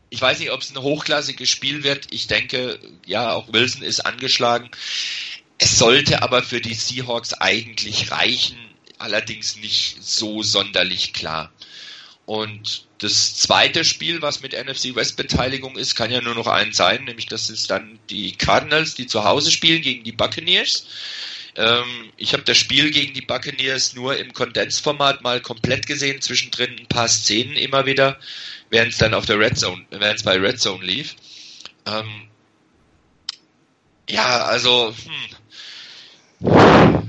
[0.08, 2.08] ich weiß nicht, ob es ein hochklassiges Spiel wird.
[2.10, 4.70] Ich denke, ja, auch Wilson ist angeschlagen.
[5.62, 8.56] Es sollte aber für die Seahawks eigentlich reichen,
[8.96, 11.52] allerdings nicht so sonderlich klar.
[12.24, 16.78] Und das zweite Spiel, was mit NFC West Beteiligung ist, kann ja nur noch eins
[16.78, 20.86] sein, nämlich das ist dann die Cardinals, die zu Hause spielen gegen die Buccaneers.
[21.56, 26.78] Ähm, ich habe das Spiel gegen die Buccaneers nur im Kondensformat mal komplett gesehen, zwischendrin
[26.78, 28.18] ein paar Szenen immer wieder,
[28.70, 31.16] während es dann auf der Red Zone, während es bei Red Zone lief.
[31.84, 32.28] Ähm,
[34.08, 35.36] ja, also hm,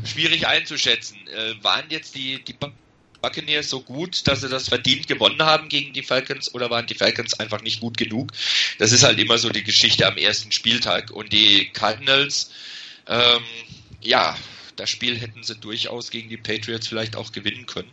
[0.05, 1.17] schwierig einzuschätzen.
[1.27, 2.55] Äh, waren jetzt die, die
[3.21, 6.95] Buccaneers so gut, dass sie das verdient gewonnen haben gegen die Falcons oder waren die
[6.95, 8.31] Falcons einfach nicht gut genug?
[8.79, 11.11] Das ist halt immer so die Geschichte am ersten Spieltag.
[11.11, 12.51] Und die Cardinals,
[13.07, 13.43] ähm,
[14.01, 14.37] ja,
[14.75, 17.91] das Spiel hätten sie durchaus gegen die Patriots vielleicht auch gewinnen können.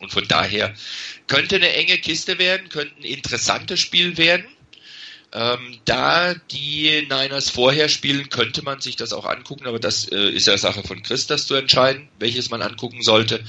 [0.00, 0.74] Und von daher
[1.28, 4.46] könnte eine enge Kiste werden, könnte ein interessantes Spiel werden.
[5.36, 10.28] Ähm, da die Niners vorher spielen, könnte man sich das auch angucken, aber das äh,
[10.28, 13.44] ist ja Sache von Chris, das zu entscheiden, welches man angucken sollte.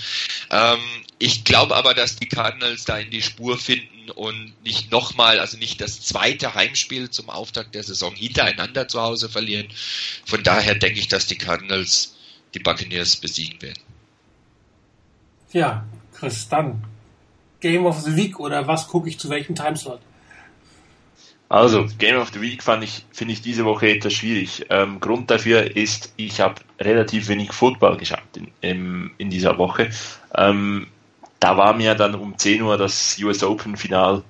[0.50, 0.80] Ähm,
[1.20, 5.58] ich glaube aber, dass die Cardinals da in die Spur finden und nicht nochmal, also
[5.58, 9.68] nicht das zweite Heimspiel zum Auftakt der Saison hintereinander zu Hause verlieren.
[10.26, 12.16] Von daher denke ich, dass die Cardinals
[12.56, 13.84] die Buccaneers besiegen werden.
[15.54, 16.84] Ja, Chris, dann
[17.60, 20.02] Game of the Week oder was gucke ich zu welchem Timeslot?
[21.48, 24.66] Also, Game of the Week fand ich, finde ich diese Woche etwas schwierig.
[24.70, 29.90] Ähm, Grund dafür ist, ich habe relativ wenig Football geschaut in, in, in dieser Woche.
[30.36, 30.88] Ähm,
[31.40, 34.24] da war mir dann um 10 Uhr das US Open Final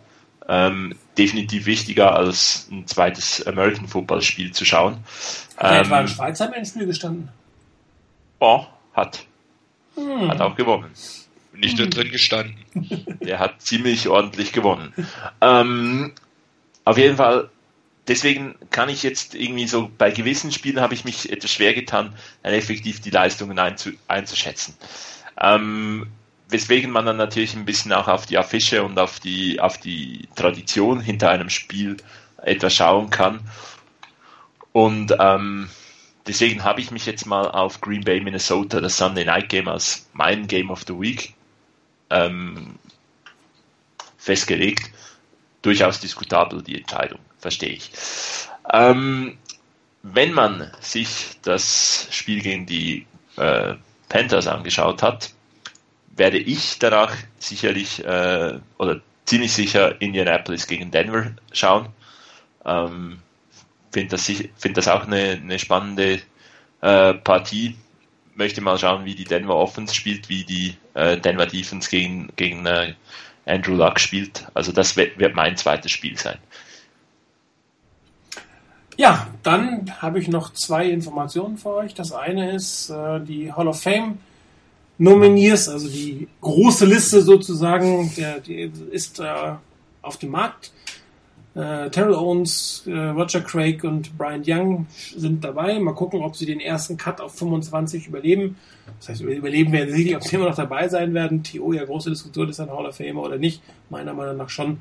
[0.48, 4.98] ähm, definitiv wichtiger als ein zweites American Football Spiel zu schauen.
[5.58, 7.30] Hat ähm, etwa ein Schweizer im Spiel gestanden?
[8.40, 9.26] Oh, hat.
[9.96, 10.30] Hm.
[10.30, 10.92] Hat auch gewonnen.
[11.54, 12.58] Nicht nur drin gestanden.
[13.22, 14.94] Der hat ziemlich ordentlich gewonnen.
[15.40, 16.12] Ähm,
[16.86, 17.50] auf jeden Fall,
[18.08, 22.14] deswegen kann ich jetzt irgendwie so, bei gewissen Spielen habe ich mich etwas schwer getan,
[22.44, 24.76] effektiv die Leistungen einzu, einzuschätzen.
[25.42, 26.08] Ähm,
[26.48, 30.30] weswegen man dann natürlich ein bisschen auch auf die Affische und auf die, auf die
[30.36, 31.98] Tradition hinter einem Spiel
[32.38, 33.40] etwas schauen kann.
[34.72, 35.70] Und ähm,
[36.28, 40.08] deswegen habe ich mich jetzt mal auf Green Bay, Minnesota, das Sunday Night Game als
[40.14, 41.34] mein Game of the Week
[42.12, 42.76] ähm,
[44.18, 44.92] festgelegt
[45.66, 47.92] durchaus diskutabel, die Entscheidung, verstehe ich.
[48.72, 49.38] Ähm,
[50.04, 53.74] wenn man sich das Spiel gegen die äh,
[54.10, 55.34] Panthers angeschaut hat,
[56.16, 61.90] werde ich danach sicherlich äh, oder ziemlich sicher Indianapolis gegen Denver schauen.
[62.64, 63.20] Ähm,
[63.92, 64.26] Finde das,
[64.58, 66.22] find das auch eine, eine spannende
[66.82, 67.76] äh, Partie.
[68.36, 72.66] Möchte mal schauen, wie die Denver Offense spielt, wie die äh, Denver Defense gegen, gegen
[72.66, 72.94] äh,
[73.46, 74.46] Andrew Luck spielt.
[74.54, 76.38] Also das wird, mein zweites Spiel sein.
[78.98, 81.94] Ja, dann habe ich noch zwei Informationen für euch.
[81.94, 84.18] Das eine ist äh, die Hall of Fame
[84.98, 89.56] Nomineers, also die große Liste sozusagen, der, die ist äh,
[90.02, 90.72] auf dem Markt.
[91.56, 95.80] Äh, Terrell Owens, äh, Roger Craig und Brian Young sind dabei.
[95.80, 98.58] Mal gucken, ob sie den ersten Cut auf 25 überleben.
[99.00, 101.44] Das heißt, überleben werden sie nicht, ob sie immer noch dabei sein werden.
[101.44, 103.62] TO, ja, große Diskussion, ist ein Hall of Famer oder nicht.
[103.90, 104.80] Meiner Meinung nach schon.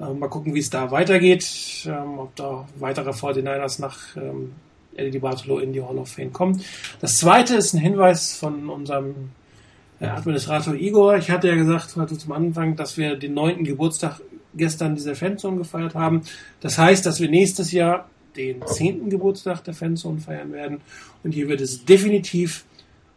[0.00, 1.46] Ähm, mal gucken, wie es da weitergeht.
[1.86, 4.52] Ähm, ob da weitere 49ers nach ähm,
[4.94, 6.62] Eddie Bartolo in die Hall of Fame kommen.
[7.00, 9.32] Das zweite ist ein Hinweis von unserem
[10.00, 11.16] äh, Administrator Igor.
[11.16, 14.20] Ich hatte ja gesagt heute zum Anfang, dass wir den neunten Geburtstag
[14.56, 16.22] gestern dieser Fanzone gefeiert haben.
[16.60, 20.80] Das heißt, dass wir nächstes Jahr den zehnten Geburtstag der Fanzone feiern werden.
[21.22, 22.64] Und hier wird es definitiv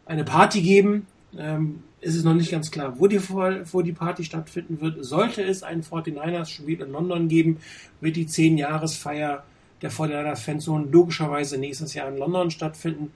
[0.05, 1.07] eine Party geben.
[1.37, 5.03] Ähm, es ist noch nicht ganz klar, wo die, wo die Party stattfinden wird.
[5.03, 7.57] Sollte es ein 49ers-Spiel in London geben,
[7.99, 9.43] wird die 10-Jahresfeier
[9.81, 13.11] der 49ers Fanzone logischerweise nächstes Jahr in London stattfinden.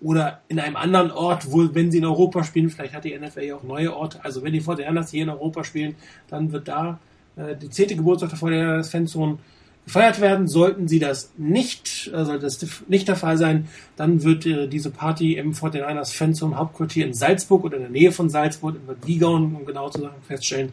[0.00, 3.42] Oder in einem anderen Ort, wo, wenn sie in Europa spielen, vielleicht hat die NFL
[3.42, 4.24] ja auch neue Orte.
[4.24, 5.94] Also wenn die 49ers hier in Europa spielen,
[6.28, 6.98] dann wird da
[7.36, 9.38] äh, die zehnte Geburtstag der 49ers Fanzone
[9.84, 10.46] gefeiert werden.
[10.46, 14.90] Sollten sie das nicht, äh, sollte das nicht der Fall sein, dann wird äh, diese
[14.90, 19.06] Party im 49ers Fanzone Hauptquartier in Salzburg oder in der Nähe von Salzburg, in Bad
[19.06, 20.72] Wiegauen, um genau zu sagen, feststellen.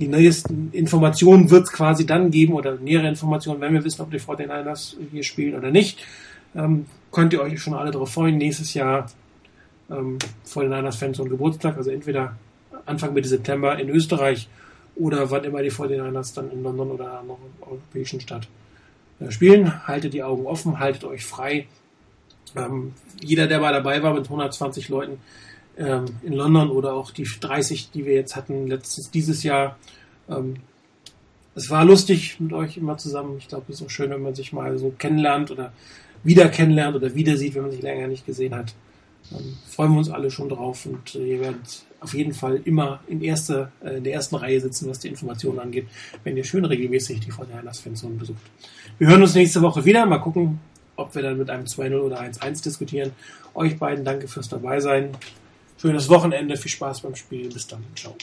[0.00, 4.10] Die neuesten Informationen wird es quasi dann geben oder nähere Informationen, wenn wir wissen, ob
[4.10, 6.04] die 49ers hier spielen oder nicht.
[6.54, 8.36] Ähm, könnt ihr euch schon alle darauf freuen.
[8.36, 9.06] Nächstes Jahr
[9.90, 12.36] ähm, 49ers Fanzone Geburtstag, also entweder
[12.86, 14.48] Anfang Mitte September in Österreich
[14.98, 18.48] oder wann immer die 49ers dann in London oder einer anderen europäischen Stadt
[19.20, 19.86] äh, spielen.
[19.86, 21.66] Haltet die Augen offen, haltet euch frei.
[22.56, 25.20] Ähm, jeder, der mal dabei war mit 120 Leuten
[25.76, 29.76] ähm, in London oder auch die 30, die wir jetzt hatten letztes dieses Jahr,
[30.28, 30.56] ähm,
[31.54, 33.36] es war lustig mit euch immer zusammen.
[33.38, 35.72] Ich glaube, es ist auch schön, wenn man sich mal so kennenlernt oder
[36.22, 38.74] wieder kennenlernt oder wieder sieht, wenn man sich länger nicht gesehen hat.
[39.32, 43.00] Ähm, freuen wir uns alle schon drauf und äh, ihr werdet auf jeden Fall immer
[43.08, 45.86] in, erster, äh, in der ersten Reihe sitzen, was die Informationen angeht,
[46.24, 48.42] wenn ihr schön regelmäßig die Fortinanders Fanzone besucht.
[48.98, 50.06] Wir hören uns nächste Woche wieder.
[50.06, 50.60] Mal gucken,
[50.96, 53.12] ob wir dann mit einem 2-0 oder 1-1 diskutieren.
[53.54, 55.10] Euch beiden danke fürs Dabeisein.
[55.80, 57.48] Schönes Wochenende, viel Spaß beim Spiel.
[57.52, 57.84] Bis dann.
[57.94, 58.14] Ciao.